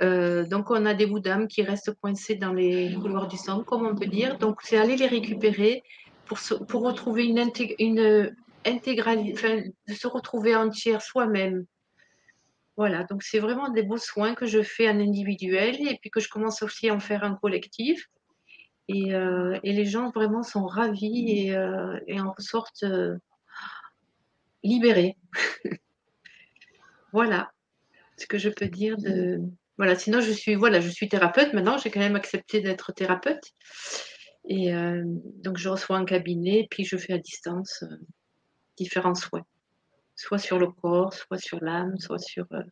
donc, 0.00 0.72
on 0.72 0.86
a 0.86 0.94
des 0.94 1.06
bouts 1.06 1.20
d'âme 1.20 1.46
qui 1.46 1.62
restent 1.62 1.94
coincés 2.00 2.34
dans 2.34 2.52
les 2.52 2.92
couloirs 3.00 3.28
du 3.28 3.36
sang, 3.36 3.62
comme 3.62 3.86
on 3.86 3.94
peut 3.94 4.06
dire. 4.06 4.38
Donc, 4.38 4.60
c'est 4.62 4.76
aller 4.76 4.96
les 4.96 5.06
récupérer 5.06 5.84
pour, 6.68 6.82
retrouver 6.82 7.24
une, 7.26 7.38
intégralité, 8.64 9.74
de 9.88 9.94
se 9.94 10.06
retrouver 10.06 10.54
entière 10.54 11.02
soi-même. 11.02 11.66
Voilà, 12.76 13.04
donc 13.04 13.22
c'est 13.22 13.38
vraiment 13.38 13.68
des 13.68 13.82
beaux 13.82 13.98
soins 13.98 14.34
que 14.34 14.46
je 14.46 14.62
fais 14.62 14.88
en 14.88 14.98
individuel 14.98 15.76
et 15.88 15.98
puis 16.00 16.10
que 16.10 16.20
je 16.20 16.28
commence 16.28 16.62
aussi 16.62 16.88
à 16.88 16.94
en 16.94 17.00
faire 17.00 17.22
en 17.22 17.36
collectif. 17.36 18.08
Et, 18.88 19.14
euh, 19.14 19.58
les 19.62 19.84
gens 19.84 20.10
vraiment 20.10 20.42
sont 20.42 20.66
ravis 20.66 21.30
et, 21.30 21.54
euh, 21.54 21.98
en 22.18 22.34
sortent 22.38 22.82
euh, 22.84 23.16
libérés. 24.62 25.16
voilà 27.12 27.52
ce 28.16 28.26
que 28.26 28.38
je 28.38 28.48
peux 28.48 28.66
dire 28.66 28.96
de. 28.98 29.40
Voilà, 29.78 29.96
sinon 29.96 30.20
je 30.20 30.30
suis, 30.30 30.54
voilà, 30.54 30.80
je 30.80 30.88
suis 30.88 31.08
thérapeute 31.08 31.54
maintenant, 31.54 31.78
j'ai 31.78 31.90
quand 31.90 32.00
même 32.00 32.16
accepté 32.16 32.60
d'être 32.60 32.92
thérapeute. 32.92 33.52
Et 34.44 34.74
euh, 34.74 35.02
donc, 35.04 35.58
je 35.58 35.68
reçois 35.68 35.96
un 35.96 36.04
cabinet, 36.04 36.66
puis 36.70 36.84
je 36.84 36.96
fais 36.96 37.12
à 37.12 37.18
distance 37.18 37.84
euh, 37.84 37.96
différents 38.76 39.14
soins, 39.14 39.46
soit 40.16 40.38
sur 40.38 40.58
le 40.58 40.68
corps, 40.68 41.12
soit 41.12 41.38
sur 41.38 41.62
l'âme, 41.62 41.96
soit 41.98 42.18
sur, 42.18 42.46
euh, 42.52 42.62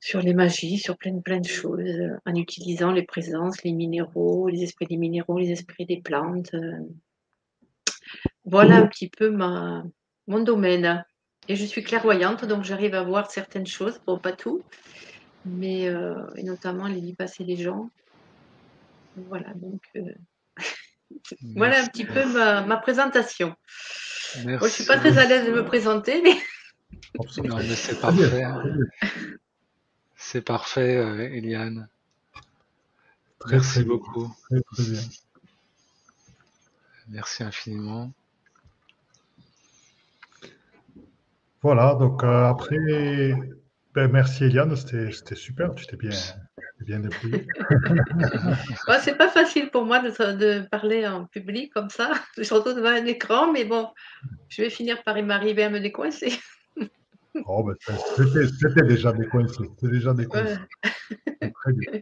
sur 0.00 0.20
les 0.20 0.34
magies, 0.34 0.78
sur 0.78 0.96
plein, 0.96 1.20
plein 1.20 1.38
de 1.38 1.46
choses, 1.46 2.10
en 2.26 2.34
utilisant 2.34 2.90
les 2.90 3.04
présences, 3.04 3.62
les 3.62 3.72
minéraux, 3.72 4.48
les 4.48 4.64
esprits 4.64 4.86
des 4.86 4.96
minéraux, 4.96 5.38
les 5.38 5.52
esprits 5.52 5.86
des 5.86 6.00
plantes. 6.00 6.54
Voilà 8.44 8.78
un 8.78 8.86
petit 8.88 9.08
peu 9.08 9.30
ma, 9.30 9.84
mon 10.26 10.40
domaine. 10.40 11.04
Et 11.46 11.54
je 11.54 11.64
suis 11.64 11.84
clairvoyante, 11.84 12.44
donc 12.44 12.64
j'arrive 12.64 12.94
à 12.94 13.04
voir 13.04 13.30
certaines 13.30 13.66
choses, 13.66 14.00
bon, 14.04 14.18
pas 14.18 14.32
tout, 14.32 14.62
mais 15.44 15.88
notamment 16.42 16.88
les 16.88 17.00
vies 17.00 17.14
passées 17.14 17.44
des 17.44 17.56
gens. 17.56 17.88
Voilà, 19.28 19.54
donc 19.54 19.82
euh, 19.96 20.02
voilà 21.56 21.82
un 21.82 21.86
petit 21.86 22.04
peu 22.04 22.24
ma, 22.26 22.76
présentation. 22.76 23.54
Moi, 24.44 24.58
je 24.58 24.64
ne 24.64 24.68
suis 24.68 24.84
pas 24.84 24.98
très 24.98 25.18
à 25.18 25.26
l'aise 25.26 25.46
de 25.46 25.52
me 25.52 25.64
présenter, 25.64 26.22
mais. 26.22 26.36
c'est 27.74 28.00
parfait. 28.00 28.42
Hein. 28.42 28.62
C'est 30.16 30.42
parfait, 30.42 30.96
euh, 30.96 31.28
Eliane. 31.34 31.88
Merci 33.50 33.84
beaucoup. 33.84 34.32
Merci 37.08 37.42
infiniment. 37.42 38.12
Voilà, 41.62 41.94
donc 41.94 42.22
euh, 42.22 42.44
après, 42.44 43.32
ben, 43.94 44.08
merci 44.08 44.44
Eliane, 44.44 44.76
c'était 44.76 45.34
super, 45.34 45.74
tu 45.74 45.86
t'es 45.86 45.96
bien, 45.96 46.10
bien 46.84 47.02
c'est 49.02 49.16
pas 49.16 49.28
facile 49.28 49.70
pour 49.70 49.84
moi 49.84 50.00
de, 50.00 50.68
parler 50.68 51.06
en 51.06 51.26
public 51.26 51.72
comme 51.72 51.90
ça, 51.90 52.12
surtout 52.42 52.72
devant 52.72 52.88
un 52.88 53.06
écran, 53.06 53.52
mais 53.52 53.64
bon, 53.64 53.88
je 54.48 54.62
vais 54.62 54.70
finir 54.70 55.02
par 55.02 55.22
m'arriver 55.22 55.64
à 55.64 55.70
me 55.70 55.80
décoincer. 55.80 56.32
oh, 57.46 57.64
ben, 57.64 57.74
c'était 58.16 58.86
déjà 58.86 59.12
décoincé, 59.12 59.62
c'était 59.78 59.92
déjà 59.92 60.14
décoincé. 60.14 60.56
Très 61.40 61.72
bien. 61.72 62.00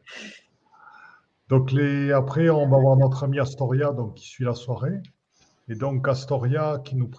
Donc 1.49 1.72
les, 1.72 2.12
après, 2.12 2.51
on 2.51 2.68
va 2.68 2.79
voir 2.79 2.97
notre 2.97 3.24
ami 3.24 3.41
Astoria 3.41 3.93
donc, 3.93 4.14
qui 4.14 4.29
suit 4.29 4.45
la 4.45 4.55
soirée. 4.55 5.01
Et 5.68 5.74
donc 5.74 6.07
Astoria 6.07 6.81
qui 6.85 6.97
nous, 6.97 7.11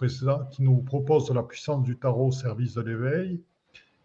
qui 0.50 0.62
nous 0.62 0.82
propose 0.82 1.30
la 1.32 1.42
puissance 1.42 1.82
du 1.82 1.98
tarot 1.98 2.28
au 2.28 2.32
service 2.32 2.74
de 2.74 2.82
l'éveil. 2.82 3.42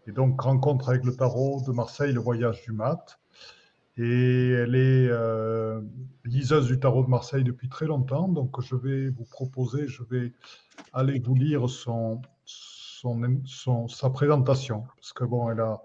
Et 0.06 0.12
donc 0.12 0.40
rencontre 0.40 0.88
avec 0.88 1.04
le 1.04 1.14
tarot 1.14 1.62
de 1.66 1.72
Marseille, 1.72 2.12
le 2.12 2.20
voyage 2.20 2.62
du 2.62 2.72
mat 2.72 3.18
et 3.96 4.50
elle 4.50 4.74
est 4.74 5.08
euh, 5.08 5.80
liseuse 6.24 6.66
du 6.66 6.78
tarot 6.78 7.04
de 7.04 7.08
Marseille 7.08 7.44
depuis 7.44 7.68
très 7.68 7.86
longtemps. 7.86 8.28
Donc 8.28 8.60
je 8.60 8.76
vais 8.76 9.08
vous 9.10 9.24
proposer, 9.24 9.88
je 9.88 10.02
vais 10.04 10.32
aller 10.92 11.18
vous 11.18 11.34
lire 11.34 11.68
son, 11.68 12.20
son, 12.44 13.42
son, 13.44 13.88
sa 13.88 14.10
présentation, 14.10 14.82
parce 14.96 15.12
que 15.12 15.24
bon, 15.24 15.50
elle 15.50 15.60
a, 15.60 15.82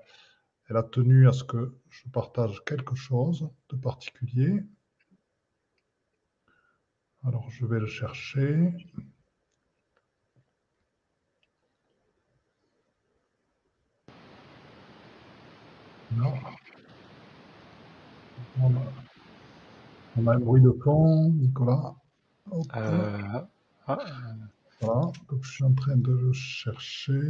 elle 0.70 0.78
a 0.78 0.84
tenu 0.84 1.28
à 1.28 1.34
ce 1.34 1.44
que 1.44 1.76
je 1.90 2.08
partage 2.10 2.64
quelque 2.66 2.96
chose 2.96 3.50
de 3.70 3.76
particulier. 3.78 4.64
Alors 7.26 7.50
je 7.50 7.66
vais 7.66 7.80
le 7.80 7.88
chercher. 7.88 8.74
Non. 16.12 16.34
On 18.60 20.28
a, 20.28 20.34
un 20.34 20.40
bruit 20.40 20.62
de 20.62 20.72
fond, 20.84 21.30
Nicolas. 21.32 21.96
Euh, 22.76 23.42
ah. 23.88 24.00
Voilà, 24.82 25.12
donc 25.30 25.44
je 25.44 25.52
suis 25.52 25.64
en 25.64 25.74
train 25.74 25.96
de 25.96 26.12
le 26.12 26.34
chercher. 26.34 27.22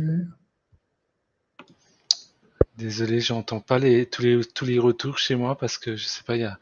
Désolé, 2.78 3.20
j'entends 3.20 3.60
pas 3.60 3.78
les, 3.78 4.10
tous, 4.10 4.22
les, 4.22 4.44
tous 4.44 4.66
les 4.66 4.80
retours 4.80 5.18
chez 5.18 5.36
moi 5.36 5.58
parce 5.58 5.78
que 5.78 5.96
je 5.96 6.06
sais 6.06 6.24
pas, 6.24 6.38
il 6.38 6.42
y 6.42 6.46
a 6.46 6.58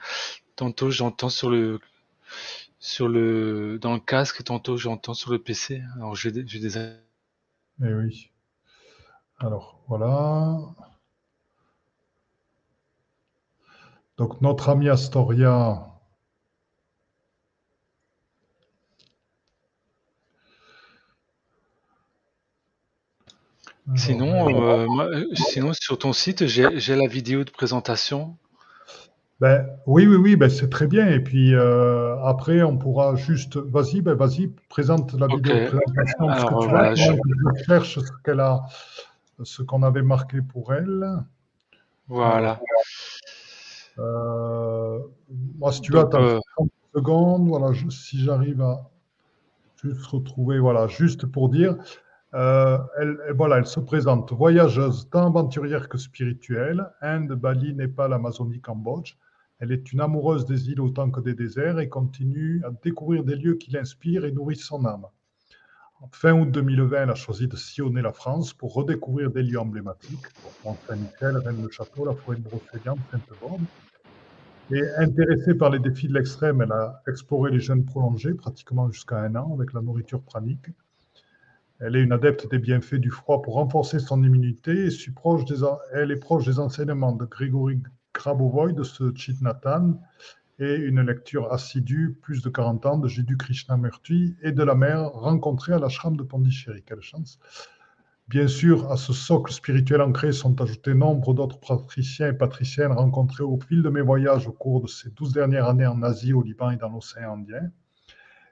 tantôt 0.55 0.91
j'entends 0.91 1.29
sur 1.29 1.49
le 1.49 1.79
sur 2.79 3.07
le 3.07 3.77
dans 3.79 3.93
le 3.93 3.99
casque, 3.99 4.43
tantôt 4.43 4.77
j'entends 4.77 5.13
sur 5.13 5.31
le 5.31 5.39
PC. 5.39 5.81
Alors 5.95 6.15
j'ai 6.15 6.31
des, 6.31 6.43
des 6.43 6.77
Eh 6.77 7.93
oui. 7.93 8.31
Alors 9.37 9.81
voilà. 9.87 10.59
Donc 14.19 14.41
notre 14.41 14.67
ami 14.67 14.89
Astoria. 14.89 15.85
Sinon, 23.95 24.49
euh, 24.49 24.85
euh, 24.99 25.25
sinon 25.33 25.71
sur 25.73 25.97
ton 25.97 26.11
site, 26.11 26.47
j'ai 26.47 26.95
la 26.95 27.07
vidéo 27.07 27.45
de 27.45 27.49
présentation. 27.49 28.35
Ben, 29.39 29.65
oui, 29.87 30.05
oui, 30.05 30.17
oui, 30.17 30.35
ben, 30.35 30.49
c'est 30.49 30.69
très 30.69 30.85
bien. 30.87 31.07
Et 31.07 31.21
puis 31.21 31.55
euh, 31.55 32.21
après, 32.25 32.61
on 32.61 32.77
pourra 32.77 33.15
juste. 33.15 33.55
Vas-y, 33.55 34.01
ben, 34.01 34.15
vas-y, 34.15 34.47
présente 34.67 35.13
la 35.13 35.27
vidéo 35.27 35.55
de 35.55 35.65
présentation. 35.67 36.27
Parce 36.27 36.43
que 36.43 36.61
tu 36.61 36.67
vois, 36.67 36.93
je... 36.93 37.63
cherche 37.65 37.99
ce 37.99 38.11
qu'elle 38.25 38.41
a, 38.41 38.65
ce 39.43 39.61
qu'on 39.61 39.81
avait 39.81 40.03
marqué 40.03 40.41
pour 40.41 40.73
elle. 40.73 41.23
Voilà. 42.09 42.59
Euh, 43.99 44.99
moi, 45.57 45.71
si 45.71 45.81
tu 45.81 45.91
veux, 45.91 45.99
attends 45.99 46.39
30 46.55 46.69
secondes. 46.95 47.47
Voilà, 47.47 47.71
si 47.89 48.19
j'arrive 48.19 48.61
à 48.61 48.89
juste 49.81 50.05
retrouver, 50.05 50.59
voilà, 50.59 50.87
juste 50.87 51.25
pour 51.25 51.49
dire. 51.49 51.75
Euh, 52.35 52.77
elle, 52.99 53.17
voilà, 53.35 53.57
elle 53.57 53.65
se 53.65 53.79
présente 53.79 54.31
voyageuse 54.31 55.09
tant 55.09 55.27
aventurière 55.27 55.89
que 55.89 55.97
spirituelle. 55.97 56.85
Inde, 57.01 57.33
Bali, 57.33 57.73
Népal, 57.73 58.13
Amazonie, 58.13 58.61
Cambodge. 58.61 59.15
Elle 59.59 59.71
est 59.71 59.91
une 59.91 59.99
amoureuse 59.99 60.45
des 60.45 60.69
îles 60.69 60.79
autant 60.79 61.11
que 61.11 61.19
des 61.19 61.33
déserts 61.33 61.79
et 61.79 61.89
continue 61.89 62.63
à 62.65 62.71
découvrir 62.83 63.23
des 63.23 63.35
lieux 63.35 63.55
qui 63.55 63.71
l'inspirent 63.71 64.23
et 64.23 64.31
nourrissent 64.31 64.63
son 64.63 64.85
âme. 64.85 65.05
En 66.01 66.07
fin 66.13 66.31
août 66.31 66.49
2020, 66.49 67.03
elle 67.03 67.09
a 67.09 67.15
choisi 67.15 67.47
de 67.47 67.57
sillonner 67.57 68.01
la 68.01 68.13
France 68.13 68.53
pour 68.53 68.73
redécouvrir 68.73 69.31
des 69.31 69.43
lieux 69.43 69.59
emblématiques, 69.59 70.27
Mont-Saint-Michel, 70.63 71.35
Rennes-le-Château, 71.37 72.05
la 72.05 72.13
forêt 72.13 72.37
de 72.37 72.41
Brocéliande, 72.41 72.99
Sainte-Borde. 73.11 73.59
Et 74.71 74.83
intéressée 74.97 75.55
par 75.55 75.71
les 75.71 75.79
défis 75.79 76.07
de 76.07 76.13
l'extrême, 76.13 76.61
elle 76.61 76.71
a 76.71 77.01
exploré 77.07 77.49
les 77.49 77.59
jeûnes 77.59 77.85
prolongés, 77.85 78.35
pratiquement 78.35 78.91
jusqu'à 78.91 79.17
un 79.17 79.35
an, 79.35 79.51
avec 79.55 79.73
la 79.73 79.81
nourriture 79.81 80.21
pranique. 80.21 80.67
Elle 81.79 81.95
est 81.95 82.03
une 82.03 82.11
adepte 82.11 82.47
des 82.51 82.59
bienfaits 82.59 82.95
du 82.95 83.09
froid 83.09 83.41
pour 83.41 83.55
renforcer 83.55 83.99
son 83.99 84.21
immunité 84.21 84.87
et 84.87 84.89
elle 85.93 86.11
est 86.11 86.19
proche 86.19 86.45
des 86.45 86.59
enseignements 86.59 87.13
de 87.13 87.25
Grégory 87.25 87.81
Grabovoi 88.13 88.73
de 88.73 88.83
ce 88.83 89.11
Chitnatan 89.15 89.99
et 90.59 90.75
une 90.75 91.01
lecture 91.01 91.51
assidue, 91.51 92.19
plus 92.21 92.43
de 92.43 92.49
40 92.49 92.85
ans, 92.85 92.97
de 92.97 93.07
Jiddu 93.07 93.37
Krishnamurti 93.37 94.35
et 94.43 94.51
de 94.51 94.63
la 94.63 94.75
mère 94.75 95.09
rencontrée 95.13 95.73
à 95.73 95.79
l'ashram 95.79 96.17
de 96.17 96.23
Pondichéry. 96.23 96.83
Quelle 96.85 97.01
chance! 97.01 97.39
Bien 98.29 98.47
sûr, 98.47 98.91
à 98.91 98.95
ce 98.95 99.11
socle 99.11 99.51
spirituel 99.51 100.01
ancré 100.03 100.31
sont 100.33 100.61
ajoutés 100.61 100.93
nombre 100.93 101.33
d'autres 101.33 101.59
patriciens 101.59 102.27
et 102.27 102.33
patriciennes 102.33 102.91
rencontrés 102.91 103.41
au 103.43 103.59
fil 103.59 103.81
de 103.81 103.89
mes 103.89 104.01
voyages 104.01 104.47
au 104.47 104.51
cours 104.51 104.81
de 104.81 104.87
ces 104.87 105.09
douze 105.09 105.33
dernières 105.33 105.67
années 105.67 105.87
en 105.87 106.03
Asie, 106.03 106.33
au 106.33 106.43
Liban 106.43 106.69
et 106.69 106.75
dans 106.77 106.89
l'océan 106.89 107.33
Indien. 107.39 107.71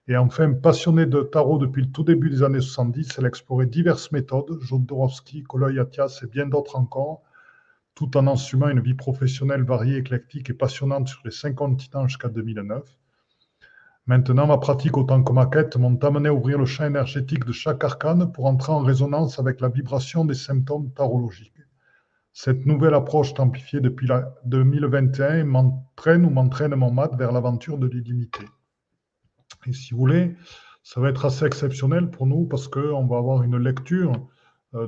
Et 0.08 0.18
enfin, 0.18 0.52
passionnée 0.54 1.06
de 1.06 1.22
tarot 1.22 1.60
depuis 1.60 1.84
le 1.84 1.92
tout 1.92 2.04
début 2.04 2.32
des 2.32 2.42
années 2.42 2.60
70, 2.60 3.20
elle 3.20 3.26
a 3.26 3.28
exploré 3.28 3.68
diverses 3.68 4.12
méthodes, 4.12 4.58
Jodorowsky, 4.62 5.44
Koloy 5.44 5.78
Atias 5.80 6.22
et 6.24 6.26
bien 6.28 6.48
d'autres 6.48 6.76
encore, 6.76 7.22
tout 7.94 8.18
en 8.18 8.26
assumant 8.26 8.70
une 8.70 8.82
vie 8.82 8.96
professionnelle 8.96 9.62
variée, 9.62 9.98
éclectique 9.98 10.50
et 10.50 10.56
passionnante 10.56 11.08
sur 11.08 11.22
les 11.24 11.30
cinq 11.30 11.54
continents 11.54 12.08
jusqu'à 12.08 12.30
2009. 12.30 12.84
Maintenant, 14.08 14.48
ma 14.48 14.58
pratique 14.58 14.96
autant 14.96 15.22
que 15.22 15.34
ma 15.34 15.48
quête 15.48 15.76
m'ont 15.76 15.98
amené 15.98 16.30
à 16.30 16.34
ouvrir 16.34 16.58
le 16.58 16.66
champ 16.66 16.86
énergétique 16.86 17.44
de 17.44 17.52
chaque 17.52 17.84
arcane 17.84 18.32
pour 18.32 18.46
entrer 18.46 18.72
en 18.72 18.80
résonance 18.80 19.38
avec 19.38 19.60
la 19.60 19.68
vibration 19.68 20.24
des 20.24 20.34
symptômes 20.34 20.94
tarologiques. 20.94 21.52
Cette 22.32 22.66
nouvelle 22.66 22.94
approche 22.94 23.34
amplifiée 23.38 23.82
depuis 23.82 24.08
2021 24.46 25.44
m'entraîne 25.44 26.26
ou 26.26 26.30
m'entraîne 26.30 26.74
mon 26.76 26.90
mat 26.90 27.14
vers 27.18 27.34
l'aventure 27.34 27.78
de 27.78 27.88
l'illimité. 27.88 28.46
Et 29.66 29.74
si 29.74 29.94
vous 29.94 30.00
voulez, 30.00 30.38
ça 30.84 31.02
va 31.02 31.10
être 31.10 31.26
assez 31.26 31.46
exceptionnel 31.46 32.10
pour 32.10 32.28
nous 32.28 32.46
parce 32.46 32.70
qu'on 32.70 33.08
va 33.08 33.18
avoir 33.18 33.44
une 33.44 33.58
lecture 33.58 34.14
euh, 34.74 34.88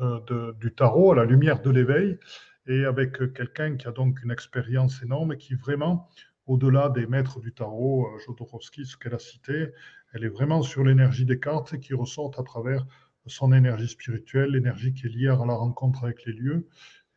euh, 0.00 0.20
de, 0.26 0.56
du 0.58 0.74
tarot 0.74 1.12
à 1.12 1.14
la 1.14 1.24
lumière 1.24 1.62
de 1.62 1.70
l'éveil 1.70 2.18
et 2.66 2.84
avec 2.86 3.18
quelqu'un 3.34 3.76
qui 3.76 3.86
a 3.86 3.92
donc 3.92 4.20
une 4.24 4.32
expérience 4.32 5.00
énorme 5.02 5.34
et 5.34 5.36
qui 5.36 5.54
vraiment, 5.54 6.08
au-delà 6.46 6.88
des 6.88 7.06
maîtres 7.06 7.40
du 7.40 7.52
tarot, 7.52 8.06
euh, 8.06 8.18
Jodorowsky, 8.26 8.84
ce 8.86 8.96
qu'elle 8.96 9.14
a 9.14 9.18
cité, 9.18 9.68
elle 10.12 10.24
est 10.24 10.28
vraiment 10.28 10.62
sur 10.62 10.84
l'énergie 10.84 11.24
des 11.24 11.38
cartes 11.38 11.78
qui 11.78 11.94
ressort 11.94 12.32
à 12.38 12.42
travers 12.42 12.86
son 13.26 13.52
énergie 13.52 13.88
spirituelle, 13.88 14.50
l'énergie 14.50 14.92
qui 14.92 15.06
est 15.06 15.10
liée 15.10 15.28
à 15.28 15.44
la 15.46 15.54
rencontre 15.54 16.04
avec 16.04 16.24
les 16.24 16.32
lieux 16.32 16.68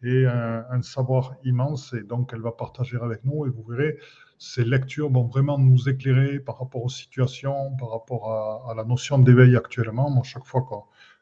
et 0.03 0.26
un, 0.26 0.65
un, 0.69 0.82
savoir 0.82 1.36
immense. 1.43 1.93
Et 1.93 2.03
donc, 2.03 2.32
elle 2.34 2.41
va 2.41 2.51
partager 2.51 2.97
avec 3.01 3.23
nous 3.26 3.47
et 3.47 3.49
vous 3.49 3.63
verrez, 3.63 3.97
ces 4.38 4.65
lectures 4.65 5.09
vont 5.09 5.26
vraiment 5.26 5.57
nous 5.57 5.88
éclairer 5.89 6.39
par 6.39 6.59
rapport 6.59 6.84
aux 6.84 6.89
situations, 6.89 7.76
par 7.78 7.89
rapport 7.91 8.69
à, 8.69 8.73
la 8.76 8.84
notion 8.84 9.17
d'éveil 9.17 9.55
actuellement. 9.55 10.09
Moi, 10.09 10.23
chaque 10.23 10.45
fois 10.45 10.67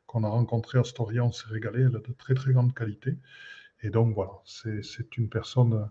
qu'on 0.08 0.24
a 0.24 0.30
rencontré 0.30 0.80
Astoria, 0.80 1.24
on 1.24 1.32
s'est 1.32 1.47
régalé. 1.47 1.82
Elle 1.82 1.95
a 1.95 1.99
de 1.99 2.14
très, 2.18 2.34
très 2.34 2.54
grande 2.54 2.74
qualité. 2.74 3.18
Et 3.82 3.89
donc, 3.89 4.14
voilà, 4.16 4.32
c'est 4.45 5.18
une 5.18 5.30
personne. 5.30 5.89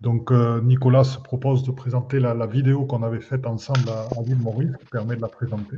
Donc, 0.00 0.30
euh, 0.30 0.60
Nicolas 0.62 1.04
se 1.04 1.18
propose 1.18 1.62
de 1.62 1.70
présenter 1.70 2.20
la, 2.20 2.46
vidéo 2.46 2.84
qu'on 2.84 3.02
avait 3.02 3.20
faite 3.20 3.46
ensemble 3.46 3.88
à, 3.88 4.02
à 4.02 4.34
Maurice, 4.36 4.76
qui 4.78 4.86
permet 4.86 5.16
de 5.16 5.22
la 5.22 5.28
présenter. 5.28 5.76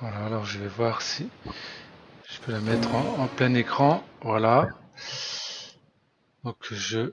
Voilà, 0.00 0.26
alors 0.26 0.44
je 0.44 0.58
vais 0.58 0.68
voir 0.68 1.02
si 1.02 1.28
je 2.28 2.40
peux 2.40 2.52
la 2.52 2.60
mettre 2.60 2.94
en, 2.94 3.26
plein 3.28 3.54
écran. 3.54 4.02
Voilà. 4.22 4.68
Donc, 6.44 6.56
je 6.70 7.12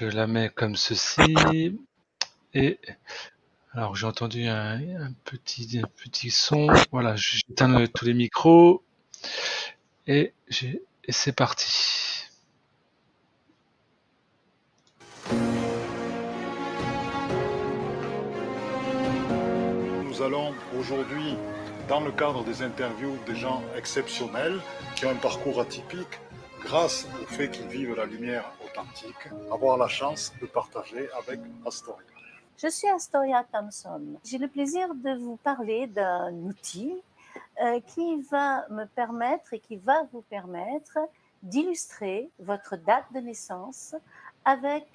la 0.00 0.26
mets 0.26 0.48
comme 0.48 0.76
ceci. 0.76 1.34
Et 2.54 2.78
alors 3.72 3.96
j'ai 3.96 4.06
entendu 4.06 4.46
un, 4.46 4.80
petit, 5.24 5.82
petit 5.96 6.30
son. 6.30 6.68
Voilà, 6.92 7.16
j'éteins 7.16 7.86
tous 7.86 8.04
les 8.04 8.14
micros. 8.14 8.84
Et 10.06 10.32
c'est 11.08 11.34
parti. 11.34 12.03
Allons 20.24 20.54
aujourd'hui, 20.78 21.36
dans 21.86 22.00
le 22.00 22.10
cadre 22.10 22.44
des 22.44 22.62
interviews 22.62 23.16
des 23.26 23.36
gens 23.36 23.62
exceptionnels 23.76 24.58
qui 24.96 25.04
ont 25.04 25.10
un 25.10 25.16
parcours 25.16 25.60
atypique, 25.60 26.18
grâce 26.60 27.06
au 27.22 27.26
fait 27.26 27.50
qu'ils 27.50 27.66
vivent 27.66 27.94
la 27.94 28.06
lumière 28.06 28.50
authentique, 28.64 29.28
avoir 29.52 29.76
la 29.76 29.88
chance 29.88 30.32
de 30.40 30.46
partager 30.46 31.08
avec 31.18 31.40
Astoria. 31.66 32.06
Je 32.56 32.68
suis 32.68 32.88
Astoria 32.88 33.44
Thompson. 33.52 34.18
J'ai 34.24 34.38
le 34.38 34.48
plaisir 34.48 34.94
de 34.94 35.14
vous 35.18 35.36
parler 35.36 35.86
d'un 35.88 36.32
outil 36.32 36.94
euh, 37.62 37.80
qui 37.80 38.22
va 38.22 38.66
me 38.70 38.86
permettre 38.86 39.52
et 39.52 39.58
qui 39.58 39.76
va 39.76 40.04
vous 40.12 40.22
permettre 40.22 40.98
d'illustrer 41.42 42.30
votre 42.38 42.76
date 42.76 43.04
de 43.14 43.20
naissance 43.20 43.94
avec 44.46 44.86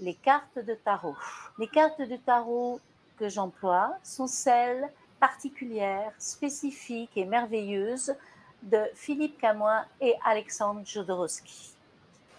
les 0.00 0.14
cartes 0.14 0.58
de 0.58 0.74
tarot. 0.74 1.16
Les 1.58 1.68
cartes 1.68 2.00
de 2.00 2.16
tarot 2.16 2.80
que 3.18 3.28
j'emploie 3.28 3.96
sont 4.02 4.26
celles 4.26 4.88
particulières, 5.20 6.12
spécifiques 6.18 7.16
et 7.16 7.24
merveilleuses 7.24 8.14
de 8.62 8.80
Philippe 8.94 9.38
Camoin 9.40 9.84
et 10.00 10.14
Alexandre 10.24 10.82
Jodorowsky. 10.84 11.74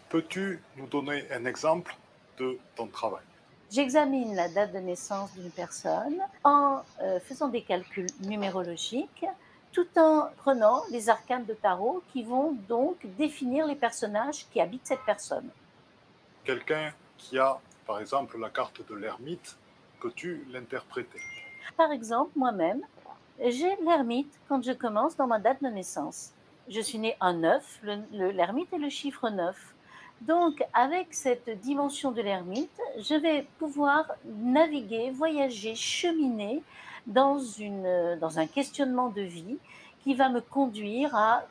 Peux-tu 0.09 0.61
nous 0.77 0.87
donner 0.87 1.25
un 1.31 1.45
exemple 1.45 1.95
de 2.37 2.57
ton 2.75 2.87
travail? 2.87 3.23
J'examine 3.71 4.35
la 4.35 4.49
date 4.49 4.73
de 4.73 4.79
naissance 4.79 5.31
d'une 5.33 5.51
personne 5.51 6.19
en 6.43 6.81
euh, 7.01 7.19
faisant 7.19 7.49
des 7.49 7.61
calculs 7.61 8.09
numérologiques 8.21 9.25
tout 9.71 9.87
en 9.97 10.29
prenant 10.37 10.81
les 10.89 11.09
arcanes 11.09 11.45
de 11.45 11.53
tarot 11.53 12.01
qui 12.11 12.23
vont 12.23 12.53
donc 12.67 12.97
définir 13.17 13.67
les 13.67 13.75
personnages 13.75 14.47
qui 14.51 14.59
habitent 14.59 14.87
cette 14.87 15.05
personne. 15.05 15.47
Quelqu'un 16.43 16.91
qui 17.17 17.37
a, 17.37 17.59
par 17.85 17.99
exemple, 17.99 18.39
la 18.39 18.49
carte 18.49 18.81
de 18.89 18.95
l'ermite, 18.95 19.55
peux-tu 19.99 20.45
l'interpréter 20.51 21.19
Par 21.77 21.91
exemple, 21.91 22.31
moi-même, 22.35 22.81
j'ai 23.39 23.75
l'ermite 23.85 24.31
quand 24.47 24.63
je 24.63 24.71
commence 24.71 25.15
dans 25.15 25.27
ma 25.27 25.39
date 25.39 25.61
de 25.63 25.69
naissance. 25.69 26.31
je 26.69 26.81
suis 26.81 26.99
née 26.99 27.15
un 27.21 27.33
9, 27.33 27.81
l'ermite 28.11 28.71
est 28.73 28.77
le 28.77 28.89
chiffre 28.89 29.29
9. 29.29 29.55
Donc, 30.21 30.61
avec 30.73 31.13
cette 31.13 31.49
dimension 31.61 32.11
de 32.11 32.21
l'ermite, 32.21 32.77
je 32.97 33.15
vais 33.15 33.47
pouvoir 33.57 34.05
naviguer, 34.25 35.11
voyager, 35.11 35.75
cheminer 35.75 36.61
dans, 37.07 37.39
une, 37.39 38.17
dans 38.19 38.37
un 38.37 38.45
questionnement 38.45 39.09
de 39.09 39.21
vie 39.21 39.57
qui 40.03 40.15
va 40.15 40.29
me 40.29 40.41
conduire 40.41 41.15
à, 41.15 41.43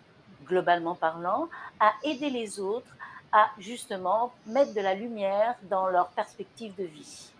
globalement 0.44 0.94
parlant, 0.94 1.48
à 1.80 1.92
aider 2.04 2.30
les 2.30 2.60
autres 2.60 2.94
à 3.32 3.50
justement 3.58 4.32
mettre 4.46 4.74
de 4.74 4.80
la 4.80 4.94
lumière 4.94 5.54
dans 5.70 5.88
leur 5.88 6.08
perspective 6.08 6.74
de 6.76 6.84
vie. 6.84 7.30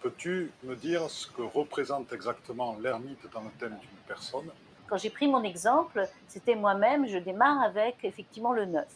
Peux-tu 0.00 0.52
me 0.62 0.76
dire 0.76 1.10
ce 1.10 1.26
que 1.26 1.42
représente 1.42 2.12
exactement 2.12 2.76
l'ermite 2.80 3.28
dans 3.32 3.40
le 3.40 3.50
thème 3.58 3.76
d'une 3.80 3.98
personne? 4.06 4.48
Quand 4.86 4.96
j'ai 4.96 5.10
pris 5.10 5.26
mon 5.26 5.42
exemple, 5.42 6.08
c'était 6.28 6.54
moi-même, 6.54 7.06
je 7.08 7.18
démarre 7.18 7.60
avec 7.62 7.96
effectivement 8.04 8.52
le 8.52 8.64
9. 8.64 8.86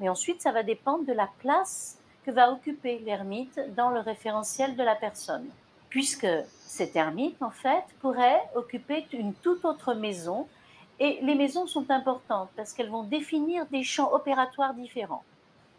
Mais 0.00 0.08
ensuite, 0.08 0.42
ça 0.42 0.50
va 0.50 0.62
dépendre 0.62 1.06
de 1.06 1.12
la 1.12 1.28
place 1.38 1.98
que 2.26 2.32
va 2.32 2.50
occuper 2.50 2.98
l'ermite 2.98 3.60
dans 3.76 3.90
le 3.90 4.00
référentiel 4.00 4.76
de 4.76 4.82
la 4.82 4.96
personne. 4.96 5.46
Puisque 5.88 6.26
cet 6.50 6.96
ermite, 6.96 7.40
en 7.40 7.50
fait, 7.50 7.84
pourrait 8.00 8.42
occuper 8.54 9.06
une 9.12 9.34
toute 9.34 9.64
autre 9.64 9.94
maison. 9.94 10.46
Et 11.00 11.20
les 11.22 11.36
maisons 11.36 11.66
sont 11.68 11.90
importantes 11.90 12.50
parce 12.56 12.72
qu'elles 12.72 12.90
vont 12.90 13.04
définir 13.04 13.64
des 13.66 13.84
champs 13.84 14.12
opératoires 14.12 14.74
différents. 14.74 15.22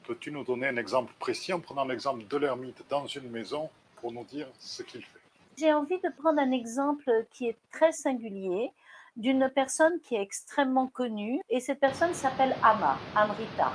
Peux-tu 0.04 0.32
nous 0.32 0.46
donner 0.46 0.68
un 0.68 0.78
exemple 0.78 1.14
précis 1.20 1.54
en 1.54 1.60
prenant 1.60 1.86
l'exemple 1.86 2.26
de 2.26 2.38
l'ermite 2.38 2.82
dans 2.90 3.06
une 3.06 3.30
maison 3.30 3.70
pour 4.02 4.12
nous 4.12 4.24
dire 4.24 4.48
ce 4.60 4.84
qu'il 4.84 5.02
fait 5.04 5.20
J'ai 5.58 5.74
envie 5.74 6.00
de 6.00 6.10
prendre 6.18 6.40
un 6.40 6.52
exemple 6.52 7.12
qui 7.32 7.48
est 7.48 7.58
très 7.72 7.92
singulier 7.92 8.72
d'une 9.18 9.50
personne 9.54 10.00
qui 10.02 10.16
est 10.16 10.22
extrêmement 10.22 10.88
connue 10.88 11.42
et 11.50 11.60
cette 11.60 11.80
personne 11.80 12.14
s'appelle 12.14 12.56
Ama, 12.64 12.98
Amrita. 13.16 13.72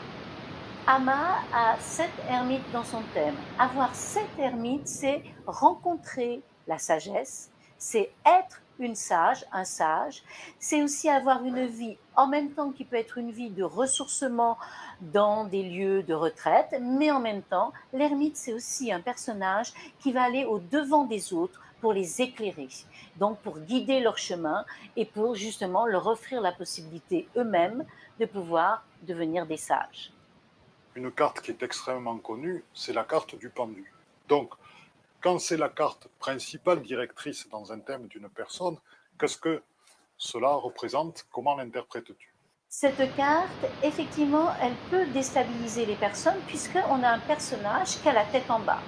Ama 0.87 1.39
a 1.53 1.79
sept 1.81 2.11
ermites 2.29 2.71
dans 2.73 2.85
son 2.85 3.01
thème. 3.15 3.35
Avoir 3.59 3.95
sept 3.95 4.29
ermites, 4.39 4.87
c'est 4.87 5.23
rencontrer 5.47 6.43
la 6.67 6.79
sagesse, 6.79 7.51
c'est 7.85 8.11
être 8.25 8.63
une 8.79 8.95
sage, 8.95 9.45
un 9.53 9.65
sage, 9.65 10.23
c'est 10.59 10.83
aussi 10.83 11.11
avoir 11.11 11.45
une 11.45 11.67
vie 11.67 11.99
en 12.17 12.27
même 12.27 12.51
temps 12.53 12.73
qui 12.73 12.83
peut 12.83 12.97
être 12.97 13.19
une 13.19 13.31
vie 13.31 13.51
de 13.51 13.63
ressourcement 13.63 14.57
dans 15.03 15.45
des 15.45 15.63
lieux 15.63 16.03
de 16.03 16.15
retraite, 16.15 16.75
mais 16.81 17.11
en 17.11 17.21
même 17.21 17.43
temps, 17.43 17.75
l'ermite, 17.93 18.39
c'est 18.39 18.55
aussi 18.55 18.91
un 18.91 19.01
personnage 19.01 19.75
qui 20.01 20.13
va 20.13 20.23
aller 20.23 20.47
au 20.47 20.61
devant 20.61 21.05
des 21.05 21.35
autres 21.35 21.61
pour 21.83 21.93
les 21.93 22.23
éclairer, 22.23 22.71
donc 23.17 23.39
pour 23.41 23.59
guider 23.59 24.01
leur 24.01 24.17
chemin 24.17 24.65
et 24.97 25.05
pour 25.05 25.35
justement 25.35 25.85
leur 25.85 26.07
offrir 26.07 26.41
la 26.41 26.53
possibilité 26.53 27.29
eux-mêmes 27.37 27.85
de 28.19 28.25
pouvoir 28.25 28.87
devenir 29.03 29.45
des 29.45 29.59
sages. 29.59 30.11
Une 30.95 31.13
carte 31.13 31.43
qui 31.43 31.51
est 31.51 31.63
extrêmement 31.63 32.17
connue, 32.17 32.65
c'est 32.73 32.95
la 32.95 33.05
carte 33.05 33.37
du 33.39 33.51
pendu. 33.51 33.93
Donc, 34.27 34.55
quand 35.25 35.39
c'est 35.39 35.57
la 35.57 35.71
carte 35.71 36.07
principale 36.19 36.83
directrice 36.83 37.49
dans 37.49 37.73
un 37.73 37.81
thème 37.81 38.09
d'une 38.09 38.29
personne, 38.29 38.77
qu'est-ce 39.19 39.39
que 39.39 39.63
cela 40.19 40.51
représente? 40.51 41.25
Comment 41.33 41.57
l'interprètes-tu? 41.57 42.35
Cette 42.69 43.17
carte, 43.17 43.65
effectivement, 43.83 44.51
elle 44.61 44.75
peut 44.91 45.07
déstabiliser 45.15 45.87
les 45.87 45.95
personnes 45.95 46.39
puisqu'on 46.47 47.03
a 47.03 47.09
un 47.09 47.19
personnage 47.21 48.03
qui 48.03 48.09
a 48.11 48.13
la 48.13 48.27
tête 48.27 48.51
en 48.51 48.61
bas. 48.61 48.83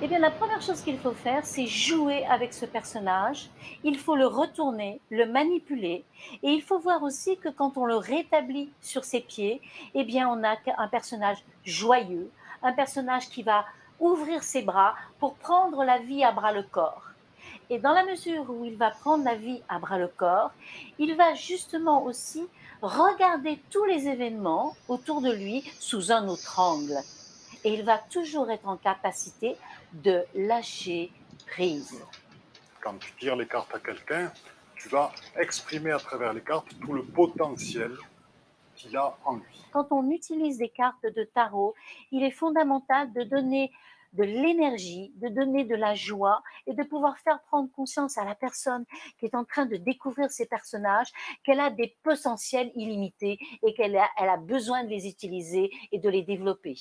Eh 0.00 0.08
bien, 0.08 0.20
la 0.20 0.30
première 0.30 0.62
chose 0.62 0.80
qu'il 0.80 0.98
faut 0.98 1.12
faire, 1.12 1.44
c'est 1.44 1.66
jouer 1.66 2.24
avec 2.24 2.54
ce 2.54 2.64
personnage. 2.64 3.50
Il 3.84 3.98
faut 3.98 4.16
le 4.16 4.26
retourner, 4.26 5.02
le 5.10 5.26
manipuler. 5.26 6.06
Et 6.42 6.48
il 6.48 6.62
faut 6.62 6.78
voir 6.78 7.02
aussi 7.02 7.36
que 7.36 7.50
quand 7.50 7.76
on 7.76 7.84
le 7.84 7.96
rétablit 7.96 8.72
sur 8.80 9.04
ses 9.04 9.20
pieds, 9.20 9.60
eh 9.94 10.04
bien, 10.04 10.30
on 10.30 10.42
a 10.44 10.56
un 10.78 10.88
personnage 10.88 11.44
joyeux, 11.62 12.30
un 12.62 12.72
personnage 12.72 13.28
qui 13.28 13.42
va 13.42 13.66
ouvrir 14.02 14.42
ses 14.42 14.62
bras 14.62 14.94
pour 15.18 15.34
prendre 15.34 15.84
la 15.84 15.98
vie 15.98 16.24
à 16.24 16.32
bras 16.32 16.52
le 16.52 16.62
corps. 16.62 17.04
Et 17.70 17.78
dans 17.78 17.92
la 17.92 18.04
mesure 18.04 18.50
où 18.50 18.64
il 18.64 18.76
va 18.76 18.90
prendre 18.90 19.24
la 19.24 19.34
vie 19.34 19.62
à 19.68 19.78
bras 19.78 19.98
le 19.98 20.08
corps, 20.08 20.50
il 20.98 21.16
va 21.16 21.34
justement 21.34 22.04
aussi 22.04 22.46
regarder 22.82 23.60
tous 23.70 23.84
les 23.84 24.08
événements 24.08 24.76
autour 24.88 25.22
de 25.22 25.32
lui 25.32 25.62
sous 25.78 26.12
un 26.12 26.28
autre 26.28 26.58
angle. 26.58 26.98
Et 27.64 27.72
il 27.74 27.84
va 27.84 27.98
toujours 27.98 28.50
être 28.50 28.68
en 28.68 28.76
capacité 28.76 29.56
de 29.92 30.24
lâcher 30.34 31.12
prise. 31.46 32.04
Quand 32.80 32.98
tu 32.98 33.12
tires 33.14 33.36
les 33.36 33.46
cartes 33.46 33.72
à 33.74 33.78
quelqu'un, 33.78 34.32
tu 34.74 34.88
vas 34.88 35.12
exprimer 35.36 35.92
à 35.92 35.98
travers 35.98 36.32
les 36.32 36.40
cartes 36.40 36.66
tout 36.80 36.92
le 36.92 37.04
potentiel 37.04 37.96
qu'il 38.74 38.96
a 38.96 39.16
en 39.24 39.36
lui. 39.36 39.64
Quand 39.72 39.86
on 39.92 40.10
utilise 40.10 40.58
des 40.58 40.68
cartes 40.68 41.06
de 41.06 41.24
tarot, 41.24 41.74
il 42.10 42.24
est 42.24 42.32
fondamental 42.32 43.12
de 43.12 43.22
donner 43.22 43.70
de 44.12 44.24
l'énergie, 44.24 45.12
de 45.16 45.28
donner 45.28 45.64
de 45.64 45.74
la 45.74 45.94
joie 45.94 46.42
et 46.66 46.74
de 46.74 46.82
pouvoir 46.82 47.18
faire 47.18 47.40
prendre 47.42 47.70
conscience 47.72 48.18
à 48.18 48.24
la 48.24 48.34
personne 48.34 48.84
qui 49.18 49.26
est 49.26 49.34
en 49.34 49.44
train 49.44 49.66
de 49.66 49.76
découvrir 49.76 50.30
ces 50.30 50.46
personnages 50.46 51.12
qu'elle 51.44 51.60
a 51.60 51.70
des 51.70 51.96
potentiels 52.02 52.70
illimités 52.74 53.38
et 53.62 53.74
qu'elle 53.74 53.96
a, 53.96 54.08
a 54.16 54.36
besoin 54.36 54.84
de 54.84 54.88
les 54.88 55.06
utiliser 55.06 55.70
et 55.90 55.98
de 55.98 56.08
les 56.08 56.22
développer. 56.22 56.76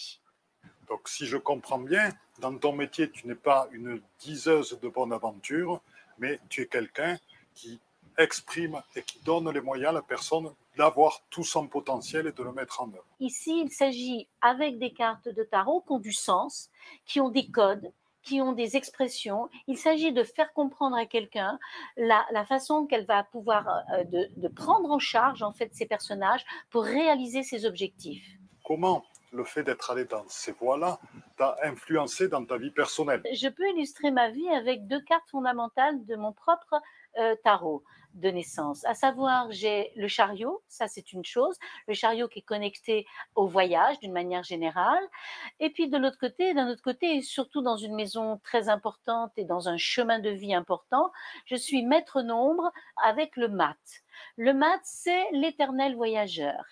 Donc 0.88 1.08
si 1.08 1.26
je 1.26 1.38
comprends 1.38 1.80
bien, 1.80 2.10
dans 2.40 2.58
ton 2.58 2.74
métier, 2.74 3.10
tu 3.10 3.28
n'es 3.28 3.36
pas 3.36 3.70
une 3.72 4.02
diseuse 4.20 4.78
de 4.82 4.90
bonne 4.90 5.14
aventure, 5.14 5.82
mais 6.20 6.40
tu 6.50 6.64
es 6.64 6.66
quelqu'un 6.66 7.18
qui 7.54 7.80
exprime 8.18 8.82
et 8.96 9.02
qui 9.02 9.20
donne 9.24 9.50
les 9.50 9.62
moyens 9.62 9.90
à 9.90 9.94
la 9.94 10.02
personne 10.02 10.52
d'avoir 10.78 11.22
tout 11.30 11.44
son 11.44 11.68
potentiel 11.68 12.28
et 12.28 12.32
de 12.32 12.44
le 12.44 12.52
mettre 12.54 12.82
en 12.82 12.88
œuvre. 12.90 13.06
Ici, 13.20 13.62
il 13.66 13.72
s'agit 13.72 14.28
avec 14.42 14.80
des 14.80 14.94
cartes 14.94 15.30
de 15.30 15.44
tarot 15.44 15.82
qui 15.82 15.92
ont 15.92 16.00
du 16.00 16.14
sens, 16.14 16.70
qui 17.06 17.20
ont 17.20 17.30
des 17.30 17.50
codes, 17.50 17.92
qui 18.24 18.42
ont 18.42 18.54
des 18.54 18.76
expressions. 18.78 19.50
Il 19.68 19.78
s'agit 19.78 20.14
de 20.14 20.24
faire 20.24 20.54
comprendre 20.54 20.96
à 20.96 21.06
quelqu'un 21.06 21.60
la, 21.98 22.46
façon 22.46 22.86
qu'elle 22.86 23.06
va 23.06 23.24
pouvoir 23.24 23.68
euh, 23.94 24.04
de, 24.06 24.30
de, 24.38 24.48
prendre 24.48 24.92
en 24.92 25.00
charge 25.00 25.44
en 25.44 25.52
fait 25.52 25.74
ces 25.74 25.86
personnages 25.86 26.46
pour 26.70 26.84
réaliser 26.84 27.44
ses 27.44 27.66
objectifs. 27.66 28.26
Comment 28.64 29.04
le 29.32 29.44
fait 29.44 29.64
d'être 29.64 29.92
allé 29.92 30.06
dans 30.06 30.26
ces 30.28 30.52
voies-là 30.52 31.00
t'a 31.38 31.58
influencé 31.64 32.28
dans 32.28 32.46
ta 32.46 32.58
vie 32.58 32.72
personnelle? 32.72 33.22
Je 33.34 33.48
peux 33.48 33.68
illustrer 33.70 34.12
ma 34.12 34.30
vie 34.30 34.50
avec 34.50 34.88
deux 34.88 35.02
cartes 35.02 35.30
fondamentales 35.30 36.06
de 36.06 36.16
mon 36.16 36.34
propre 36.34 36.82
euh, 37.18 37.36
tarot 37.44 37.84
de 38.14 38.30
naissance. 38.30 38.86
À 38.86 38.94
savoir, 38.94 39.52
j'ai 39.52 39.92
le 39.96 40.08
chariot, 40.08 40.62
ça 40.68 40.88
c'est 40.88 41.14
une 41.14 41.26
chose, 41.26 41.58
le 41.88 41.94
chariot 41.94 42.28
qui 42.28 42.40
est 42.40 42.44
connecté 42.44 43.06
au 43.36 43.48
voyage 43.48 44.00
d'une 44.00 44.12
manière 44.12 44.44
générale. 44.44 45.04
Et 45.60 45.70
puis 45.70 45.90
de 45.90 45.98
l'autre 45.98 46.18
côté, 46.20 46.54
d'un 46.54 46.70
autre 46.70 46.84
côté, 46.84 47.18
et 47.18 47.22
surtout 47.22 47.62
dans 47.62 47.78
une 47.78 47.96
maison 47.96 48.40
très 48.44 48.70
importante 48.70 49.32
et 49.38 49.46
dans 49.46 49.70
un 49.70 49.78
chemin 49.78 50.20
de 50.20 50.30
vie 50.30 50.54
important, 50.54 51.12
je 51.46 51.56
suis 51.56 51.84
maître 51.84 52.22
nombre 52.22 52.72
avec 53.04 53.36
le 53.36 53.48
mat. 53.48 53.78
Le 54.38 54.54
mat, 54.54 54.80
c'est 54.84 55.30
l'éternel 55.32 55.96
voyageur. 55.96 56.64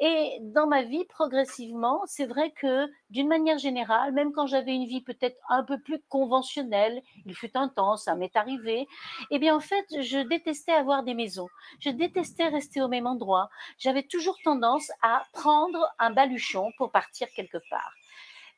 Et 0.00 0.38
dans 0.40 0.66
ma 0.66 0.82
vie, 0.82 1.04
progressivement, 1.06 2.02
c'est 2.06 2.26
vrai 2.26 2.52
que 2.52 2.88
d'une 3.10 3.28
manière 3.28 3.58
générale, 3.58 4.12
même 4.12 4.32
quand 4.32 4.46
j'avais 4.46 4.74
une 4.74 4.86
vie 4.86 5.02
peut-être 5.02 5.38
un 5.48 5.62
peu 5.64 5.78
plus 5.80 6.00
conventionnelle, 6.08 7.02
il 7.26 7.34
fut 7.34 7.56
un 7.56 7.68
temps, 7.68 7.96
ça 7.96 8.14
m'est 8.14 8.34
arrivé, 8.36 8.86
eh 9.30 9.38
bien 9.38 9.54
en 9.54 9.60
fait, 9.60 9.86
je 10.00 10.18
détestais 10.18 10.72
avoir 10.72 11.02
des 11.02 11.14
maisons. 11.14 11.48
Je 11.80 11.90
détestais 11.90 12.48
rester 12.48 12.80
au 12.80 12.88
même 12.88 13.06
endroit. 13.06 13.50
J'avais 13.78 14.02
toujours 14.02 14.38
tendance 14.42 14.90
à 15.02 15.22
prendre 15.32 15.86
un 15.98 16.10
baluchon 16.10 16.72
pour 16.76 16.90
partir 16.90 17.28
quelque 17.34 17.58
part. 17.68 17.92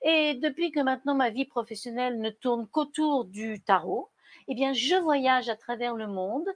Et 0.04 0.34
depuis 0.34 0.72
que 0.72 0.80
maintenant 0.80 1.14
ma 1.14 1.30
vie 1.30 1.44
professionnelle 1.44 2.20
ne 2.20 2.30
tourne 2.30 2.66
qu'autour 2.66 3.24
du 3.24 3.60
tarot, 3.60 4.11
eh 4.48 4.54
bien, 4.54 4.72
je 4.72 4.96
voyage 4.96 5.48
à 5.48 5.56
travers 5.56 5.94
le 5.94 6.06
monde. 6.06 6.48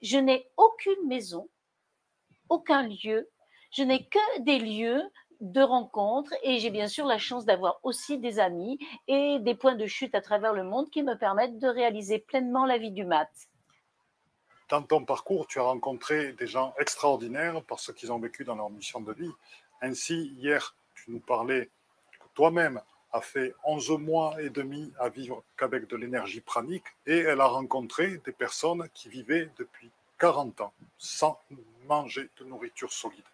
Je 0.00 0.18
n'ai 0.18 0.48
aucune 0.56 1.06
maison, 1.06 1.48
aucun 2.48 2.82
lieu. 2.82 3.28
Je 3.70 3.82
n'ai 3.82 4.06
que 4.06 4.40
des 4.40 4.58
lieux 4.58 5.02
de 5.40 5.60
rencontres 5.60 6.32
et 6.42 6.60
j'ai 6.60 6.70
bien 6.70 6.86
sûr 6.86 7.04
la 7.04 7.18
chance 7.18 7.44
d'avoir 7.44 7.80
aussi 7.82 8.18
des 8.18 8.38
amis 8.38 8.78
et 9.08 9.38
des 9.40 9.56
points 9.56 9.74
de 9.74 9.86
chute 9.86 10.14
à 10.14 10.20
travers 10.20 10.52
le 10.52 10.62
monde 10.62 10.88
qui 10.90 11.02
me 11.02 11.14
permettent 11.14 11.58
de 11.58 11.66
réaliser 11.66 12.20
pleinement 12.20 12.64
la 12.64 12.78
vie 12.78 12.92
du 12.92 13.04
mat. 13.04 13.28
Dans 14.68 14.82
ton 14.82 15.04
parcours, 15.04 15.46
tu 15.48 15.58
as 15.58 15.64
rencontré 15.64 16.32
des 16.32 16.46
gens 16.46 16.72
extraordinaires 16.78 17.60
parce 17.64 17.92
qu'ils 17.92 18.12
ont 18.12 18.18
vécu 18.18 18.44
dans 18.44 18.54
leur 18.54 18.70
mission 18.70 19.00
de 19.00 19.12
vie. 19.12 19.32
Ainsi, 19.82 20.32
hier, 20.36 20.76
tu 20.94 21.10
nous 21.10 21.20
parlais 21.20 21.70
toi-même, 22.34 22.80
a 23.12 23.20
fait 23.20 23.54
11 23.64 23.90
mois 23.98 24.40
et 24.40 24.50
demi 24.50 24.92
à 24.98 25.08
vivre 25.08 25.42
qu'avec 25.56 25.86
de 25.86 25.96
l'énergie 25.96 26.40
pranique 26.40 26.86
et 27.06 27.18
elle 27.18 27.40
a 27.40 27.46
rencontré 27.46 28.18
des 28.24 28.32
personnes 28.32 28.88
qui 28.94 29.08
vivaient 29.08 29.50
depuis 29.58 29.90
40 30.18 30.60
ans 30.62 30.72
sans 30.98 31.38
manger 31.88 32.28
de 32.38 32.44
nourriture 32.44 32.92
solide. 32.92 33.24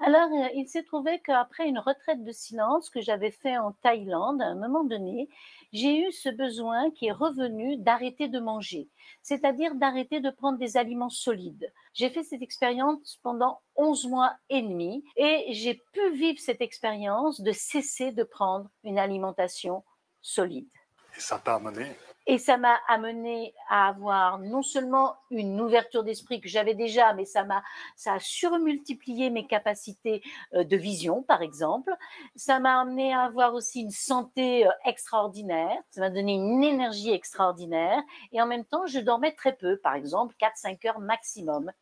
Alors, 0.00 0.28
euh, 0.32 0.48
il 0.54 0.68
s'est 0.68 0.82
trouvé 0.82 1.20
qu'après 1.20 1.68
une 1.68 1.78
retraite 1.78 2.24
de 2.24 2.32
silence 2.32 2.90
que 2.90 3.00
j'avais 3.00 3.30
fait 3.30 3.56
en 3.56 3.72
Thaïlande, 3.72 4.42
à 4.42 4.46
un 4.46 4.56
moment 4.56 4.82
donné, 4.82 5.28
j'ai 5.72 6.06
eu 6.06 6.12
ce 6.12 6.28
besoin 6.28 6.90
qui 6.90 7.06
est 7.06 7.12
revenu 7.12 7.76
d'arrêter 7.76 8.28
de 8.28 8.40
manger, 8.40 8.88
c'est-à-dire 9.22 9.74
d'arrêter 9.76 10.20
de 10.20 10.30
prendre 10.30 10.58
des 10.58 10.76
aliments 10.76 11.10
solides. 11.10 11.72
J'ai 11.94 12.10
fait 12.10 12.24
cette 12.24 12.42
expérience 12.42 13.18
pendant 13.22 13.60
11 13.76 14.08
mois 14.08 14.34
et 14.50 14.62
demi 14.62 15.04
et 15.16 15.46
j'ai 15.50 15.80
pu 15.92 16.12
vivre 16.12 16.38
cette 16.40 16.60
expérience 16.60 17.40
de 17.40 17.52
cesser 17.52 18.10
de 18.10 18.24
prendre 18.24 18.68
une 18.82 18.98
alimentation 18.98 19.84
solide. 20.20 20.68
Et 21.16 21.20
ça 21.20 21.38
t'a 21.38 21.54
amené 21.54 21.96
et 22.26 22.38
ça 22.38 22.56
m'a 22.56 22.80
amené 22.88 23.54
à 23.68 23.88
avoir 23.88 24.38
non 24.38 24.62
seulement 24.62 25.16
une 25.30 25.60
ouverture 25.60 26.04
d'esprit 26.04 26.40
que 26.40 26.48
j'avais 26.48 26.74
déjà, 26.74 27.12
mais 27.12 27.24
ça 27.24 27.44
m'a, 27.44 27.62
ça 27.96 28.14
a 28.14 28.18
surmultiplié 28.18 29.30
mes 29.30 29.46
capacités 29.46 30.22
euh, 30.54 30.64
de 30.64 30.76
vision, 30.76 31.22
par 31.22 31.42
exemple. 31.42 31.94
Ça 32.34 32.60
m'a 32.60 32.80
amené 32.80 33.12
à 33.12 33.22
avoir 33.22 33.54
aussi 33.54 33.82
une 33.82 33.90
santé 33.90 34.66
euh, 34.66 34.70
extraordinaire. 34.84 35.76
Ça 35.90 36.00
m'a 36.00 36.10
donné 36.10 36.34
une 36.34 36.64
énergie 36.64 37.12
extraordinaire. 37.12 38.02
Et 38.32 38.40
en 38.40 38.46
même 38.46 38.64
temps, 38.64 38.86
je 38.86 39.00
dormais 39.00 39.32
très 39.32 39.54
peu, 39.54 39.76
par 39.76 39.94
exemple, 39.94 40.34
4-5 40.40 40.88
heures 40.88 41.00
maximum. 41.00 41.72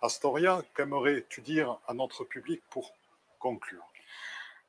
Astoria, 0.00 0.62
qu'aimerais-tu 0.76 1.40
dire 1.40 1.78
à 1.88 1.94
notre 1.94 2.22
public 2.22 2.62
pour 2.70 2.92
conclure? 3.40 3.84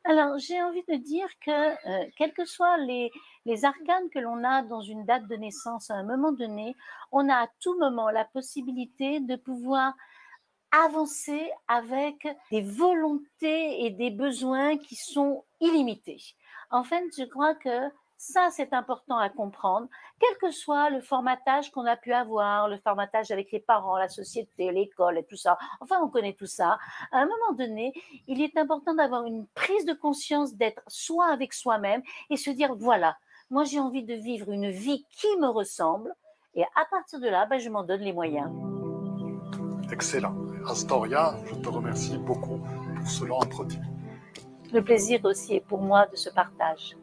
Alors, 0.10 0.40
j'ai 0.40 0.60
envie 0.60 0.84
de 0.88 0.96
dire 0.96 1.28
que, 1.40 1.52
euh, 1.52 2.10
quels 2.18 2.34
que 2.34 2.44
soient 2.44 2.80
les, 2.80 3.12
les 3.46 3.64
arcanes 3.64 4.10
que 4.12 4.18
l'on 4.18 4.44
a 4.44 4.64
dans 4.64 4.82
une 4.82 5.06
date 5.06 5.28
de 5.28 5.36
naissance 5.36 5.92
à 5.92 5.94
un 5.94 6.04
moment 6.04 6.32
donné, 6.32 6.76
on 7.12 7.30
a 7.30 7.36
à 7.36 7.48
tout 7.60 7.78
moment 7.78 8.10
la 8.10 8.26
possibilité 8.26 9.20
de 9.20 9.36
pouvoir 9.36 9.94
avancer 10.72 11.52
avec 11.68 12.28
des 12.50 12.62
volontés 12.62 13.86
et 13.86 13.92
des 13.92 14.10
besoins 14.10 14.80
qui 14.80 14.96
sont 14.96 15.46
illimités. 15.62 16.24
En 16.72 16.84
fait, 16.84 17.04
je 17.16 17.26
crois 17.26 17.54
que 17.54 17.92
ça, 18.22 18.50
c'est 18.52 18.74
important 18.74 19.18
à 19.18 19.30
comprendre, 19.30 19.88
quel 20.20 20.38
que 20.40 20.52
soit 20.52 20.90
le 20.90 21.00
formatage 21.00 21.72
qu'on 21.72 21.86
a 21.86 21.96
pu 21.96 22.12
avoir, 22.12 22.68
le 22.68 22.78
formatage 22.78 23.32
avec 23.32 23.50
les 23.54 23.62
parents, 23.62 23.98
la 23.98 24.10
société, 24.10 24.74
l'école 24.74 25.18
et 25.18 25.24
tout 25.24 25.38
ça. 25.38 25.58
Enfin, 25.80 26.02
on 26.04 26.10
connaît 26.10 26.34
tout 26.34 26.46
ça. 26.46 26.78
À 27.14 27.20
un 27.20 27.26
moment 27.26 27.54
donné, 27.58 27.94
il 28.28 28.42
est 28.42 28.58
important 28.58 28.94
d'avoir 28.94 29.26
une 29.26 29.48
prise 29.56 29.86
de 29.86 29.94
conscience, 29.94 30.54
d'être 30.56 30.84
soi 30.88 31.28
avec 31.28 31.54
soi-même 31.54 32.02
et 32.30 32.36
se 32.36 32.50
dire, 32.50 32.76
voilà, 32.76 33.18
moi 33.50 33.64
j'ai 33.64 33.80
envie 33.80 34.04
de 34.04 34.16
vivre 34.16 34.52
une 34.52 34.70
vie 34.70 35.06
qui 35.12 35.38
me 35.38 35.48
ressemble. 35.48 36.14
Et 36.56 36.64
à 36.64 36.86
partir 36.92 37.22
de 37.22 37.30
là, 37.30 37.46
ben, 37.46 37.58
je 37.58 37.70
m'en 37.70 37.84
donne 37.84 38.02
les 38.02 38.14
moyens. 38.14 38.52
Excellent. 39.94 40.36
Astoria, 40.68 41.36
je 41.46 41.56
te 41.56 41.70
remercie 41.70 42.18
beaucoup 42.18 42.60
pour 42.98 43.10
ce 43.10 43.24
long 43.24 43.38
entretien. 43.38 43.82
Le 44.74 44.84
plaisir 44.84 45.22
aussi 45.24 45.56
est 45.56 45.66
pour 45.66 45.80
moi 45.80 46.06
de 46.08 46.18
ce 46.18 46.30
partage. 46.30 46.98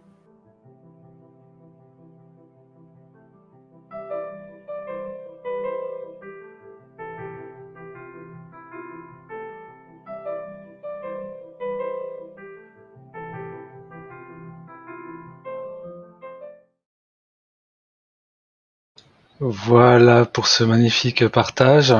Voilà 19.48 20.24
pour 20.26 20.48
ce 20.48 20.64
magnifique 20.64 21.28
partage. 21.28 21.94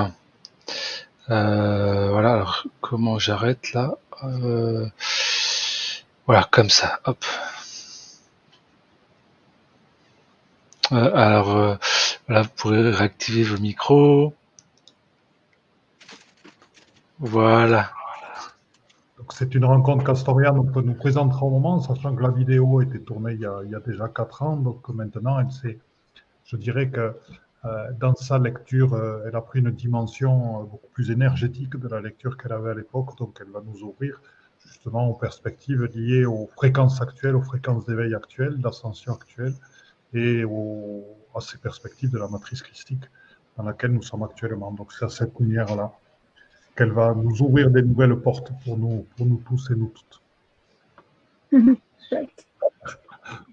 Euh, 1.31 2.11
voilà, 2.11 2.33
alors 2.33 2.67
comment 2.81 3.21
j'arrête 3.21 3.73
là 3.73 3.95
euh, 4.25 4.89
Voilà, 6.27 6.49
comme 6.51 6.71
ça, 6.71 6.99
hop. 7.05 7.25
Euh, 10.91 11.15
alors, 11.15 11.79
voilà, 12.27 12.43
vous 12.43 12.51
pourrez 12.57 12.91
réactiver 12.91 13.45
vos 13.45 13.59
micros. 13.59 14.35
Voilà. 17.21 17.93
C'est 19.31 19.55
une 19.55 19.67
rencontre 19.67 20.05
castoriane 20.05 20.73
qu'on 20.73 20.83
nous 20.83 20.95
présentera 20.95 21.45
au 21.45 21.51
moment, 21.51 21.79
sachant 21.79 22.17
que 22.17 22.23
la 22.25 22.31
vidéo 22.31 22.81
a 22.81 22.83
été 22.83 23.01
tournée 23.01 23.35
il 23.35 23.41
y 23.41 23.47
a, 23.47 23.61
il 23.65 23.71
y 23.71 23.77
a 23.77 23.81
déjà 23.81 24.09
quatre 24.09 24.43
ans, 24.43 24.57
donc 24.57 24.89
maintenant 24.89 25.39
elle 25.39 25.53
s'est 25.53 25.79
je 26.47 26.57
dirais 26.57 26.89
que 26.89 27.15
euh, 27.65 27.93
dans 27.99 28.15
sa 28.15 28.39
lecture, 28.39 28.95
euh, 28.95 29.25
elle 29.27 29.35
a 29.35 29.41
pris 29.41 29.59
une 29.59 29.71
dimension 29.71 30.61
euh, 30.61 30.65
beaucoup 30.65 30.89
plus 30.93 31.11
énergétique 31.11 31.77
de 31.77 31.89
la 31.89 32.01
lecture 32.01 32.37
qu'elle 32.37 32.53
avait 32.53 32.71
à 32.71 32.75
l'époque, 32.75 33.19
donc 33.19 33.39
elle 33.41 33.51
va 33.51 33.61
nous 33.61 33.83
ouvrir 33.83 34.21
justement 34.65 35.09
aux 35.09 35.15
perspectives 35.15 35.85
liées 35.95 36.25
aux 36.25 36.49
fréquences 36.57 37.01
actuelles, 37.01 37.35
aux 37.35 37.43
fréquences 37.43 37.85
d'éveil 37.87 38.15
actuelles, 38.15 38.59
d'ascension 38.59 39.15
actuelle, 39.15 39.55
et 40.15 40.45
à 41.35 41.41
ces 41.41 41.59
perspectives 41.59 42.11
de 42.11 42.19
la 42.19 42.29
matrice 42.29 42.63
christique 42.63 43.05
dans 43.57 43.65
laquelle 43.65 43.93
nous 43.93 44.03
sommes 44.03 44.23
actuellement. 44.23 44.71
Donc 44.73 44.93
c'est 44.93 45.05
à 45.05 45.09
cette 45.09 45.39
lumière-là 45.39 45.93
qu'elle 46.77 46.93
va 46.93 47.15
nous 47.15 47.43
ouvrir 47.43 47.71
des 47.71 47.83
nouvelles 47.83 48.17
portes 48.17 48.53
pour 48.65 48.77
nous, 48.77 49.07
pour 49.17 49.27
nous 49.27 49.43
tous 49.49 49.71
et 49.71 49.75
nous 49.75 49.93
toutes. 49.93 50.23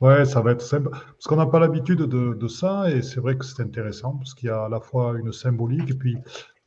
Ouais, 0.01 0.25
ça 0.25 0.41
va 0.41 0.51
être 0.51 0.61
simple. 0.61 0.89
Parce 0.89 1.25
qu'on 1.25 1.37
n'a 1.37 1.45
pas 1.45 1.59
l'habitude 1.59 2.01
de, 2.01 2.47
ça, 2.47 2.89
et 2.89 3.01
c'est 3.01 3.19
vrai 3.19 3.37
que 3.37 3.45
c'est 3.45 3.61
intéressant, 3.61 4.17
parce 4.17 4.33
qu'il 4.33 4.47
y 4.47 4.51
a 4.51 4.65
à 4.65 4.69
la 4.69 4.79
fois 4.79 5.15
une 5.17 5.31
symbolique, 5.31 5.89
et 5.89 5.93
puis 5.93 6.17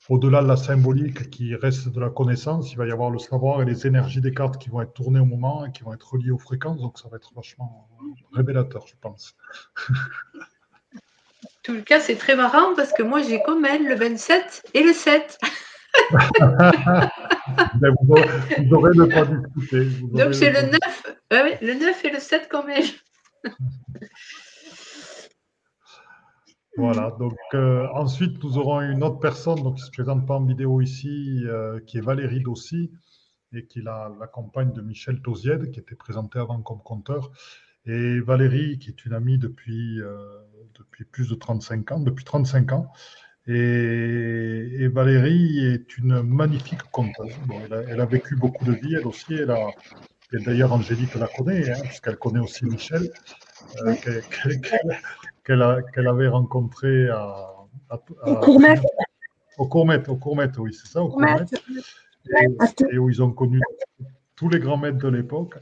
au-delà 0.08 0.42
de 0.42 0.48
la 0.48 0.56
symbolique 0.56 1.30
qui 1.30 1.54
reste 1.54 1.88
de 1.88 2.00
la 2.00 2.10
connaissance, 2.10 2.72
il 2.72 2.78
va 2.78 2.86
y 2.86 2.92
avoir 2.92 3.10
le 3.10 3.18
savoir 3.18 3.62
et 3.62 3.64
les 3.64 3.86
énergies 3.86 4.20
des 4.20 4.32
cartes 4.32 4.58
qui 4.58 4.70
vont 4.70 4.80
être 4.80 4.92
tournées 4.92 5.20
au 5.20 5.24
moment 5.24 5.66
et 5.66 5.72
qui 5.72 5.82
vont 5.82 5.92
être 5.92 6.12
reliées 6.12 6.30
aux 6.30 6.38
fréquences, 6.38 6.80
donc 6.80 6.98
ça 6.98 7.08
va 7.08 7.16
être 7.16 7.32
vachement 7.34 7.88
révélateur, 8.32 8.86
je 8.86 8.94
pense. 9.00 9.36
En 11.68 11.74
tout 11.74 11.82
cas, 11.82 11.98
c'est 11.98 12.14
très 12.14 12.36
marrant 12.36 12.74
parce 12.76 12.92
que 12.92 13.02
moi, 13.02 13.22
j'ai 13.22 13.42
comme 13.42 13.64
elle 13.64 13.86
le 13.88 13.96
27 13.96 14.70
et 14.74 14.84
le 14.84 14.92
7. 14.92 15.38
Ben, 17.80 17.94
vous, 18.02 18.14
aurez, 18.72 18.90
le 18.94 19.08
pas 19.08 19.24
discuter. 19.24 19.84
Donc 20.12 20.34
c'est 20.34 20.50
le 20.50 20.70
9, 21.30 21.60
le 21.62 21.74
9 21.74 22.04
et 22.04 22.10
le 22.10 22.18
7 22.18 22.48
comme 22.48 22.68
elle. 22.70 22.84
Voilà, 26.76 27.10
donc 27.18 27.38
euh, 27.54 27.86
ensuite 27.94 28.42
nous 28.44 28.58
aurons 28.58 28.82
une 28.82 29.02
autre 29.02 29.18
personne 29.18 29.62
donc, 29.62 29.76
qui 29.76 29.82
ne 29.82 29.86
se 29.86 29.90
présente 29.92 30.26
pas 30.26 30.34
en 30.34 30.44
vidéo 30.44 30.82
ici, 30.82 31.40
euh, 31.46 31.80
qui 31.86 31.96
est 31.96 32.02
Valérie 32.02 32.42
Dossi, 32.42 32.90
et 33.54 33.66
qui 33.66 33.78
est 33.78 33.82
la, 33.82 34.10
compagne 34.30 34.72
de 34.74 34.82
Michel 34.82 35.22
Tozied, 35.22 35.70
qui 35.70 35.80
était 35.80 35.94
présenté 35.94 36.38
avant 36.38 36.60
comme 36.60 36.82
conteur. 36.82 37.30
Et 37.86 38.20
Valérie, 38.20 38.78
qui 38.78 38.90
est 38.90 39.06
une 39.06 39.14
amie 39.14 39.38
depuis, 39.38 40.02
euh, 40.02 40.16
depuis 40.78 41.04
plus 41.06 41.30
de 41.30 41.34
35 41.34 41.92
ans, 41.92 42.00
depuis 42.00 42.24
35 42.24 42.72
ans, 42.72 42.92
et, 43.48 44.88
Valérie 44.88 45.66
est 45.66 45.98
une 45.98 46.22
magnifique 46.22 46.82
conteuse. 46.90 47.32
elle, 47.88 48.00
a, 48.00 48.06
vécu 48.06 48.36
beaucoup 48.36 48.64
de 48.64 48.72
vie, 48.72 48.94
elle 48.94 49.06
aussi. 49.06 49.34
Elle 49.34 49.50
a, 49.50 49.68
et 50.32 50.38
d'ailleurs, 50.38 50.72
Angélique 50.72 51.14
la 51.14 51.28
connaît, 51.28 51.70
hein, 51.70 51.80
puisqu'elle 51.84 52.16
connaît 52.16 52.40
aussi 52.40 52.64
Michel, 52.66 53.10
euh, 53.82 53.94
qu'elle 55.44 56.08
avait 56.08 56.28
rencontré 56.28 57.08
à, 57.08 57.52
au 58.24 58.36
Courmet. 58.36 58.80
Au 59.58 59.66
Courmet, 59.66 60.08
au 60.08 60.16
Courmet, 60.16 60.50
oui, 60.58 60.74
c'est 60.74 60.88
ça, 60.88 61.02
au 61.02 61.08
Courmet. 61.08 61.36
Et, 62.90 62.98
où 62.98 63.08
ils 63.08 63.22
ont 63.22 63.30
connu 63.30 63.60
tous 64.34 64.48
les 64.48 64.58
grands 64.58 64.76
maîtres 64.76 64.98
de 64.98 65.08
l'époque. 65.08 65.54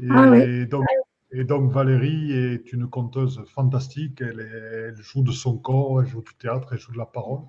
Et, 0.00 0.06
ah 0.10 0.64
donc, 0.66 0.84
et 1.30 1.44
donc 1.44 1.70
Valérie 1.70 2.32
est 2.32 2.72
une 2.72 2.88
conteuse 2.88 3.42
fantastique, 3.46 4.22
elle, 4.22 4.94
joue 4.96 5.22
de 5.22 5.32
son 5.32 5.58
corps, 5.58 6.00
elle 6.00 6.08
joue 6.08 6.22
du 6.22 6.34
théâtre, 6.34 6.68
elle 6.72 6.78
joue 6.78 6.92
de 6.92 6.98
la 6.98 7.06
parole. 7.06 7.40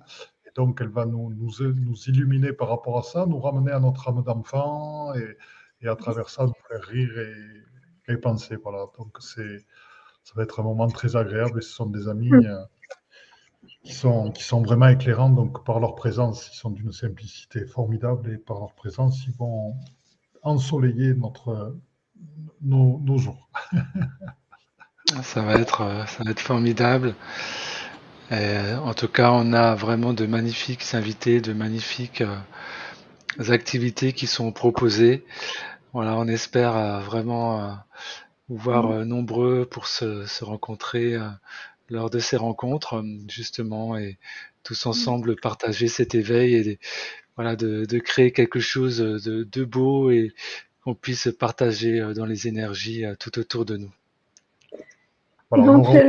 Et 0.46 0.50
donc 0.54 0.80
elle 0.80 0.88
va 0.88 1.06
nous, 1.06 1.32
nous, 1.32 1.50
nous 1.60 1.96
illuminer 2.06 2.52
par 2.52 2.68
rapport 2.68 2.98
à 2.98 3.02
ça, 3.02 3.24
nous 3.26 3.40
ramener 3.40 3.72
à 3.72 3.80
notre 3.80 4.08
âme 4.08 4.22
d'enfant 4.22 5.14
et, 5.14 5.36
et, 5.80 5.88
à 5.88 5.96
travers 5.96 6.28
ça 6.28 6.44
nous 6.44 6.52
faire 6.68 6.82
rire 6.82 7.18
et, 7.18 8.12
et 8.12 8.16
penser. 8.18 8.56
Voilà, 8.62 8.86
donc 8.98 9.16
c'est, 9.20 9.64
ça 10.24 10.32
va 10.36 10.42
être 10.42 10.60
un 10.60 10.64
moment 10.64 10.88
très 10.88 11.16
agréable 11.16 11.58
et 11.58 11.62
ce 11.62 11.72
sont 11.72 11.86
des 11.86 12.06
amis 12.08 12.32
euh, 12.32 12.62
qui, 13.82 13.94
sont, 13.94 14.30
qui 14.30 14.42
sont 14.42 14.62
vraiment 14.62 14.88
éclairants. 14.88 15.30
Donc 15.30 15.64
par 15.64 15.80
leur 15.80 15.94
présence, 15.94 16.50
ils 16.52 16.56
sont 16.56 16.70
d'une 16.70 16.92
simplicité 16.92 17.64
formidable 17.64 18.30
et 18.30 18.36
par 18.36 18.58
leur 18.60 18.74
présence, 18.74 19.26
ils 19.26 19.34
vont 19.34 19.74
ensoleiller 20.42 21.14
notre 21.14 21.74
nos, 22.62 23.18
jours. 23.18 23.48
ça, 25.22 25.42
va 25.42 25.54
être, 25.54 25.82
euh, 25.82 26.06
ça 26.06 26.24
va 26.24 26.30
être 26.30 26.40
formidable. 26.40 27.14
Euh, 28.32 28.76
en 28.76 28.94
tout 28.94 29.08
cas, 29.08 29.32
on 29.32 29.52
a 29.52 29.74
vraiment 29.74 30.12
de 30.12 30.26
magnifiques 30.26 30.94
invités, 30.94 31.40
de 31.40 31.52
magnifiques 31.52 32.22
euh, 32.22 33.52
activités 33.52 34.12
qui 34.12 34.26
sont 34.26 34.52
proposées. 34.52 35.24
Voilà, 35.92 36.16
on 36.16 36.28
espère 36.28 37.00
vraiment 37.00 37.76
vous 38.48 38.56
voir 38.56 38.88
mm. 38.88 39.02
nombreux 39.02 39.66
pour 39.66 39.88
se, 39.88 40.44
rencontrer 40.44 41.16
lors 41.88 42.10
de 42.10 42.20
ces 42.20 42.36
rencontres, 42.36 43.02
justement, 43.28 43.96
et 43.96 44.18
tous 44.62 44.86
mm. 44.86 44.88
ensemble 44.90 45.36
partager 45.36 45.88
cet 45.88 46.14
éveil 46.14 46.54
et 46.54 46.78
voilà, 47.34 47.56
de, 47.56 47.84
de, 47.86 47.98
créer 47.98 48.30
quelque 48.30 48.60
chose 48.60 48.98
de, 48.98 49.42
de 49.42 49.64
beau 49.64 50.10
et 50.10 50.32
qu'on 50.82 50.94
puisse 50.94 51.28
partager 51.38 52.14
dans 52.14 52.26
les 52.26 52.48
énergies 52.48 53.04
tout 53.18 53.38
autour 53.38 53.64
de 53.64 53.76
nous. 53.76 53.92
Voilà, 55.50 55.64
on 55.72 55.80
aura, 55.80 56.00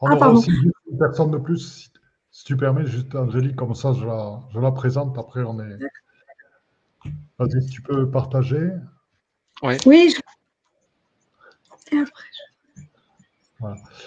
on 0.00 0.06
ah, 0.08 0.30
aussi 0.30 0.50
une 0.50 0.98
personne 0.98 1.30
de 1.30 1.38
plus, 1.38 1.90
si, 2.30 2.44
tu 2.44 2.56
permets, 2.56 2.86
juste 2.86 3.14
Angélique, 3.14 3.56
comme 3.56 3.74
ça 3.74 3.92
je 3.92 4.04
la, 4.04 4.40
je 4.52 4.60
la 4.60 4.72
présente, 4.72 5.16
après 5.18 5.42
on 5.42 5.60
est... 5.60 5.78
Vas-y, 7.38 7.62
si 7.62 7.70
tu 7.70 7.82
peux 7.82 8.10
partager. 8.10 8.70
Ouais. 9.62 9.76
Oui. 9.86 10.14
Et 11.92 11.98
après, 11.98 12.24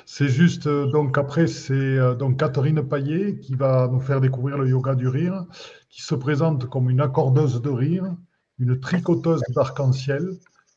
c'est 0.06 0.28
juste, 0.28 0.68
euh, 0.68 0.88
donc 0.88 1.18
après, 1.18 1.48
c'est 1.48 1.74
euh, 1.74 2.14
donc 2.14 2.40
Catherine 2.40 2.88
Paillet 2.88 3.40
qui 3.40 3.56
va 3.56 3.88
nous 3.88 4.00
faire 4.00 4.22
découvrir 4.22 4.58
le 4.58 4.68
yoga 4.68 4.96
du 4.96 5.08
rire, 5.08 5.46
qui 5.90 6.02
se 6.02 6.14
présente 6.16 6.70
comme 6.70 6.90
une 6.90 7.02
accordeuse 7.02 7.62
de 7.62 7.70
rire, 7.70 8.16
une 8.60 8.80
tricoteuse 8.80 9.42
d'arc-en-ciel, 9.50 10.30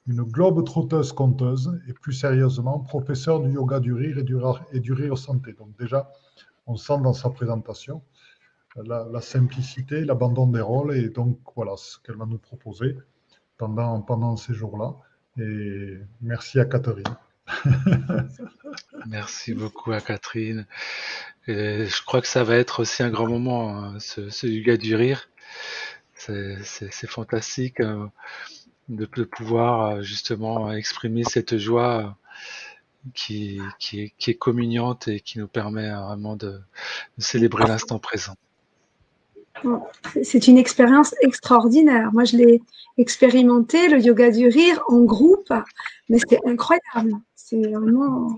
une 0.07 0.23
globe 0.23 0.65
trotteuse 0.65 1.13
conteuse 1.13 1.81
et 1.89 1.93
plus 1.93 2.13
sérieusement, 2.13 2.81
professeur 2.81 3.41
du 3.41 3.53
yoga 3.53 3.81
du 3.81 3.93
rire 3.93 4.19
et 4.19 4.23
du, 4.23 4.37
et 4.73 4.81
du 4.81 4.93
rire 4.93 5.17
santé. 5.19 5.53
Donc 5.53 5.77
déjà, 5.79 6.13
on 6.67 6.77
sent 6.77 6.99
dans 7.03 7.13
sa 7.13 7.31
présentation 7.31 8.03
la, 8.77 9.07
la 9.11 9.21
simplicité, 9.21 10.05
l'abandon 10.05 10.47
des 10.47 10.61
rôles 10.61 10.97
et 10.97 11.09
donc 11.09 11.39
voilà 11.55 11.75
ce 11.77 11.99
qu'elle 11.99 12.17
va 12.17 12.27
nous 12.27 12.39
proposer 12.39 12.97
pendant, 13.59 14.01
pendant 14.01 14.37
ces 14.37 14.55
jours-là. 14.55 14.95
Et 15.39 15.99
merci 16.21 16.59
à 16.59 16.65
Catherine. 16.65 17.05
Merci 19.07 19.55
beaucoup 19.55 19.93
à 19.93 20.01
Catherine. 20.01 20.67
Et 21.47 21.87
je 21.87 22.05
crois 22.05 22.21
que 22.21 22.27
ça 22.27 22.45
va 22.45 22.57
être 22.57 22.81
aussi 22.81 23.03
un 23.03 23.11
grand 23.11 23.29
moment, 23.29 23.77
hein, 23.77 23.99
ce, 23.99 24.31
ce 24.31 24.47
yoga 24.47 24.77
du 24.77 24.95
rire. 24.95 25.29
C'est 26.25 27.07
fantastique 27.09 27.81
euh, 27.81 28.07
de, 28.89 29.09
de, 29.17 29.25
pouvoir 29.25 29.97
euh, 29.97 30.03
justement 30.03 30.73
exprimer 30.73 31.25
cette 31.25 31.59
joie 31.59 32.17
euh, 33.07 33.09
qui, 33.15 33.61
qui, 33.79 34.03
est, 34.03 34.13
qui 34.19 34.31
est 34.31 34.35
communiante 34.35 35.09
et 35.09 35.21
qui 35.21 35.39
nous 35.39 35.49
permet 35.49 35.91
vraiment 35.91 36.37
de, 36.37 36.61
de 37.19 37.23
célébrer 37.23 37.67
l'instant 37.67 37.99
présent. 37.99 38.35
C'est 40.23 40.49
une 40.49 40.59
expérience 40.59 41.15
extraordinaire. 41.23 42.13
Moi, 42.13 42.25
je 42.25 42.37
l'ai 42.37 42.63
expérimenté, 42.99 43.89
le 43.89 44.01
yoga 44.01 44.31
du 44.31 44.49
rire, 44.49 44.83
en 44.89 45.01
groupe, 45.01 45.53
mais 46.09 46.19
c'était 46.19 46.41
incroyable. 46.47 47.13
C'est 47.35 47.61
vraiment. 47.69 48.37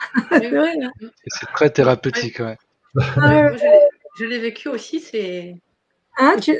c'est 0.30 1.46
très 1.54 1.70
thérapeutique, 1.70 2.40
ouais. 2.40 2.58
Je 4.18 4.24
l'ai 4.24 4.38
vécu 4.38 4.68
aussi, 4.68 5.00
c'est. 5.00 5.56
Ah, 6.16 6.34
tu, 6.40 6.56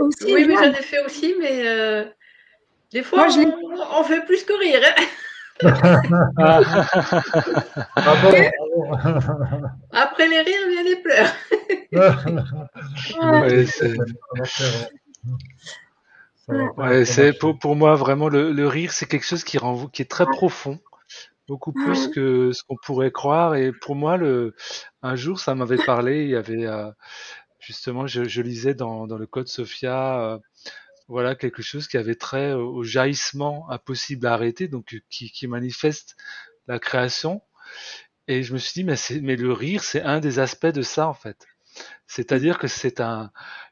aussi 0.00 0.34
Oui, 0.34 0.46
mais 0.46 0.54
j'en 0.54 0.72
ai 0.72 0.82
fait 0.82 1.04
aussi, 1.04 1.34
mais 1.40 1.66
euh, 1.66 2.04
des 2.92 3.02
fois, 3.02 3.26
on, 3.28 4.00
on, 4.00 4.04
fait 4.04 4.24
plus 4.24 4.44
que 4.44 4.58
rire. 4.58 4.80
Hein. 4.84 5.04
Ah 5.62 5.62
Après 9.92 10.28
les 10.28 10.40
rires 10.40 10.68
viennent 10.68 10.86
les 10.86 10.96
pleurs. 10.96 11.32
c'est 17.04 17.38
pour, 17.38 17.58
pour 17.58 17.76
moi 17.76 17.94
vraiment 17.94 18.28
le, 18.28 18.52
le 18.52 18.66
rire, 18.66 18.92
c'est 18.92 19.06
quelque 19.06 19.26
chose 19.26 19.44
qui, 19.44 19.58
rend, 19.58 19.86
qui 19.88 20.02
est 20.02 20.10
très 20.10 20.26
profond, 20.26 20.80
beaucoup 21.48 21.72
plus 21.72 22.08
que 22.08 22.52
ce 22.52 22.62
qu'on 22.64 22.76
pourrait 22.76 23.12
croire. 23.12 23.54
Et 23.54 23.72
pour 23.72 23.94
moi, 23.94 24.16
le, 24.16 24.54
un 25.02 25.16
jour, 25.16 25.38
ça 25.38 25.54
m'avait 25.54 25.84
parlé. 25.84 26.24
Il 26.24 26.30
y 26.30 26.36
avait 26.36 26.66
euh, 26.66 26.90
justement, 27.62 28.06
je, 28.06 28.40
lisais 28.40 28.74
dans, 28.74 29.06
le 29.06 29.26
Code 29.26 29.48
Sophia. 29.48 30.20
Euh, 30.20 30.38
voilà 31.08 31.34
quelque 31.34 31.62
chose 31.62 31.88
qui 31.88 31.96
avait 31.96 32.14
trait 32.14 32.52
au 32.52 32.82
jaillissement 32.84 33.68
impossible 33.70 34.26
à 34.26 34.34
arrêter, 34.34 34.68
donc 34.68 34.96
qui, 35.10 35.30
qui 35.30 35.46
manifeste 35.46 36.16
la 36.68 36.78
création. 36.78 37.42
Et 38.28 38.42
je 38.42 38.52
me 38.52 38.58
suis 38.58 38.72
dit, 38.72 38.84
mais, 38.84 38.96
mais 39.20 39.36
le 39.36 39.52
rire, 39.52 39.82
c'est 39.84 40.02
un 40.02 40.20
des 40.20 40.38
aspects 40.38 40.66
de 40.66 40.82
ça 40.82 41.08
en 41.08 41.14
fait. 41.14 41.46
C'est-à-dire 42.06 42.58
que 42.58 42.68
c'est 42.68 43.00
un, 43.00 43.30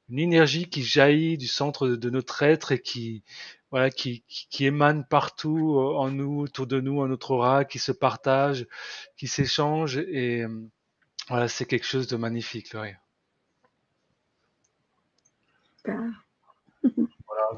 une 0.09 0.18
énergie 0.18 0.68
qui 0.68 0.82
jaillit 0.82 1.38
du 1.38 1.47
centre 1.47 1.88
de, 1.88 2.11
notre 2.11 2.43
être 2.43 2.72
et 2.72 2.80
qui, 2.80 3.22
voilà, 3.70 3.91
qui, 3.91 4.24
qui, 4.28 4.66
émane 4.66 5.07
partout 5.07 5.78
en 5.78 6.11
nous, 6.11 6.41
autour 6.41 6.66
de 6.66 6.80
nous, 6.80 7.01
en 7.01 7.09
notre 7.09 7.32
aura, 7.32 7.64
qui 7.64 7.78
se 7.78 7.93
partage, 7.93 8.66
qui 9.16 9.28
s'échange. 9.28 9.99
Et 9.99 10.45
voilà, 11.28 11.49
c'est 11.49 11.66
quelque 11.66 11.86
chose 11.86 12.09
de 12.09 12.16
magnifique, 12.16 12.72
le 12.72 12.80
rire. 12.80 12.99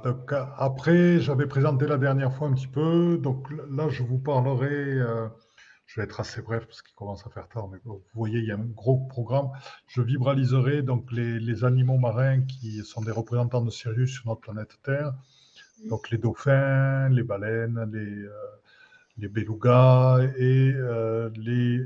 Donc 0.04 0.32
après, 0.58 1.20
j'avais 1.20 1.46
présenté 1.46 1.86
la 1.86 1.98
dernière 1.98 2.32
fois 2.34 2.48
un 2.48 2.54
petit 2.54 2.66
peu. 2.66 3.18
Donc 3.18 3.46
là, 3.70 3.88
je 3.88 4.02
vous 4.02 4.18
parlerai. 4.18 5.00
Euh, 5.00 5.28
je 5.86 6.00
vais 6.00 6.04
être 6.04 6.20
assez 6.20 6.40
bref 6.40 6.64
parce 6.66 6.80
qu'il 6.80 6.94
commence 6.94 7.26
à 7.26 7.30
faire 7.30 7.48
tard, 7.48 7.68
mais 7.68 7.78
vous 7.84 8.02
voyez, 8.14 8.38
il 8.38 8.46
y 8.46 8.50
a 8.50 8.54
un 8.54 8.64
gros 8.64 8.98
programme. 9.08 9.50
Je 9.88 10.00
vibraliserai 10.00 10.82
donc 10.82 11.12
les, 11.12 11.38
les 11.38 11.64
animaux 11.64 11.98
marins 11.98 12.40
qui 12.42 12.82
sont 12.82 13.02
des 13.02 13.10
représentants 13.10 13.60
de 13.60 13.70
Sirius 13.70 14.10
sur 14.12 14.26
notre 14.26 14.40
planète 14.40 14.78
Terre. 14.82 15.12
Donc 15.90 16.10
les 16.10 16.18
dauphins, 16.18 17.08
les 17.10 17.22
baleines, 17.22 17.90
les, 17.92 17.98
euh, 17.98 18.32
les 19.18 19.28
belugas 19.28 20.20
et 20.38 20.72
euh, 20.74 21.30
les 21.36 21.82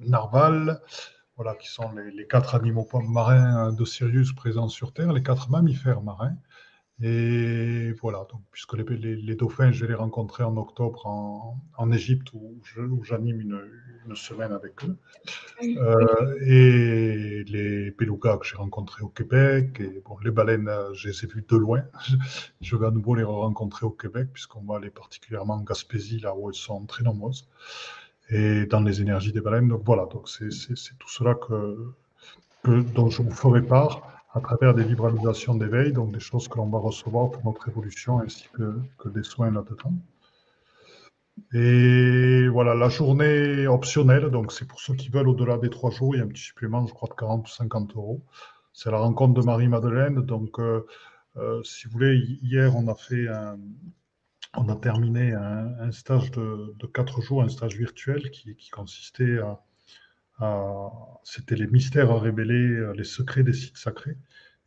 narvals. 0.00 0.80
Voilà, 1.42 1.56
qui 1.56 1.68
sont 1.68 1.90
les, 1.92 2.10
les, 2.10 2.26
quatre 2.26 2.54
animaux 2.54 2.86
marins 3.02 3.72
de 3.72 3.84
Sirius 3.86 4.34
présents 4.34 4.68
sur 4.68 4.92
Terre, 4.92 5.10
les 5.14 5.22
quatre 5.22 5.48
mammifères 5.48 6.02
marins. 6.02 6.36
Et 7.00 7.94
voilà, 8.02 8.26
donc, 8.30 8.42
puisque 8.52 8.74
les, 8.74 9.16
les, 9.16 9.34
dauphins, 9.36 9.72
je 9.72 9.86
vais 9.86 9.88
les 9.88 9.94
rencontrer 9.94 10.42
en 10.44 10.54
octobre 10.58 11.06
en, 11.06 11.58
en 11.78 11.92
Égypte 11.92 12.28
où, 12.34 12.60
j'anime 13.04 13.40
une, 13.40 13.58
une, 14.06 14.16
semaine 14.16 14.52
avec 14.52 14.84
eux. 14.84 14.98
Euh, 15.62 16.36
et 16.42 17.42
les 17.44 17.90
belugas 17.92 18.36
que 18.36 18.44
j'ai 18.44 18.56
rencontrés 18.56 19.02
au 19.02 19.08
Québec. 19.08 19.80
Et 19.80 20.02
bon, 20.04 20.18
les 20.22 20.30
baleines, 20.30 20.70
je 20.92 21.08
les 21.08 21.24
ai 21.24 21.26
vues 21.26 21.46
de 21.48 21.56
loin. 21.56 21.84
je 22.60 22.76
vais 22.76 22.86
à 22.86 22.90
nouveau 22.90 23.14
les 23.14 23.24
rencontrer 23.24 23.86
au 23.86 23.92
Québec, 23.92 24.28
puisqu'on 24.34 24.60
va 24.64 24.76
aller 24.76 24.90
particulièrement 24.90 25.54
en 25.54 25.62
Gaspésie, 25.62 26.20
là 26.20 26.34
où 26.36 26.50
elles 26.50 26.54
sont 26.54 26.84
très 26.84 27.02
nombreuses. 27.02 27.48
Et 28.30 28.66
dans 28.66 28.80
les 28.80 29.00
énergies 29.02 29.32
des 29.32 29.40
baleines. 29.40 29.68
Donc 29.68 29.82
voilà, 29.84 30.06
donc 30.06 30.28
c'est 30.28 30.48
tout 30.98 31.08
cela 31.08 31.34
que, 31.34 31.92
que, 32.62 32.82
dont 32.92 33.10
je 33.10 33.22
vous 33.22 33.30
ferai 33.30 33.62
part 33.62 34.02
à 34.32 34.40
travers 34.40 34.74
des 34.74 34.84
vibralisations 34.84 35.56
d'éveil, 35.56 35.92
donc 35.92 36.12
des 36.12 36.20
choses 36.20 36.46
que 36.46 36.56
l'on 36.56 36.68
va 36.68 36.78
recevoir 36.78 37.30
pour 37.32 37.44
notre 37.44 37.68
évolution 37.68 38.20
ainsi 38.20 38.48
que, 38.52 38.78
que 38.98 39.08
des 39.08 39.24
soins 39.24 39.50
là-dedans. 39.50 39.92
Et 41.52 42.48
voilà, 42.48 42.74
la 42.74 42.88
journée 42.88 43.66
optionnelle, 43.66 44.30
donc 44.30 44.52
c'est 44.52 44.66
pour 44.66 44.80
ceux 44.80 44.94
qui 44.94 45.08
veulent 45.08 45.28
au-delà 45.28 45.58
des 45.58 45.70
trois 45.70 45.90
jours, 45.90 46.14
il 46.14 46.18
y 46.18 46.20
a 46.20 46.24
un 46.24 46.28
petit 46.28 46.42
supplément, 46.42 46.86
je 46.86 46.94
crois, 46.94 47.08
de 47.08 47.14
40 47.14 47.46
ou 47.46 47.50
50 47.50 47.96
euros. 47.96 48.22
C'est 48.72 48.90
la 48.90 48.98
rencontre 48.98 49.34
de 49.34 49.44
Marie-Madeleine. 49.44 50.20
Donc, 50.22 50.60
euh, 50.60 50.86
euh, 51.36 51.62
si 51.64 51.86
vous 51.86 51.92
voulez, 51.92 52.16
hier, 52.42 52.76
on 52.76 52.86
a 52.88 52.94
fait 52.94 53.28
un, 53.28 53.58
on 54.56 54.68
a 54.68 54.76
terminé 54.76 55.32
un, 55.32 55.78
un 55.80 55.92
stage 55.92 56.30
de, 56.32 56.74
de, 56.76 56.86
quatre 56.86 57.20
jours, 57.20 57.42
un 57.42 57.48
stage 57.48 57.76
virtuel 57.76 58.30
qui, 58.30 58.56
qui 58.56 58.70
consistait 58.70 59.38
à, 59.38 59.60
c'était 61.22 61.56
les 61.56 61.66
mystères 61.66 62.10
à 62.10 62.18
révéler, 62.18 62.54
euh, 62.54 62.92
les 62.96 63.04
secrets 63.04 63.42
des 63.42 63.52
sites 63.52 63.76
sacrés, 63.76 64.16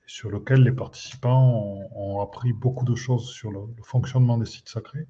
sur 0.05 0.29
lequel 0.29 0.63
les 0.63 0.71
participants 0.71 1.79
ont, 1.95 2.21
appris 2.21 2.53
beaucoup 2.53 2.85
de 2.85 2.95
choses 2.95 3.29
sur 3.29 3.51
le, 3.51 3.61
fonctionnement 3.83 4.37
des 4.37 4.45
sites 4.45 4.69
sacrés. 4.69 5.07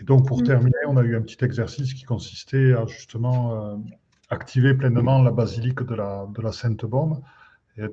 Et 0.00 0.04
donc, 0.04 0.26
pour 0.26 0.40
mm. 0.40 0.44
terminer, 0.44 0.84
on 0.88 0.96
a 0.96 1.02
eu 1.02 1.16
un 1.16 1.22
petit 1.22 1.44
exercice 1.44 1.94
qui 1.94 2.02
consistait 2.02 2.72
à 2.72 2.86
justement 2.86 3.72
euh, 3.72 3.76
activer 4.30 4.74
pleinement 4.74 5.22
la 5.22 5.30
basilique 5.30 5.82
de 5.82 5.94
la, 5.94 6.26
de 6.34 6.42
la 6.42 6.52
Sainte 6.52 6.84
Baume, 6.84 7.22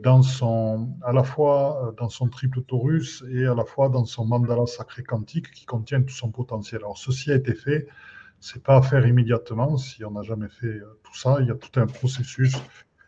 dans 0.04 0.22
son, 0.22 0.96
à 1.04 1.12
la 1.12 1.24
fois 1.24 1.88
euh, 1.88 1.92
dans 1.94 2.10
son 2.10 2.28
triple 2.28 2.62
torus 2.62 3.24
et 3.32 3.46
à 3.46 3.56
la 3.56 3.66
fois 3.66 3.90
dans 3.90 4.06
son 4.06 4.26
mandala 4.26 4.68
sacré 4.68 5.04
quantique 5.04 5.52
qui 5.52 5.66
contient 5.66 6.02
tout 6.02 6.14
son 6.14 6.32
potentiel. 6.32 6.82
Alors, 6.82 6.98
ceci 6.98 7.32
a 7.32 7.36
été 7.36 7.56
fait 7.56 7.88
c'est 8.42 8.64
pas 8.64 8.78
à 8.78 8.82
faire 8.82 9.06
immédiatement 9.06 9.78
si 9.78 10.04
on 10.04 10.12
n'a 10.12 10.24
jamais 10.24 10.50
fait 10.50 10.66
euh, 10.66 11.00
tout 11.04 11.16
ça. 11.16 11.38
Il 11.42 11.48
y 11.48 11.52
a 11.52 11.56
tout 11.56 11.80
un 11.80 11.86
processus 11.86 12.56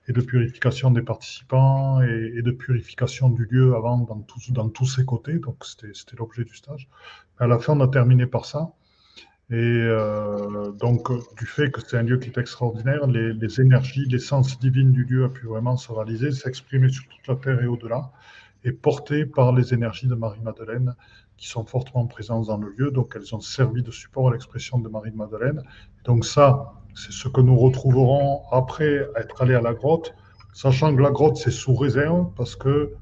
et 0.08 0.14
de 0.14 0.22
purification 0.22 0.92
des 0.92 1.02
participants 1.02 2.02
et, 2.02 2.42
de 2.42 2.52
purification 2.52 3.30
du 3.30 3.46
lieu 3.46 3.76
avant 3.76 4.00
dans 4.00 4.20
tous, 4.20 4.52
dans 4.52 4.70
tous 4.70 4.86
ses 4.86 5.06
côtés. 5.06 5.40
Donc 5.40 5.64
c'était 5.66 6.16
l'objet 6.18 6.44
du 6.44 6.56
stage. 6.56 6.88
À 7.40 7.48
la 7.48 7.58
fin, 7.58 7.74
on 7.74 7.80
a 7.82 7.88
terminé 7.88 8.28
par 8.28 8.46
ça. 8.46 8.74
Et 9.54 9.56
euh, 9.56 10.72
donc, 10.72 11.12
du 11.38 11.46
fait 11.46 11.70
que 11.70 11.80
c'est 11.80 11.96
un 11.96 12.02
lieu 12.02 12.18
qui 12.18 12.30
est 12.30 12.40
extraordinaire, 12.40 13.06
les, 13.06 13.34
les 13.34 13.62
énergies, 13.62 14.04
l'essence 14.10 14.60
divine 14.60 14.92
du 14.92 15.04
lieu 15.04 15.26
a 15.26 15.30
pu 15.30 15.46
vraiment 15.46 15.78
se 15.78 15.92
réaliser, 15.92 16.32
s'exprimer 16.32 16.90
sur 16.90 17.04
toute 17.08 17.28
la 17.28 17.36
Terre 17.36 17.62
et 17.62 17.68
au-delà, 17.68 18.10
et 18.64 18.72
portée 18.72 19.28
par 19.28 19.54
les 19.54 19.72
énergies 19.72 20.08
de 20.08 20.16
Marie-Madeleine, 20.16 20.96
qui 21.38 21.48
sont 21.48 21.66
fortement 21.66 22.08
présentes 22.08 22.48
dans 22.48 22.58
le 22.58 22.74
lieu. 22.76 22.90
Donc, 22.90 23.14
elles 23.16 23.36
ont 23.36 23.42
servi 23.42 23.84
de 23.84 23.92
support 23.92 24.30
à 24.30 24.32
l'expression 24.32 24.80
de 24.80 24.90
Marie 24.90 25.12
de 25.12 25.18
Madeleine. 25.18 25.62
Donc, 26.06 26.26
ça, 26.26 26.74
c'est 26.96 27.12
ce 27.12 27.28
que 27.28 27.42
nous 27.42 27.56
retrouverons 27.56 28.42
après 28.52 29.08
être 29.16 29.40
allés 29.44 29.54
à 29.54 29.62
la 29.62 29.76
grotte, 29.76 30.16
sachant 30.54 30.96
que 30.96 31.02
la 31.02 31.12
grotte, 31.12 31.38
c'est 31.38 31.52
sous 31.52 31.76
réserve 31.76 32.32
parce 32.36 32.56
que 32.56 32.94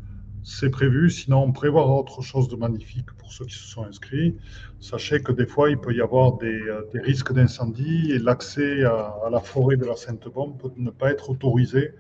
c'est 0.44 0.70
prévu. 0.70 1.10
Sinon, 1.10 1.44
on 1.44 1.52
prévoit 1.52 1.86
autre 1.88 2.22
chose 2.22 2.48
de 2.48 2.56
magnifique 2.56 3.12
pour 3.18 3.32
ceux 3.32 3.46
qui 3.46 3.56
se 3.56 3.68
sont 3.68 3.84
inscrits. 3.84 4.36
Sachez 4.80 5.22
que 5.22 5.32
des 5.32 5.46
fois, 5.46 5.70
il 5.70 5.78
peut 5.78 5.94
y 5.94 6.02
avoir 6.02 6.38
des, 6.38 6.62
euh, 6.62 6.90
risques 6.96 7.34
d'incendie 7.34 8.12
et 8.12 8.20
l'accès 8.20 8.84
à, 8.84 9.30
la 9.32 9.40
forêt 9.40 9.78
de 9.78 9.86
la 9.86 9.96
Sainte-Bombe 9.96 10.58
peut 10.58 10.72
ne 10.78 10.90
pas 10.90 11.12
être 11.12 11.30
autorisé 11.30 11.94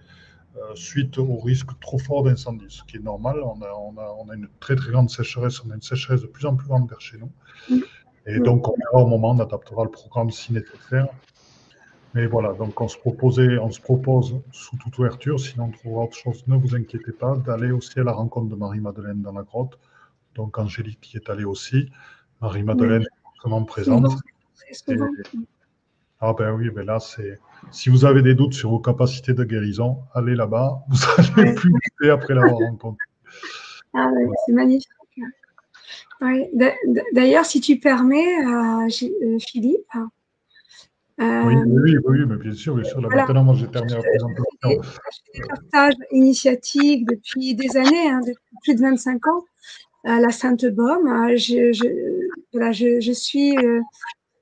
euh, 0.58 0.76
suite 0.76 1.18
au 1.18 1.38
risque 1.38 1.70
trop 1.80 1.98
fort 1.98 2.24
d'incendie, 2.24 2.66
ce 2.70 2.84
qui 2.84 2.98
est 2.98 3.04
normal. 3.04 3.42
On 3.44 3.62
a, 3.62 3.72
on, 3.74 3.98
a, 3.98 4.16
on 4.20 4.30
a, 4.30 4.36
une 4.36 4.50
très 4.60 4.76
très 4.76 4.92
grande 4.92 5.10
sécheresse, 5.10 5.64
on 5.64 5.72
a 5.72 5.76
une 5.76 5.82
sécheresse 5.82 6.22
de 6.22 6.28
plus 6.28 6.46
en 6.46 6.56
plus 6.56 6.68
grande 6.68 6.90
vers 6.90 7.00
chez 7.00 7.18
nous. 7.18 7.32
Et 8.26 8.40
donc, 8.40 8.68
on 8.68 8.76
verra 8.76 9.04
au 9.04 9.08
moment, 9.08 9.32
on 9.32 9.40
adaptera 9.40 9.84
le 9.84 9.90
programme 9.90 10.30
si 10.30 10.54
nécessaire. 10.54 11.08
Mais 12.14 12.26
voilà, 12.26 12.54
donc 12.54 12.80
on 12.82 12.88
se, 12.88 12.98
proposait, 12.98 13.58
on 13.58 13.72
se 13.72 13.80
propose 13.80 14.42
sous 14.52 14.76
toute 14.78 14.98
ouverture, 14.98 15.40
sinon 15.40 15.66
on 15.66 15.72
trouvera 15.72 16.04
autre 16.04 16.18
chose, 16.18 16.44
ne 16.48 16.58
vous 16.58 16.76
inquiétez 16.76 17.14
pas, 17.14 17.38
d'aller 17.38 17.72
aussi 17.72 18.00
à 18.00 18.04
la 18.04 18.12
rencontre 18.12 18.50
de 18.50 18.56
Marie-Madeleine 18.56 19.22
dans 19.22 19.32
la 19.32 19.44
grotte. 19.44 19.80
Donc 20.36 20.58
Angélique 20.58 21.00
qui 21.00 21.16
est 21.16 21.30
allée 21.30 21.46
aussi, 21.46 21.90
Marie-Madeleine 22.42 23.04
est 23.04 23.40
vraiment 23.40 23.64
présente. 23.64 24.08
ah 26.20 26.34
ben 26.38 26.52
oui, 26.54 26.70
ben 26.70 26.86
là 26.86 27.00
c'est. 27.00 27.40
Si 27.72 27.90
vous 27.90 28.06
avez 28.06 28.22
des 28.22 28.36
doutes 28.36 28.54
sur 28.54 28.70
vos 28.70 28.80
capacités 28.80 29.34
de 29.34 29.44
guérison, 29.44 30.04
allez 30.14 30.36
là-bas, 30.36 30.84
vous 30.90 30.98
allez 31.38 31.54
plus 31.56 31.72
douter 31.72 32.12
après 32.12 32.34
l'avoir 32.34 32.58
rencontré. 32.58 33.06
Ah 33.94 34.10
oui, 34.14 34.30
c'est 34.46 34.54
magnifique. 34.54 34.90
D'ailleurs, 37.14 37.46
si 37.46 37.62
tu 37.62 37.80
permets, 37.80 38.46
euh, 38.46 38.88
euh 38.88 39.40
Philippe, 39.40 39.88
oui, 41.22 41.56
oui, 41.66 41.98
oui, 42.06 42.20
mais 42.28 42.38
bien 42.38 42.54
sûr, 42.54 42.76
bien 42.76 42.84
sûr. 42.84 43.02
Là, 43.02 43.10
maintenant, 43.10 43.44
moi, 43.44 43.56
j'ai 43.56 43.68
terminé 43.68 43.96
la 43.96 44.02
présentation. 44.02 44.82
Je 44.82 44.90
fais 44.90 45.40
des 45.40 45.48
partages 45.48 45.94
initiatiques 46.12 47.08
depuis 47.08 47.54
des 47.54 47.78
années, 47.78 48.10
hein, 48.10 48.22
depuis 48.22 48.56
plus 48.64 48.76
de 48.76 48.82
25 48.82 49.28
ans, 49.28 49.44
à 50.04 50.20
la 50.20 50.30
Sainte-Baume. 50.32 51.08
Euh, 51.08 51.38
je, 51.38 51.74
je, 51.74 51.86
voilà, 52.54 52.72
je, 52.72 53.00
je 53.00 53.12
suis 53.12 53.56
euh, 53.58 53.82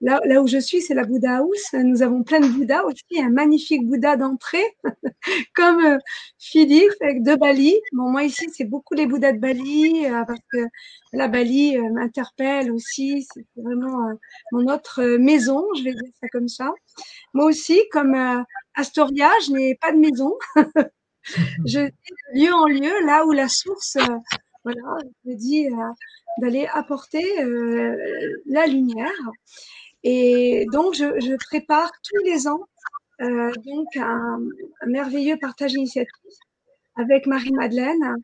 Là, 0.01 0.41
où 0.41 0.47
je 0.47 0.57
suis, 0.59 0.81
c'est 0.81 0.93
la 0.93 1.03
Bouddha 1.03 1.37
House. 1.39 1.73
Nous 1.73 2.01
avons 2.01 2.23
plein 2.23 2.39
de 2.39 2.47
Bouddhas 2.47 2.83
aussi, 2.83 3.21
un 3.21 3.29
magnifique 3.29 3.85
Bouddha 3.85 4.15
d'entrée, 4.15 4.63
comme 5.55 5.83
euh, 5.83 5.97
Philippe 6.37 6.93
de 7.01 7.35
Bali. 7.35 7.75
Bon, 7.91 8.09
moi 8.09 8.23
ici, 8.23 8.49
c'est 8.53 8.63
beaucoup 8.63 8.93
les 8.93 9.07
Bouddhas 9.07 9.33
de 9.33 9.39
Bali, 9.39 10.05
euh, 10.05 10.23
parce 10.25 10.39
que 10.53 10.59
la 11.11 11.27
Bali 11.27 11.77
euh, 11.77 11.91
m'interpelle 11.91 12.71
aussi. 12.71 13.27
C'est 13.33 13.45
vraiment 13.57 14.09
mon 14.53 14.73
autre 14.73 15.03
maison, 15.17 15.65
je 15.77 15.83
vais 15.83 15.93
dire 15.93 16.13
ça 16.21 16.29
comme 16.29 16.47
ça. 16.47 16.71
Moi 17.33 17.45
aussi, 17.45 17.81
comme 17.91 18.15
Astoria, 18.75 19.29
je 19.45 19.51
n'ai 19.51 19.75
pas 19.75 19.91
de 19.91 19.97
maison. 19.97 20.37
je 21.65 21.79
vais 21.79 21.89
de 21.89 22.39
lieu 22.39 22.53
en 22.53 22.67
lieu, 22.67 23.05
là 23.05 23.25
où 23.25 23.33
la 23.33 23.49
source, 23.49 23.97
voilà, 24.63 24.81
me 25.25 25.35
dit 25.35 25.67
d'aller 26.37 26.69
apporter 26.73 27.25
la 28.45 28.65
lumière. 28.65 29.11
Et 30.03 30.65
donc, 30.71 30.93
je, 30.93 31.35
prépare 31.49 31.91
tous 32.03 32.23
les 32.23 32.47
ans 32.47 32.61
euh, 33.21 33.51
donc 33.65 33.87
un, 33.97 34.39
merveilleux 34.87 35.37
partage 35.37 35.73
initiatif 35.73 36.33
avec 36.95 37.25
Marie-Madeleine 37.25 38.15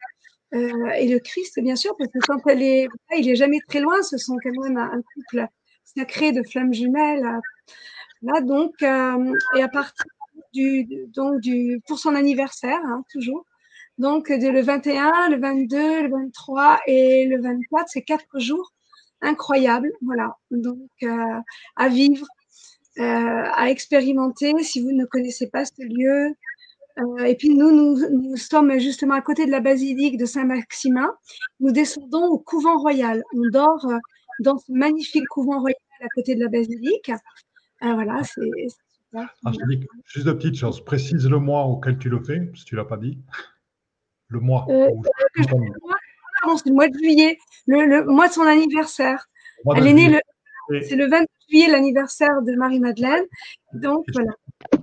euh, 0.53 0.89
et 0.97 1.09
le 1.09 1.19
Christ, 1.19 1.59
bien 1.61 1.75
sûr, 1.75 1.95
parce 1.97 2.09
que 2.11 2.19
quand 2.25 2.39
elle 2.47 2.61
est, 2.61 2.87
il 3.17 3.29
est 3.29 3.35
jamais 3.35 3.59
très 3.67 3.81
loin. 3.81 4.01
Ce 4.03 4.17
sont 4.17 4.37
quand 4.41 4.63
même 4.63 4.77
un 4.77 5.01
couple 5.13 5.47
sacré 5.83 6.31
de 6.31 6.43
flammes 6.43 6.73
jumelles. 6.73 7.39
Là, 8.21 8.41
donc, 8.41 8.73
euh, 8.81 9.33
et 9.57 9.61
à 9.61 9.67
partir 9.67 10.05
du, 10.53 10.87
donc 11.07 11.41
du, 11.41 11.81
pour 11.87 11.99
son 11.99 12.15
anniversaire, 12.15 12.79
hein, 12.85 13.03
toujours. 13.11 13.45
Donc, 13.97 14.29
de 14.29 14.47
le 14.47 14.61
21, 14.61 15.29
le 15.29 15.39
22, 15.39 16.03
le 16.03 16.09
23 16.09 16.79
et 16.87 17.27
le 17.27 17.41
24, 17.41 17.85
c'est 17.87 18.01
quatre 18.01 18.39
jours 18.39 18.73
incroyable. 19.25 19.91
Voilà, 20.01 20.35
donc 20.51 20.89
euh, 21.03 21.39
à 21.75 21.89
vivre, 21.89 22.25
euh, 22.99 23.03
à 23.03 23.69
expérimenter 23.69 24.53
si 24.63 24.81
vous 24.81 24.91
ne 24.91 25.05
connaissez 25.05 25.47
pas 25.47 25.65
ce 25.65 25.81
lieu. 25.81 26.35
Euh, 26.97 27.25
et 27.25 27.35
puis 27.35 27.49
nous, 27.49 27.71
nous, 27.71 28.37
sommes 28.37 28.79
justement 28.79 29.15
à 29.15 29.21
côté 29.21 29.45
de 29.45 29.51
la 29.51 29.59
basilique 29.59 30.17
de 30.17 30.25
Saint-Maximin. 30.25 31.13
Nous 31.59 31.71
descendons 31.71 32.25
au 32.27 32.39
couvent 32.39 32.77
royal. 32.77 33.21
On 33.33 33.49
dort 33.51 33.85
dans 34.39 34.57
ce 34.57 34.71
magnifique 34.71 35.27
couvent 35.27 35.59
royal 35.59 35.77
à 36.01 36.07
côté 36.15 36.35
de 36.35 36.43
la 36.43 36.49
basilique. 36.49 37.11
voilà, 37.81 38.21
c'est 38.23 38.69
super. 39.11 39.29
juste 40.05 40.25
de 40.25 40.31
petites 40.31 40.57
choses. 40.57 40.83
Précise 40.83 41.27
le 41.27 41.39
mois 41.39 41.65
auquel 41.65 41.97
tu 41.97 42.09
le 42.09 42.23
fais, 42.23 42.49
si 42.55 42.63
tu 42.63 42.75
l'as 42.75 42.85
pas 42.85 42.97
dit. 42.97 43.17
Le 44.29 44.39
mois 44.39 44.65
c'est 46.57 46.69
le 46.69 46.75
mois 46.75 46.87
de 46.87 46.97
juillet, 46.97 47.37
le, 47.67 48.05
mois 48.05 48.27
de 48.27 48.33
son 48.33 48.43
anniversaire. 48.43 49.27
Elle 49.75 49.87
est 49.87 49.93
née 49.93 50.09
le. 50.09 50.19
C'est 50.81 50.95
le 50.95 51.07
20 51.07 51.25
juillet, 51.47 51.69
l'anniversaire 51.69 52.41
de 52.41 52.55
Marie-Madeleine. 52.55 53.25
Donc, 53.73 54.05
voilà. 54.13 54.31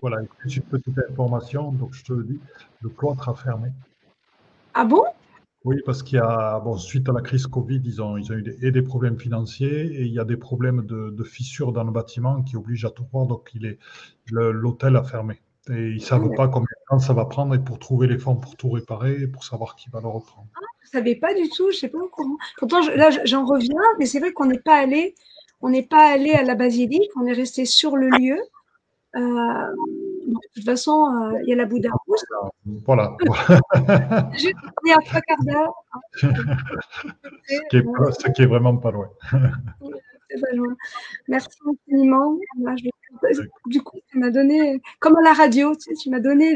Voilà, 0.01 0.19
une 0.45 0.63
petite 0.63 0.99
information. 1.11 1.73
Donc, 1.73 1.95
je 1.95 2.05
te 2.05 2.13
le 2.13 2.25
dis, 2.25 2.41
le 2.83 2.89
cloître 2.89 3.29
a 3.29 3.35
fermé. 3.35 3.71
Ah 4.75 4.85
bon? 4.85 5.03
Oui, 5.65 5.77
parce 5.87 6.03
qu'il 6.03 6.19
y 6.19 6.21
a, 6.21 6.59
bon, 6.61 6.77
suite 6.77 7.09
à 7.09 7.13
la 7.13 7.21
crise 7.21 7.47
Covid, 7.47 7.81
ils 7.85 8.03
ont, 8.03 8.17
ils 8.17 8.33
ont 8.33 8.37
eu 8.37 8.43
des, 8.43 8.67
et 8.67 8.73
des 8.73 8.83
problèmes 8.83 9.19
financiers 9.19 9.87
et 9.87 10.03
il 10.03 10.13
y 10.13 10.19
a 10.19 10.25
des 10.25 10.37
problèmes 10.37 10.85
de, 10.87 11.23
fissures 11.25 11.73
dans 11.73 11.85
le 11.85 11.93
bâtiment 11.93 12.43
qui 12.43 12.57
obligent 12.57 12.85
à 12.85 12.91
tout 12.91 13.07
voir. 13.13 13.27
Donc, 13.27 13.53
l'hôtel 14.31 14.97
a 14.97 15.05
fermé. 15.05 15.41
Et 15.71 15.91
ils 15.91 15.97
ne 15.97 16.01
savent 16.01 16.35
pas 16.35 16.49
combien 16.49 16.65
de 16.65 16.87
temps 16.89 16.99
ça 16.99 17.13
va 17.13 17.25
prendre 17.25 17.55
et 17.55 17.59
pour 17.59 17.79
trouver 17.79 18.09
les 18.09 18.19
fonds 18.19 18.35
pour 18.35 18.57
tout 18.57 18.71
réparer, 18.71 19.29
pour 19.29 19.45
savoir 19.45 19.77
qui 19.77 19.91
va 19.91 20.01
le 20.01 20.09
reprendre. 20.09 20.49
Ah, 20.57 20.61
je 20.81 20.89
ne 20.89 21.01
savais 21.01 21.15
pas 21.15 21.35
du 21.35 21.49
tout, 21.51 21.71
je 21.71 21.77
ne 21.77 21.81
sais 21.81 21.89
pas 21.89 21.99
au 21.99 22.09
courant. 22.09 22.37
Pourtant, 22.59 22.81
là, 22.97 23.11
j'en 23.25 23.45
reviens, 23.45 23.81
mais 23.99 24.07
c'est 24.07 24.19
vrai 24.19 24.33
qu'on 24.33 24.47
n'est 24.47 24.59
pas 24.59 24.77
allé, 24.77 25.15
on 25.61 25.69
n'est 25.69 25.85
pas 25.85 26.13
allé 26.13 26.33
à 26.33 26.43
la 26.43 26.57
basilique, 26.57 27.11
on 27.17 27.27
est 27.27 27.33
resté 27.33 27.65
sur 27.65 27.97
le 27.97 28.09
lieu. 28.09 28.39
Euh, 29.15 29.21
de 30.27 30.35
toute 30.55 30.65
façon, 30.65 31.07
euh, 31.07 31.39
il 31.43 31.51
y 31.51 31.53
a 31.53 31.57
la 31.57 31.67
Bouddha 31.67 31.91
Rousse. 32.07 32.25
Voilà. 32.85 33.15
Juste 34.33 34.57
à 34.57 34.71
trois 35.05 35.21
quarts 35.21 35.45
d'heure. 35.45 35.75
ce, 36.15 36.27
qui 38.33 38.43
est, 38.43 38.47
vraiment 38.47 38.79
pas 38.79 38.91
loin. 38.91 39.11
Merci 41.28 41.59
infiniment. 41.66 42.39
Du 43.66 43.83
coup, 43.83 43.99
tu 44.11 44.18
m'as 44.18 44.30
donné, 44.30 44.80
comme 45.01 45.16
à 45.16 45.22
la 45.22 45.33
radio, 45.33 45.74
tu, 45.74 45.83
sais, 45.83 45.95
tu 45.95 46.11
m'as 46.11 46.20
donné 46.20 46.55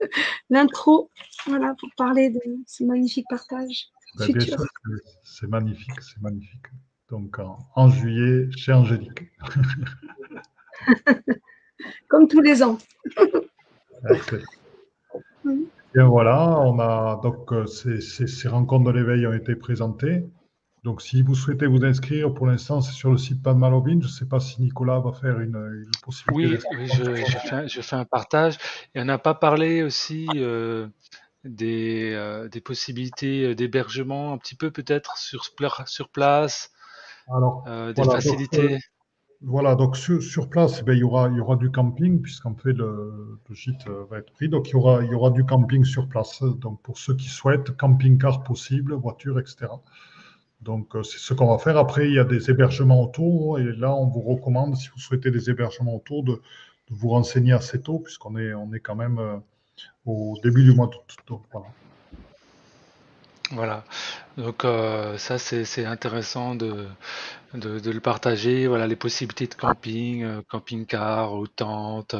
l'intro 0.50 1.10
voilà, 1.46 1.74
pour 1.78 1.88
parler 1.96 2.30
de 2.30 2.40
ce 2.66 2.84
magnifique 2.84 3.26
partage. 3.28 3.88
Ben, 4.18 4.32
c'est 5.22 5.46
magnifique, 5.46 6.00
c'est 6.00 6.20
magnifique. 6.20 6.66
Donc 7.10 7.38
en, 7.38 7.88
juillet 7.88 8.48
chez 8.56 8.72
Angélique. 8.72 9.30
Comme 12.08 12.26
tous 12.26 12.40
les 12.40 12.62
ans. 12.62 12.78
Bien 15.94 16.08
voilà, 16.08 16.58
on 16.60 16.78
a 16.80 17.20
donc 17.22 17.52
euh, 17.52 17.66
ces, 17.66 18.00
ces 18.00 18.48
rencontres 18.48 18.92
de 18.92 18.98
l'éveil 18.98 19.26
ont 19.26 19.32
été 19.32 19.54
présentées. 19.54 20.24
Donc, 20.86 21.02
si 21.02 21.20
vous 21.20 21.34
souhaitez 21.34 21.66
vous 21.66 21.84
inscrire, 21.84 22.32
pour 22.32 22.46
l'instant, 22.46 22.80
c'est 22.80 22.92
sur 22.92 23.10
le 23.10 23.18
site 23.18 23.42
Padmalovin. 23.42 23.98
Je 24.00 24.06
ne 24.06 24.12
sais 24.12 24.24
pas 24.24 24.38
si 24.38 24.62
Nicolas 24.62 25.00
va 25.00 25.12
faire 25.12 25.40
une, 25.40 25.84
possibilité. 26.00 26.64
Oui, 26.78 26.86
je, 26.86 27.80
fais, 27.80 27.96
un 27.96 28.04
partage. 28.04 28.56
Et 28.94 29.00
on 29.00 29.04
n'a 29.04 29.18
pas 29.18 29.34
parlé 29.34 29.82
aussi 29.82 30.28
euh, 30.36 30.86
des, 31.42 32.12
euh, 32.14 32.48
des, 32.48 32.60
possibilités 32.60 33.56
d'hébergement, 33.56 34.32
un 34.32 34.38
petit 34.38 34.54
peu 34.54 34.70
peut-être 34.70 35.18
sur, 35.18 35.50
sur 35.86 36.08
place, 36.08 36.70
Alors, 37.34 37.64
des 37.92 38.04
facilités. 38.04 38.78
voilà, 39.40 39.74
donc 39.74 39.96
sur, 39.96 40.48
place, 40.48 40.84
eh 40.86 40.92
il, 40.92 40.98
y 40.98 41.02
aura, 41.02 41.28
il 41.30 41.36
y 41.36 41.40
aura 41.40 41.56
du 41.56 41.72
camping, 41.72 42.22
puisqu'en 42.22 42.54
fait, 42.54 42.72
le, 42.72 43.40
le, 43.48 43.54
gîte 43.56 43.88
va 44.08 44.18
être 44.18 44.32
pris. 44.34 44.48
Donc, 44.48 44.68
il 44.68 44.74
y, 44.74 44.76
aura, 44.76 45.02
il 45.02 45.10
y 45.10 45.14
aura 45.14 45.30
du 45.30 45.44
camping 45.44 45.84
sur 45.84 46.06
place. 46.06 46.44
Donc, 46.44 46.80
pour 46.82 46.96
ceux 46.96 47.16
qui 47.16 47.28
souhaitent, 47.28 47.76
camping-car 47.76 48.44
possible, 48.44 48.94
voiture, 48.94 49.40
etc. 49.40 49.66
Donc, 50.60 50.96
euh, 50.96 51.02
c'est 51.02 51.18
ce 51.18 51.34
qu'on 51.34 51.46
va 51.46 51.58
faire. 51.58 51.76
Après, 51.76 52.06
il 52.06 52.14
y 52.14 52.18
a 52.18 52.24
des 52.24 52.50
hébergements 52.50 53.02
autour. 53.02 53.58
Et 53.58 53.64
là, 53.64 53.94
on 53.94 54.06
vous 54.06 54.22
recommande, 54.22 54.76
si 54.76 54.88
vous 54.88 54.98
souhaitez 54.98 55.30
des 55.30 55.50
hébergements 55.50 55.94
autour, 55.94 56.24
de, 56.24 56.40
vous 56.90 57.08
renseigner 57.08 57.52
assez 57.52 57.80
tôt, 57.80 57.98
puisqu'on 57.98 58.36
est, 58.36 58.54
on 58.54 58.72
est 58.72 58.80
quand 58.80 58.94
même 58.94 59.18
euh, 59.18 59.36
au 60.06 60.38
début 60.42 60.62
du 60.62 60.72
mois 60.72 60.86
d'août. 60.86 61.40
Voilà. 61.52 61.66
Voilà. 63.50 63.84
Donc, 64.36 64.64
euh, 64.64 65.18
ça, 65.18 65.38
c'est 65.38 65.84
intéressant 65.84 66.54
de, 66.54 66.86
de, 67.54 67.90
le 67.90 68.00
partager. 68.00 68.66
Voilà, 68.66 68.86
les 68.86 68.96
possibilités 68.96 69.46
de 69.46 69.54
camping, 69.54 70.42
camping-car 70.48 71.34
ou 71.34 71.46
tente, 71.46 72.16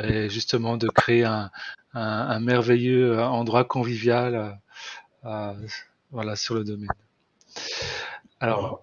et 0.00 0.28
justement 0.28 0.76
de 0.76 0.88
créer 0.88 1.24
un, 1.24 1.50
un, 1.94 2.40
merveilleux 2.40 3.20
endroit 3.20 3.64
convivial 3.64 4.60
voilà, 6.12 6.36
sur 6.36 6.54
le 6.54 6.64
domaine. 6.64 6.88
Alors. 8.40 8.82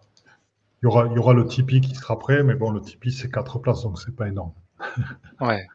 Il 0.82 0.86
y, 0.86 0.88
aura, 0.88 1.08
il 1.08 1.14
y 1.14 1.20
aura 1.20 1.34
le 1.34 1.46
Tipeee 1.46 1.82
qui 1.82 1.94
sera 1.94 2.18
prêt, 2.18 2.42
mais 2.42 2.56
bon, 2.56 2.72
le 2.72 2.80
Tipeee, 2.80 3.12
c'est 3.12 3.30
quatre 3.30 3.60
places, 3.60 3.84
donc 3.84 4.00
c'est 4.00 4.16
pas 4.16 4.28
énorme. 4.28 4.54
Ouais. 5.42 5.66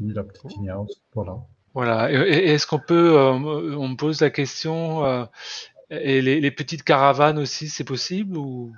Ni 0.00 0.12
la 0.12 0.24
petite 0.24 0.52
house, 0.68 1.02
voilà. 1.14 1.38
Voilà. 1.74 2.10
Est-ce 2.10 2.66
qu'on 2.66 2.78
peut, 2.78 3.16
on 3.16 3.88
me 3.88 3.96
pose 3.96 4.20
la 4.20 4.30
question, 4.30 5.28
et 5.90 6.20
les, 6.20 6.50
petites 6.50 6.82
caravanes 6.82 7.38
aussi, 7.38 7.68
c'est 7.68 7.84
possible 7.84 8.36
ou, 8.36 8.72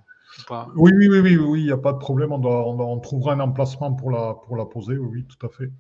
pas? 0.47 0.69
Oui, 0.77 0.93
oui, 0.95 1.09
oui, 1.09 1.37
oui, 1.37 1.61
il 1.61 1.67
n'y 1.67 1.73
a 1.73 1.77
pas 1.77 1.93
de 1.93 1.99
problème. 1.99 2.33
On, 2.33 2.43
on, 2.45 3.01
trouvera 3.01 3.35
un 3.35 3.41
emplacement 3.41 3.93
pour 3.93 4.11
la, 4.11 4.35
pour 4.35 4.57
la 4.57 4.65
poser. 4.65 4.97
Oui, 4.97 5.27
tout 5.27 5.47
à 5.47 5.51
fait. 5.51 5.71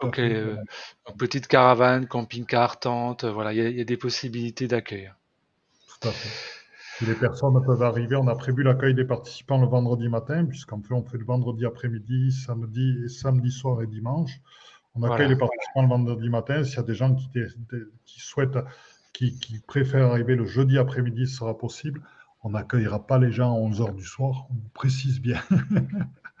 ok. 0.00 0.20
petite 1.18 1.46
caravane, 1.46 2.06
camping-car, 2.06 2.80
tente. 2.80 3.24
Voilà, 3.24 3.52
il 3.52 3.76
y, 3.76 3.80
a 3.80 3.84
des 3.84 3.96
possibilités 3.96 4.66
d'accueil. 4.66 5.12
Tout 6.00 6.08
à 6.08 6.12
fait. 6.12 7.04
Les 7.04 7.14
personnes 7.14 7.62
peuvent 7.64 7.82
arriver. 7.82 8.16
On 8.16 8.26
a 8.26 8.34
prévu 8.34 8.62
l'accueil 8.62 8.94
des 8.94 9.04
participants 9.04 9.60
le 9.60 9.66
vendredi 9.66 10.08
matin, 10.08 10.46
puisqu'en 10.46 10.80
fait, 10.80 10.94
on 10.94 11.02
fait 11.04 11.18
le 11.18 11.26
vendredi 11.26 11.66
après-midi, 11.66 12.32
samedi, 12.32 12.98
et 13.04 13.08
samedi 13.08 13.50
soir 13.50 13.82
et 13.82 13.86
dimanche. 13.86 14.40
On 14.94 15.02
accueille 15.02 15.28
les 15.28 15.36
participants 15.36 15.82
le 15.82 15.88
vendredi 15.88 16.30
matin. 16.30 16.64
S'il 16.64 16.76
y 16.76 16.80
a 16.80 16.82
des 16.82 16.94
gens 16.94 17.14
qui, 17.14 17.28
qui 18.06 18.20
souhaitent, 18.20 18.58
qui, 19.12 19.60
préfèrent 19.66 20.10
arriver 20.10 20.36
le 20.36 20.46
jeudi 20.46 20.78
après-midi, 20.78 21.26
ce 21.26 21.36
sera 21.36 21.58
possible. 21.58 22.00
On 22.42 22.50
n'accueillera 22.50 23.06
pas 23.06 23.18
les 23.18 23.32
gens 23.32 23.54
à 23.54 23.58
11h 23.68 23.94
du 23.94 24.04
soir, 24.04 24.46
on 24.50 24.54
vous 24.54 24.70
précise 24.72 25.20
bien. 25.20 25.40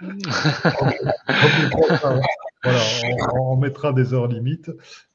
voilà, 2.62 2.80
on, 3.34 3.56
mettra 3.56 3.92
des 3.92 4.12
heures 4.12 4.28
limites, 4.28 4.70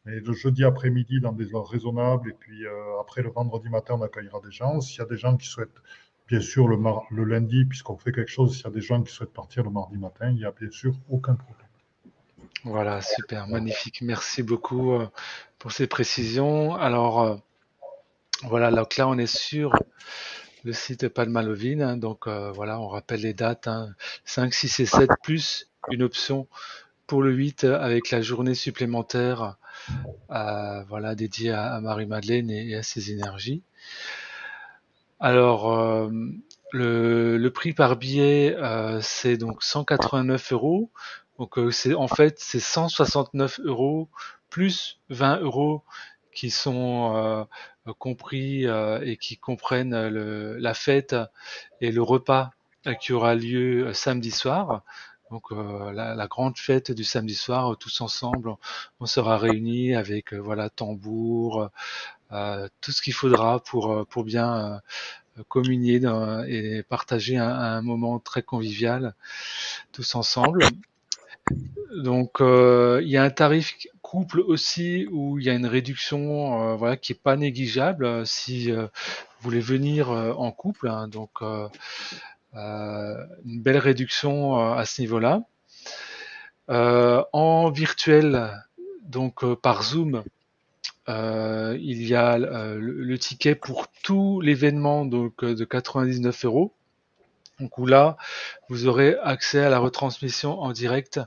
mais 0.06 0.20
le 0.20 0.34
jeudi 0.34 0.64
après-midi 0.64 1.20
dans 1.20 1.32
des 1.32 1.54
heures 1.54 1.68
raisonnables, 1.68 2.32
et 2.32 2.34
puis 2.34 2.66
euh, 2.66 3.00
après 3.00 3.22
le 3.22 3.30
vendredi 3.30 3.70
matin, 3.70 3.96
on 4.00 4.02
accueillera 4.02 4.40
des 4.42 4.52
gens. 4.52 4.82
S'il 4.82 5.00
y 5.00 5.02
a 5.02 5.06
des 5.06 5.18
gens 5.18 5.38
qui 5.38 5.48
souhaitent, 5.48 5.82
bien 6.28 6.42
sûr, 6.42 6.68
le, 6.68 7.24
lundi, 7.24 7.66
puisqu'on 7.66 7.98
fait 7.98 8.12
quelque 8.12 8.32
chose, 8.32 8.56
s'il 8.56 8.66
y 8.66 8.68
a 8.68 8.72
des 8.72 8.82
gens 8.82 9.02
qui 9.04 9.14
souhaitent 9.14 9.34
partir 9.34 9.64
le 9.64 9.70
mardi 9.70 9.98
matin, 9.98 10.30
il 10.30 10.36
n'y 10.36 10.46
a 10.46 10.52
bien 10.52 10.72
sûr 10.72 10.96
aucun 11.10 11.36
problème. 11.36 11.68
Voilà, 12.64 13.02
super, 13.02 13.48
magnifique. 13.48 14.02
Merci 14.02 14.44
beaucoup 14.44 14.94
euh, 14.94 15.08
pour 15.60 15.72
ces 15.72 15.88
précisions. 15.88 16.76
Alors, 16.76 17.22
euh, 17.22 17.36
voilà, 18.44 18.72
donc 18.72 18.98
là, 18.98 19.08
on 19.08 19.18
est 19.18 19.34
sur 19.34 19.74
le 20.64 20.74
site 20.74 21.10
Palmalovine. 21.10 21.82
Hein, 21.82 21.98
donc, 21.98 22.28
voilà, 22.28 22.80
on 22.80 22.88
rappelle 22.88 23.22
les 23.22 23.34
dates 23.34 23.70
5, 24.26 24.44
hein. 24.44 24.50
6 24.52 24.80
et 24.80 24.86
7, 24.86 25.10
plus 25.24 25.72
une 25.92 26.02
option 26.02 26.48
pour 27.06 27.22
le 27.22 27.32
8 27.32 27.66
avec 27.66 28.10
la 28.12 28.22
journée 28.22 28.56
supplémentaire 28.56 29.58
voilà, 30.30 31.16
dédiée 31.16 31.52
à, 31.52 31.80
Marie-Madeleine 31.82 32.50
et, 32.50 32.76
à 32.76 32.84
ses 32.84 33.12
énergies. 33.12 33.64
Alors, 35.20 36.10
le, 36.72 37.38
le, 37.38 37.50
prix 37.52 37.74
par 37.74 37.96
billet, 37.96 38.56
c'est 39.02 39.38
donc 39.38 39.64
189 39.64 40.54
euros. 40.54 40.92
Donc 41.42 41.58
euh, 41.58 41.72
en 41.96 42.08
fait 42.08 42.38
c'est 42.38 42.60
169 42.60 43.62
euros 43.64 44.10
plus 44.52 45.00
20 45.10 45.40
euros 45.40 45.84
qui 46.36 46.52
sont 46.52 47.16
euh, 47.16 47.94
compris 47.98 48.68
euh, 48.68 49.02
et 49.04 49.18
qui 49.18 49.38
comprennent 49.38 50.08
la 50.08 50.74
fête 50.76 51.16
et 51.82 51.92
le 51.92 52.04
repas 52.04 52.52
qui 53.00 53.12
aura 53.12 53.34
lieu 53.34 53.92
samedi 53.92 54.30
soir. 54.30 54.84
Donc 55.32 55.52
la, 55.52 56.28
grande 56.28 56.58
fête 56.58 56.92
du 56.92 57.04
samedi 57.04 57.36
soir, 57.36 57.78
tous 57.78 58.02
ensemble, 58.02 58.56
on 59.00 59.06
sera 59.06 59.38
réunis 59.38 59.96
avec 59.96 60.34
voilà 60.34 60.70
tambour, 60.70 61.70
tout 62.30 62.92
ce 62.92 63.02
qu'il 63.02 63.14
faudra 63.14 63.60
pour 63.60 64.06
pour 64.08 64.24
bien 64.26 64.82
communier 65.48 66.02
et 66.48 66.84
partager 66.84 67.38
un, 67.38 67.82
moment 67.82 68.20
très 68.20 68.44
convivial 68.44 69.16
tous 69.92 70.16
ensemble. 70.16 70.66
Donc 71.96 72.42
euh, 72.42 73.02
il 73.04 73.10
y 73.10 73.18
a 73.18 73.24
un 73.24 73.30
tarif 73.30 73.76
couple 74.02 74.40
aussi 74.40 75.08
où 75.12 75.40
il 75.40 75.46
y 75.46 75.50
a 75.50 75.54
une 75.54 75.66
réduction 75.66 76.62
euh, 76.62 76.76
voilà 76.76 76.98
qui 76.98 77.14
est 77.14 77.22
pas 77.22 77.36
négligeable 77.36 78.06
euh, 78.06 78.26
si 78.26 78.72
vous 78.72 78.88
voulez 79.42 79.60
venir 79.60 80.10
en 80.10 80.52
couple 80.52 80.88
hein. 80.88 81.08
donc 81.08 81.42
une 82.54 83.62
belle 83.62 83.78
réduction 83.78 84.60
à 84.60 84.86
ce 84.86 85.02
niveau-là. 85.02 85.44
en 86.68 87.72
virtuel 87.72 88.52
donc 89.04 89.46
par 89.56 89.84
Zoom 89.84 90.24
il 91.08 92.04
y 92.04 92.16
a 92.16 92.38
le, 92.38 93.18
ticket 93.18 93.56
pour 93.56 93.88
tout 94.04 94.42
l'événement 94.42 95.06
donc 95.06 95.44
de 95.44 95.66
99 95.66 96.46
euros. 96.46 96.74
Donc 97.62 97.78
où 97.78 97.86
là, 97.86 98.18
vous 98.70 98.88
aurez 98.88 99.16
accès 99.22 99.60
à 99.60 99.70
la 99.70 99.78
retransmission 99.78 100.60
en 100.60 100.72
direct 100.72 101.20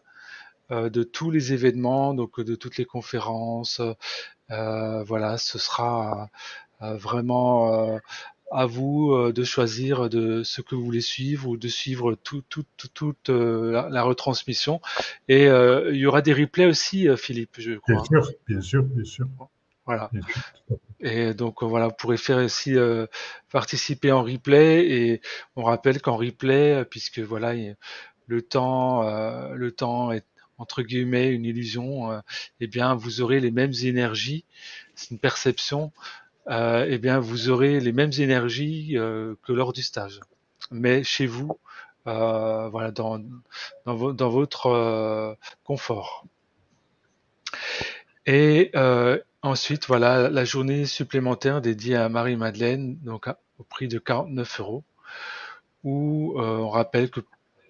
euh, 0.73 0.91
de 0.91 1.05
tous 1.05 1.31
les 1.31 1.53
événements, 1.53 2.13
donc 2.13 2.41
de 2.41 2.57
toutes 2.57 2.77
les 2.77 2.85
conférences. 2.85 3.81
Euh, 4.51 5.05
voilà, 5.05 5.39
ce 5.39 5.59
sera 5.59 6.29
euh, 6.83 6.97
vraiment 6.97 7.99
à 8.51 8.67
vous 8.67 9.33
de 9.33 9.45
choisir 9.45 10.09
de 10.09 10.43
ce 10.43 10.61
que 10.61 10.75
vous 10.75 10.85
voulez 10.85 11.01
suivre 11.01 11.49
ou 11.49 11.57
de 11.57 11.69
suivre 11.69 12.15
toute 12.15 13.29
la, 13.29 14.03
retransmission. 14.03 14.81
Et 15.29 15.47
il 15.47 15.97
y 15.97 16.07
aura 16.07 16.23
des 16.23 16.33
replays 16.33 16.67
aussi, 16.67 17.09
Philippe, 17.17 17.57
je 17.59 17.75
crois. 17.79 18.03
Bien 18.11 18.23
sûr, 18.23 18.33
bien 18.47 18.61
sûr, 18.61 18.83
bien 18.83 19.05
sûr. 19.05 19.27
Voilà. 19.87 20.11
Et 21.01 21.35
donc 21.35 21.63
voilà, 21.63 21.89
vous 21.89 21.95
pourrez 21.99 22.17
faire 22.17 22.39
aussi 22.39 22.75
participer 23.51 24.13
en 24.13 24.23
replay. 24.23 24.87
Et 24.87 25.21
on 25.57 25.65
rappelle 25.65 26.01
qu'en 26.01 26.17
replay, 26.17 26.85
puisque 26.85 27.21
voilà, 27.21 27.55
le 28.27 28.43
temps, 28.43 29.03
le 29.55 29.73
temps 29.73 30.13
est 30.13 30.25
entre 30.59 30.83
guillemets 30.83 31.31
une 31.33 31.45
illusion, 31.45 32.13
euh, 32.13 32.21
eh 32.61 32.67
bien 32.67 32.95
vous 32.95 33.21
aurez 33.21 33.41
les 33.41 33.51
mêmes 33.51 33.73
énergies, 33.83 34.45
c'est 34.95 35.11
une 35.11 35.19
perception, 35.19 35.93
euh, 36.49 36.87
eh 36.89 36.99
bien 36.99 37.19
vous 37.21 37.49
aurez 37.51 37.81
les 37.81 37.93
mêmes 37.93 38.13
énergies 38.19 38.97
euh, 38.97 39.35
que 39.43 39.53
lors 39.53 39.73
du 39.73 39.83
stage, 39.83 40.21
mais 40.71 41.03
chez 41.05 41.27
vous, 41.27 41.59
voilà 42.05 42.91
dans 42.91 43.21
dans, 43.87 44.29
votre 44.29 45.37
confort. 45.65 46.27
Et 48.27 48.73
ensuite, 49.43 49.87
voilà 49.87 50.29
la 50.31 50.45
journée 50.45 50.87
supplémentaire 50.87 51.61
dédiée 51.61 51.97
à 51.97 52.09
Marie-Madeleine, 52.09 52.97
donc 52.99 53.29
au 53.59 53.65
prix 53.65 53.89
de 53.89 53.99
49 53.99 54.61
euros, 54.61 54.85
où 55.83 56.35
on 56.39 56.69
rappelle 56.69 57.11
que 57.11 57.21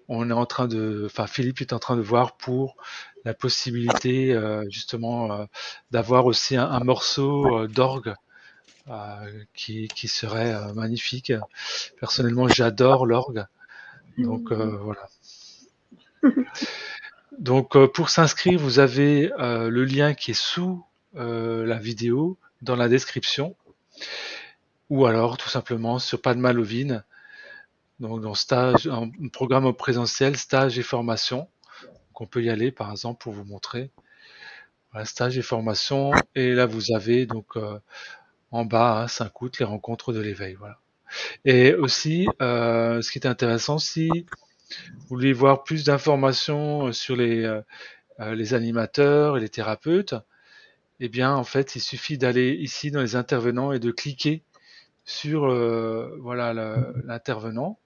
on 0.09 0.29
est 0.31 0.35
en 0.35 0.47
train 0.47 0.69
de, 0.69 1.05
enfin 1.07 1.27
Philippe 1.27 1.61
est 1.61 1.73
en 1.73 1.79
train 1.79 1.97
de 1.97 2.03
voir 2.03 2.37
pour 2.37 2.77
la 3.25 3.35
possibilité 3.35 4.33
euh, 4.33 4.65
justement 4.69 5.33
euh, 5.33 5.45
d'avoir 5.91 6.27
aussi 6.27 6.57
un, 6.57 6.81
morceau 6.81 7.59
euh, 7.59 7.69
d'orgue 7.69 8.15
qui, 9.55 9.89
qui, 9.89 10.09
serait 10.09 10.73
magnifique. 10.75 11.33
Personnellement, 11.99 12.49
j'adore 12.49 13.07
l'orgue, 13.07 13.47
donc 14.19 14.53
voilà. 14.53 15.09
Donc 17.39 17.77
pour 17.93 18.11
s'inscrire, 18.11 18.59
vous 18.59 18.79
avez 18.79 19.31
le 19.39 19.85
lien 19.85 20.15
qui 20.15 20.33
est 20.33 20.35
sous 20.35 20.85
la 21.15 21.79
vidéo 21.79 22.39
dans 22.63 22.77
la 22.77 22.89
description, 22.89 23.57
ou 24.91 25.07
alors 25.07 25.37
tout 25.39 25.49
simplement 25.49 25.99
sur 25.99 26.21
Padmalovine 26.21 27.05
donc 28.01 28.21
dans 28.21 28.35
stage, 28.35 28.87
un 28.87 29.11
programme 29.33 29.73
présentiel, 29.73 30.37
stage 30.37 30.79
et 30.79 30.83
formation. 30.83 31.49
qu'on 32.13 32.27
peut 32.27 32.43
y 32.43 32.51
aller 32.51 32.71
par 32.71 32.91
exemple 32.91 33.23
pour 33.23 33.33
vous 33.33 33.45
montrer. 33.45 33.91
Voilà, 34.93 35.07
stage 35.07 35.39
et 35.39 35.43
formation. 35.43 36.13
Et 36.35 36.55
là 36.55 36.67
vous 36.67 36.93
avez 36.95 37.27
donc 37.27 37.57
euh, 37.57 37.79
en 38.55 38.65
bas, 38.65 39.03
hein, 39.03 39.09
5 39.09 39.43
août, 39.43 39.59
les 39.59 39.65
rencontres 39.65 40.13
de 40.13 40.21
l'éveil. 40.21 40.55
Voilà. 40.55 40.79
Et 41.45 41.75
aussi, 41.75 42.27
euh, 42.43 43.03
ce 43.03 43.11
qui 43.11 43.19
est 43.19 43.27
intéressant, 43.27 43.79
si 43.79 44.09
vous 44.09 45.07
voulez 45.09 45.33
voir 45.33 45.65
plus 45.65 45.85
d'informations 45.85 46.93
sur 46.93 47.17
les, 47.17 47.45
euh, 47.45 48.35
les 48.35 48.55
animateurs 48.55 49.37
et 49.37 49.41
les 49.41 49.49
thérapeutes, 49.49 50.15
eh 51.01 51.09
bien 51.09 51.35
en 51.35 51.45
fait, 51.45 51.77
il 51.77 51.81
suffit 51.81 52.19
d'aller 52.19 52.53
ici 52.53 52.91
dans 52.91 53.01
les 53.01 53.17
intervenants 53.17 53.73
et 53.73 53.79
de 53.79 53.91
cliquer 53.91 54.43
sur 55.05 55.49
voilà 56.21 56.55
l'intervenant 57.05 57.79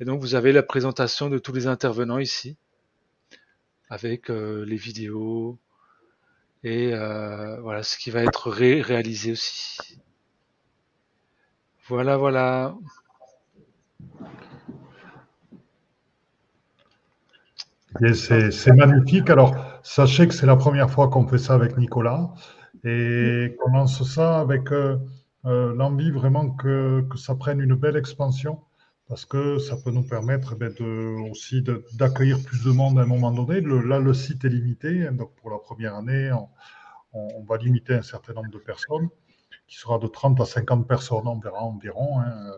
et 0.00 0.04
donc 0.04 0.20
vous 0.20 0.34
avez 0.34 0.52
la 0.52 0.62
présentation 0.62 1.28
de 1.28 1.38
tous 1.38 1.52
les 1.52 1.66
intervenants 1.66 2.18
ici, 2.18 2.56
avec 3.88 4.30
euh, 4.30 4.64
les 4.66 4.76
vidéos 4.76 5.58
et 6.66 6.92
euh, 6.92 7.60
voilà 7.60 7.84
ce 7.84 7.96
qui 7.96 8.10
va 8.10 8.24
être 8.24 8.50
réalisé 8.50 9.30
aussi. 9.30 10.00
Voilà, 11.86 12.16
voilà. 12.16 12.74
C'est 18.12 18.72
magnifique. 18.72 19.30
Alors, 19.30 19.54
sachez 19.84 20.26
que 20.26 20.34
c'est 20.34 20.46
la 20.46 20.56
première 20.56 20.90
fois 20.90 21.06
qu'on 21.06 21.28
fait 21.28 21.38
ça 21.38 21.54
avec 21.54 21.78
Nicolas 21.78 22.34
et 22.82 23.56
qu'on 23.60 23.70
lance 23.70 24.02
ça 24.02 24.40
avec 24.40 24.72
euh, 24.72 24.98
l'envie 25.44 26.10
vraiment 26.10 26.50
que, 26.50 27.02
que, 27.08 27.16
ça 27.16 27.36
prenne 27.36 27.60
une 27.60 27.76
belle 27.76 27.96
expansion 27.96 28.60
parce 29.08 29.24
que 29.24 29.58
ça 29.58 29.76
peut 29.76 29.90
nous 29.90 30.02
permettre 30.02 30.56
eh 30.60 31.30
aussi 31.30 31.62
d'accueillir 31.92 32.42
plus 32.42 32.64
de 32.64 32.70
monde 32.70 32.98
à 32.98 33.02
un 33.02 33.06
moment 33.06 33.30
donné. 33.30 33.60
là, 33.60 33.98
le 34.00 34.14
site 34.14 34.44
est 34.44 34.48
limité, 34.48 35.06
hein, 35.06 35.12
donc 35.12 35.34
pour 35.36 35.50
la 35.50 35.58
première 35.58 35.94
année, 35.94 36.32
on, 37.12 37.44
va 37.44 37.56
limiter 37.56 37.94
un 37.94 38.02
certain 38.02 38.34
nombre 38.34 38.50
de 38.50 38.58
personnes, 38.58 39.08
qui 39.68 39.76
sera 39.76 39.98
de 39.98 40.06
30 40.06 40.40
à 40.40 40.44
50 40.44 40.86
personnes, 40.86 41.26
on 41.26 41.38
verra 41.38 41.62
environ, 41.62 42.20
hein, 42.20 42.52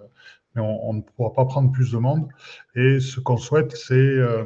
mais 0.55 0.63
on, 0.63 0.95
ne 0.95 1.03
pourra 1.03 1.33
pas 1.33 1.45
prendre 1.45 1.71
plus 1.71 1.93
de 1.93 1.99
monde. 1.99 2.29
Et 2.75 2.99
ce 3.01 3.21
qu'on 3.21 3.37
souhaite, 3.37 3.77
c'est 3.77 3.95
euh, 3.95 4.45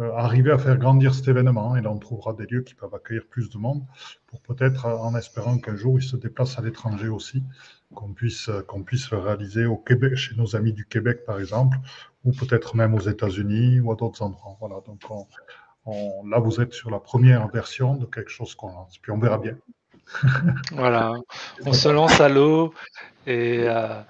euh, 0.00 0.12
arriver 0.14 0.50
à 0.50 0.58
faire 0.58 0.78
grandir 0.78 1.14
cet 1.14 1.28
événement. 1.28 1.76
Et 1.76 1.82
là, 1.82 1.90
on 1.90 1.98
trouvera 1.98 2.32
des 2.34 2.46
lieux 2.46 2.62
qui 2.62 2.74
peuvent 2.74 2.94
accueillir 2.94 3.26
plus 3.28 3.50
de 3.50 3.58
monde 3.58 3.82
pour 4.26 4.40
peut-être, 4.42 4.86
en 4.86 5.14
espérant 5.16 5.58
qu'un 5.58 5.76
jour, 5.76 5.98
ils 5.98 6.02
se 6.06 6.16
déplacent 6.16 6.58
à 6.58 6.62
l'étranger 6.62 7.08
aussi, 7.08 7.42
qu'on 7.94 8.12
puisse, 8.12 8.50
qu'on 8.68 8.82
puisse 8.82 9.10
le 9.10 9.18
réaliser 9.18 9.66
au 9.66 9.76
Québec, 9.76 10.16
chez 10.16 10.34
nos 10.36 10.56
amis 10.56 10.72
du 10.72 10.86
Québec, 10.86 11.24
par 11.24 11.40
exemple, 11.40 11.76
ou 12.24 12.32
peut-être 12.32 12.76
même 12.76 12.94
aux 12.94 13.00
États-Unis 13.00 13.80
ou 13.80 13.92
à 13.92 13.96
d'autres 13.96 14.22
endroits. 14.22 14.56
Voilà, 14.60 14.76
donc 14.86 15.02
là, 16.24 16.38
vous 16.38 16.60
êtes 16.60 16.72
sur 16.72 16.90
la 16.90 17.00
première 17.00 17.48
version 17.48 17.96
de 17.96 18.06
quelque 18.06 18.30
chose 18.30 18.54
qu'on 18.54 18.68
lance, 18.68 18.98
puis 18.98 19.12
on 19.12 19.18
verra 19.18 19.38
bien. 19.38 19.56
voilà, 20.72 21.14
on 21.64 21.72
se 21.72 21.88
lance 21.88 22.20
à 22.20 22.28
l'eau 22.28 22.74
et 23.26 23.64
euh, 23.68 24.00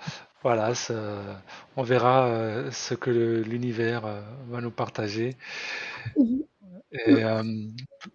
voilà, 0.43 0.73
on 1.77 1.83
verra 1.83 2.27
euh, 2.27 2.71
ce 2.71 2.95
que 2.95 3.11
l'univers 3.11 4.07
euh, 4.07 4.23
va 4.49 4.61
nous 4.61 4.71
partager. 4.71 5.37
Et 6.93 7.23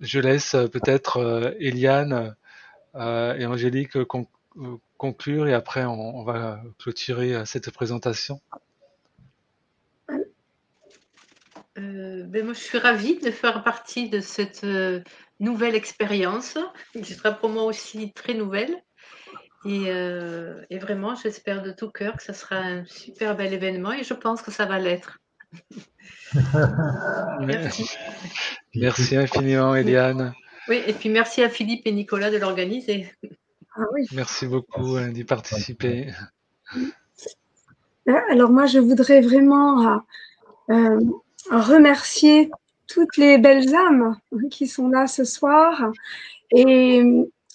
je 0.02 0.20
laisse 0.20 0.52
peut-être 0.52 1.56
Eliane 1.60 2.36
et 2.94 3.46
Angélique 3.46 3.98
conclure 4.98 5.48
et 5.48 5.54
après 5.54 5.86
on 5.86 6.24
va 6.24 6.62
clôturer 6.80 7.46
cette 7.46 7.70
présentation. 7.72 8.40
Euh, 11.78 12.24
ben 12.24 12.46
moi, 12.46 12.54
je 12.54 12.60
suis 12.60 12.78
ravie 12.78 13.20
de 13.20 13.32
faire 13.32 13.64
partie 13.64 14.10
de 14.10 14.22
cette 14.22 14.64
euh, 14.64 15.02
nouvelle 15.40 15.76
expérience, 15.76 16.58
qui 16.94 17.14
sera 17.14 17.32
pour 17.34 17.50
moi 17.50 17.64
aussi 17.64 18.14
très 18.14 18.34
nouvelle. 18.34 18.76
Et, 19.66 19.86
euh, 19.88 20.64
et 20.70 20.78
vraiment, 20.78 21.16
j'espère 21.16 21.64
de 21.64 21.72
tout 21.72 21.90
cœur 21.90 22.16
que 22.16 22.24
ce 22.24 22.34
sera 22.34 22.58
un 22.58 22.86
super 22.86 23.36
bel 23.36 23.52
événement 23.52 23.94
et 23.94 24.04
je 24.04 24.14
pense 24.14 24.42
que 24.42 24.52
ça 24.52 24.66
va 24.66 24.80
l'être. 24.80 25.18
merci. 27.42 27.90
merci 28.76 29.18
infiniment, 29.18 29.76
Eliane. 29.76 30.34
Oui, 30.68 30.82
et 30.86 30.94
puis 30.94 31.10
merci 31.10 31.42
à 31.44 31.50
Philippe 31.50 31.86
et 31.86 31.92
Nicolas 31.92 32.30
de 32.32 32.38
l'organiser. 32.38 33.12
Ah 33.76 33.84
oui. 33.94 34.08
Merci 34.14 34.48
beaucoup 34.48 35.00
d'y 35.00 35.24
participer. 35.24 36.12
Alors 38.30 38.52
moi, 38.52 38.66
je 38.66 38.80
voudrais 38.80 39.22
vraiment 39.22 40.02
remercier 41.50 42.50
toutes 42.88 43.18
les 43.18 43.38
belles 43.38 43.76
âmes 43.76 44.18
qui 44.52 44.68
sont 44.68 44.88
là 44.88 45.08
ce 45.08 45.24
soir. 45.24 45.92
Et 46.52 47.04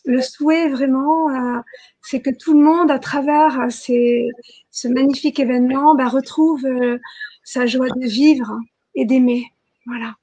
le 0.04 0.20
souhait 0.22 0.68
vraiment, 0.68 1.30
euh, 1.30 1.60
c'est 2.02 2.20
que 2.20 2.30
tout 2.30 2.54
le 2.58 2.64
monde, 2.64 2.90
à 2.90 2.98
travers 2.98 3.70
ce 3.70 4.88
magnifique 4.88 5.38
événement, 5.38 5.94
bah, 5.94 6.08
retrouve 6.08 6.64
euh, 6.64 6.98
sa 7.44 7.66
joie 7.66 7.88
de 7.90 8.06
vivre 8.06 8.58
et 8.94 9.04
d'aimer. 9.04 9.46
Voilà. 9.86 10.14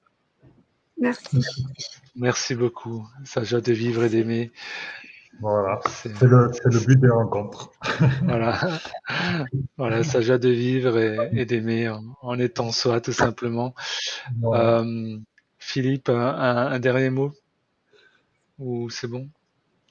Merci. 0.98 1.38
Merci 2.16 2.56
beaucoup. 2.56 3.06
Sa 3.24 3.44
joie 3.44 3.62
de 3.62 3.74
vivre 3.74 4.04
et 4.04 4.10
d'aimer. 4.10 4.52
Voilà, 5.40 5.80
c'est 5.88 6.20
le, 6.24 6.86
but 6.86 7.00
des 7.00 7.10
rencontres. 7.10 7.72
voilà, 8.24 8.58
voilà, 9.78 10.04
sa 10.04 10.22
joie 10.22 10.40
de 10.40 10.50
vivre 10.50 10.98
et, 10.98 11.46
d'aimer 11.46 11.92
en, 12.22 12.40
étant 12.40 12.72
soi, 12.72 13.02
tout 13.02 13.12
simplement. 13.12 13.76
Euh, 14.44 15.18
Philippe, 15.60 16.10
un, 16.10 16.80
dernier 16.80 17.12
mot? 17.12 17.34
Ou 18.58 18.90
c'est 18.90 19.08
bon? 19.08 19.30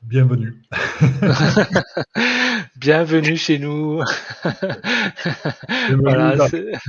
Bienvenue. 0.02 0.62
bienvenue 2.76 3.36
chez 3.36 3.58
nous. 3.58 4.02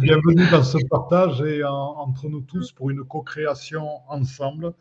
bienvenue, 0.02 0.50
dans, 0.50 0.64
ce 0.64 0.78
partage 0.90 1.42
et 1.42 1.64
entre 1.64 2.28
nous 2.28 2.42
tous 2.42 2.72
pour 2.72 2.90
une 2.90 3.04
co-création 3.04 3.88
ensemble 4.08 4.74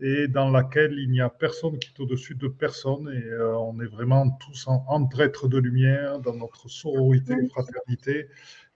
et 0.00 0.28
dans 0.28 0.50
laquelle 0.50 0.98
il 0.98 1.10
n'y 1.10 1.20
a 1.20 1.28
personne 1.28 1.78
qui 1.78 1.90
est 1.90 2.00
au-dessus 2.00 2.34
de 2.34 2.48
personne 2.48 3.08
et 3.08 3.26
euh, 3.28 3.56
on 3.58 3.78
est 3.80 3.86
vraiment 3.86 4.30
tous 4.30 4.66
en, 4.66 4.84
entre 4.88 5.20
êtres 5.20 5.46
de 5.46 5.58
lumière 5.58 6.20
dans 6.20 6.34
notre 6.34 6.68
sororité 6.68 7.34
et 7.34 7.48
fraternité. 7.48 8.28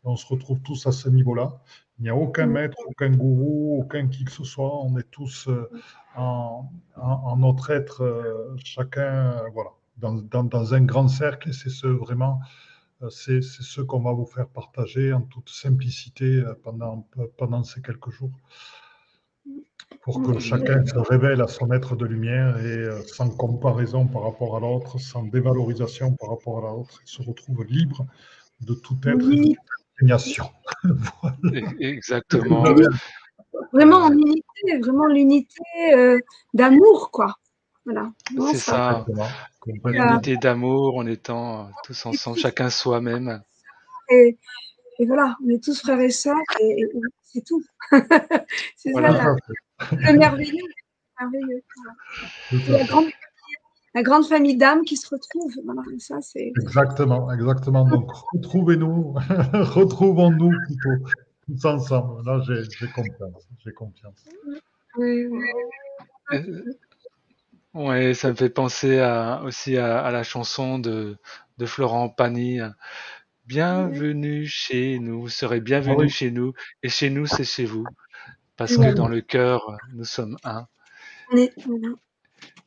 on 0.04 0.16
se 0.16 0.26
retrouve 0.26 0.60
tous 0.60 0.86
à 0.86 0.92
ce 0.92 1.08
niveau-là. 1.08 1.60
Il 1.98 2.02
n'y 2.02 2.10
a 2.10 2.16
aucun 2.16 2.46
maître, 2.46 2.76
aucun 2.86 3.10
gourou, 3.10 3.80
aucun 3.80 4.08
qui 4.08 4.24
que 4.24 4.32
ce 4.32 4.44
soit. 4.44 4.82
On 4.84 4.98
est 4.98 5.10
tous 5.10 5.48
euh, 5.48 5.70
en, 6.16 6.68
en, 6.96 7.36
notre 7.36 7.70
être, 7.70 8.02
euh, 8.02 8.56
chacun, 8.62 9.42
voilà, 9.54 9.70
dans, 9.96 10.12
dans, 10.14 10.44
dans, 10.44 10.74
un 10.74 10.82
grand 10.82 11.08
cercle. 11.08 11.50
Et 11.50 11.52
c'est 11.52 11.70
ce 11.70 11.86
vraiment, 11.86 12.40
c'est 13.10 13.42
ce 13.42 13.80
qu'on 13.80 14.00
va 14.00 14.12
vous 14.12 14.26
faire 14.26 14.48
partager 14.48 15.12
en 15.12 15.22
toute 15.22 15.48
simplicité 15.48 16.42
pendant, 16.64 17.06
pendant 17.36 17.62
ces 17.62 17.80
quelques 17.80 18.10
jours 18.10 18.32
pour 20.02 20.22
que 20.22 20.38
chacun 20.38 20.84
se 20.84 20.98
révèle 20.98 21.40
à 21.40 21.48
son 21.48 21.72
être 21.72 21.96
de 21.96 22.04
lumière 22.04 22.58
et 22.58 22.76
euh, 22.76 23.02
sans 23.06 23.30
comparaison 23.30 24.06
par 24.06 24.22
rapport 24.22 24.56
à 24.56 24.60
l'autre, 24.60 24.98
sans 24.98 25.22
dévalorisation 25.22 26.12
par 26.12 26.30
rapport 26.30 26.58
à 26.58 26.72
l'autre, 26.72 27.00
il 27.06 27.10
se 27.10 27.22
retrouve 27.22 27.64
libre 27.64 28.06
de 28.60 28.74
tout 28.74 28.96
être 29.06 29.30
et 29.30 30.04
de 30.04 30.12
e-, 31.56 31.82
Exactement. 31.82 32.64
Vraiment 33.72 33.98
en 33.98 34.12
unité, 34.12 34.78
vraiment 34.80 35.06
l'unité 35.06 35.62
euh, 35.94 36.18
d'amour, 36.52 37.10
quoi. 37.10 37.36
Voilà. 37.84 38.10
C'est 38.52 38.58
ça. 38.58 39.04
L'unité 39.84 40.36
d'amour 40.36 40.96
en 40.96 41.06
étant 41.06 41.70
tous 41.84 42.06
ensemble, 42.06 42.38
chacun 42.38 42.70
soi-même. 42.70 43.42
Et, 44.10 44.36
voilà, 45.06 45.36
on 45.44 45.48
est 45.50 45.62
tous 45.62 45.80
frères 45.80 46.00
et 46.00 46.10
sœurs 46.10 46.36
et, 46.60 46.88
c'est 47.22 47.44
tout. 47.44 47.62
c'est 48.76 48.92
ça 48.92 49.36
le 49.92 50.18
merveilleux. 50.18 50.62
merveilleux. 51.20 51.62
La, 52.68 52.84
grande, 52.84 53.06
la 53.94 54.02
grande 54.02 54.26
famille 54.26 54.56
d'âmes 54.56 54.84
qui 54.84 54.96
se 54.96 55.08
retrouve. 55.08 55.52
Voilà, 55.64 55.82
ça, 55.98 56.20
c'est... 56.20 56.52
Exactement, 56.60 57.32
exactement. 57.32 57.84
Donc, 57.84 58.10
retrouvez-nous, 58.32 59.12
retrouvons-nous 59.52 60.50
plutôt 60.66 61.08
tous 61.46 61.64
ensemble. 61.66 62.24
Là, 62.24 62.40
j'ai, 62.46 62.86
confiance. 62.88 63.48
J'ai 63.64 63.72
confiance. 63.72 64.24
Oui, 64.96 65.26
ouais, 67.74 68.14
ça 68.14 68.30
me 68.30 68.34
fait 68.34 68.50
penser 68.50 69.00
à, 69.00 69.42
aussi 69.44 69.76
à, 69.76 70.10
la 70.10 70.22
chanson 70.22 70.78
de, 70.78 71.16
de 71.58 71.66
Florent 71.66 72.08
Pagny. 72.08 72.60
Bienvenue 73.46 74.46
chez 74.46 74.98
nous, 75.00 75.20
vous 75.20 75.28
serez 75.28 75.60
bienvenue 75.60 76.06
ah 76.06 76.08
chez 76.08 76.30
nous, 76.30 76.54
et 76.82 76.88
chez 76.88 77.10
nous, 77.10 77.26
c'est 77.26 77.44
chez 77.44 77.66
vous 77.66 77.84
parce 78.56 78.76
que 78.76 78.92
dans 78.92 79.08
le 79.08 79.20
cœur, 79.20 79.76
nous 79.92 80.04
sommes 80.04 80.36
un. 80.44 80.66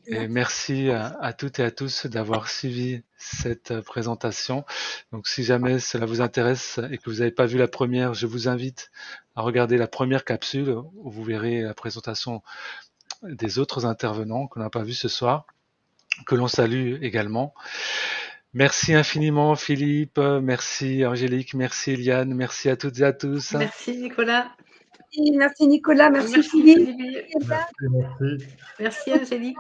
Et 0.10 0.30
merci 0.30 0.90
à, 0.90 1.34
toutes 1.34 1.60
et 1.60 1.64
à 1.64 1.72
tous 1.72 2.06
d'avoir 2.06 2.50
suivi 2.50 3.04
cette 3.18 3.82
présentation. 3.82 4.64
Donc, 5.12 5.28
si 5.28 5.44
jamais 5.44 5.80
cela 5.80 6.06
vous 6.06 6.22
intéresse 6.22 6.80
et 6.92 6.98
que 6.98 7.10
vous 7.10 7.18
n'avez 7.18 7.32
pas 7.32 7.46
vu 7.46 7.58
la 7.58 7.68
première, 7.68 8.14
je 8.14 8.26
vous 8.26 8.48
invite 8.48 8.90
à 9.36 9.42
regarder 9.42 9.78
la 9.78 9.88
première 9.88 10.24
capsule 10.24 10.70
où 10.70 11.12
vous 11.12 11.24
verrez 11.24 11.62
la 11.62 11.74
présentation 11.74 12.42
des 13.24 13.60
autres 13.60 13.86
intervenants 13.86 14.48
qu'on 14.48 14.62
n'a 14.62 14.70
pas 14.70 14.84
vu 14.84 14.94
ce 14.94 15.10
soir, 15.10 15.46
que 16.26 16.36
l'on 16.36 16.48
salue 16.48 17.04
également. 17.04 17.54
Merci 18.54 18.94
infiniment 18.94 19.56
Philippe, 19.56 20.20
merci 20.20 21.06
Angélique, 21.06 21.54
merci 21.54 21.92
Eliane, 21.92 22.34
merci 22.34 22.70
à 22.70 22.78
toutes 22.78 23.00
et 23.00 23.04
à 23.04 23.14
tous. 23.14 23.54
Merci 23.54 23.98
Nicolas 23.98 24.50
merci 25.36 25.68
Nicolas, 25.68 26.10
merci, 26.10 26.44
Philippe. 26.44 26.90
Merci, 28.80 29.14
Angélique. 29.14 29.58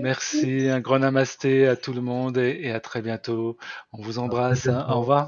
Merci, 0.00 0.68
un 0.68 0.80
grand 0.80 0.98
namasté 0.98 1.68
à 1.68 1.76
tout 1.76 1.92
le 1.92 2.00
monde 2.00 2.38
et, 2.38 2.70
à 2.70 2.80
très 2.80 3.02
bientôt. 3.02 3.56
On 3.92 4.02
vous 4.02 4.18
embrasse. 4.18 4.66
Au 4.66 5.00
revoir. 5.00 5.26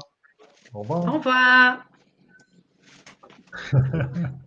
Au 0.73 0.81
revoir. 0.81 1.05
Au 1.05 1.17
revoir. 1.17 1.85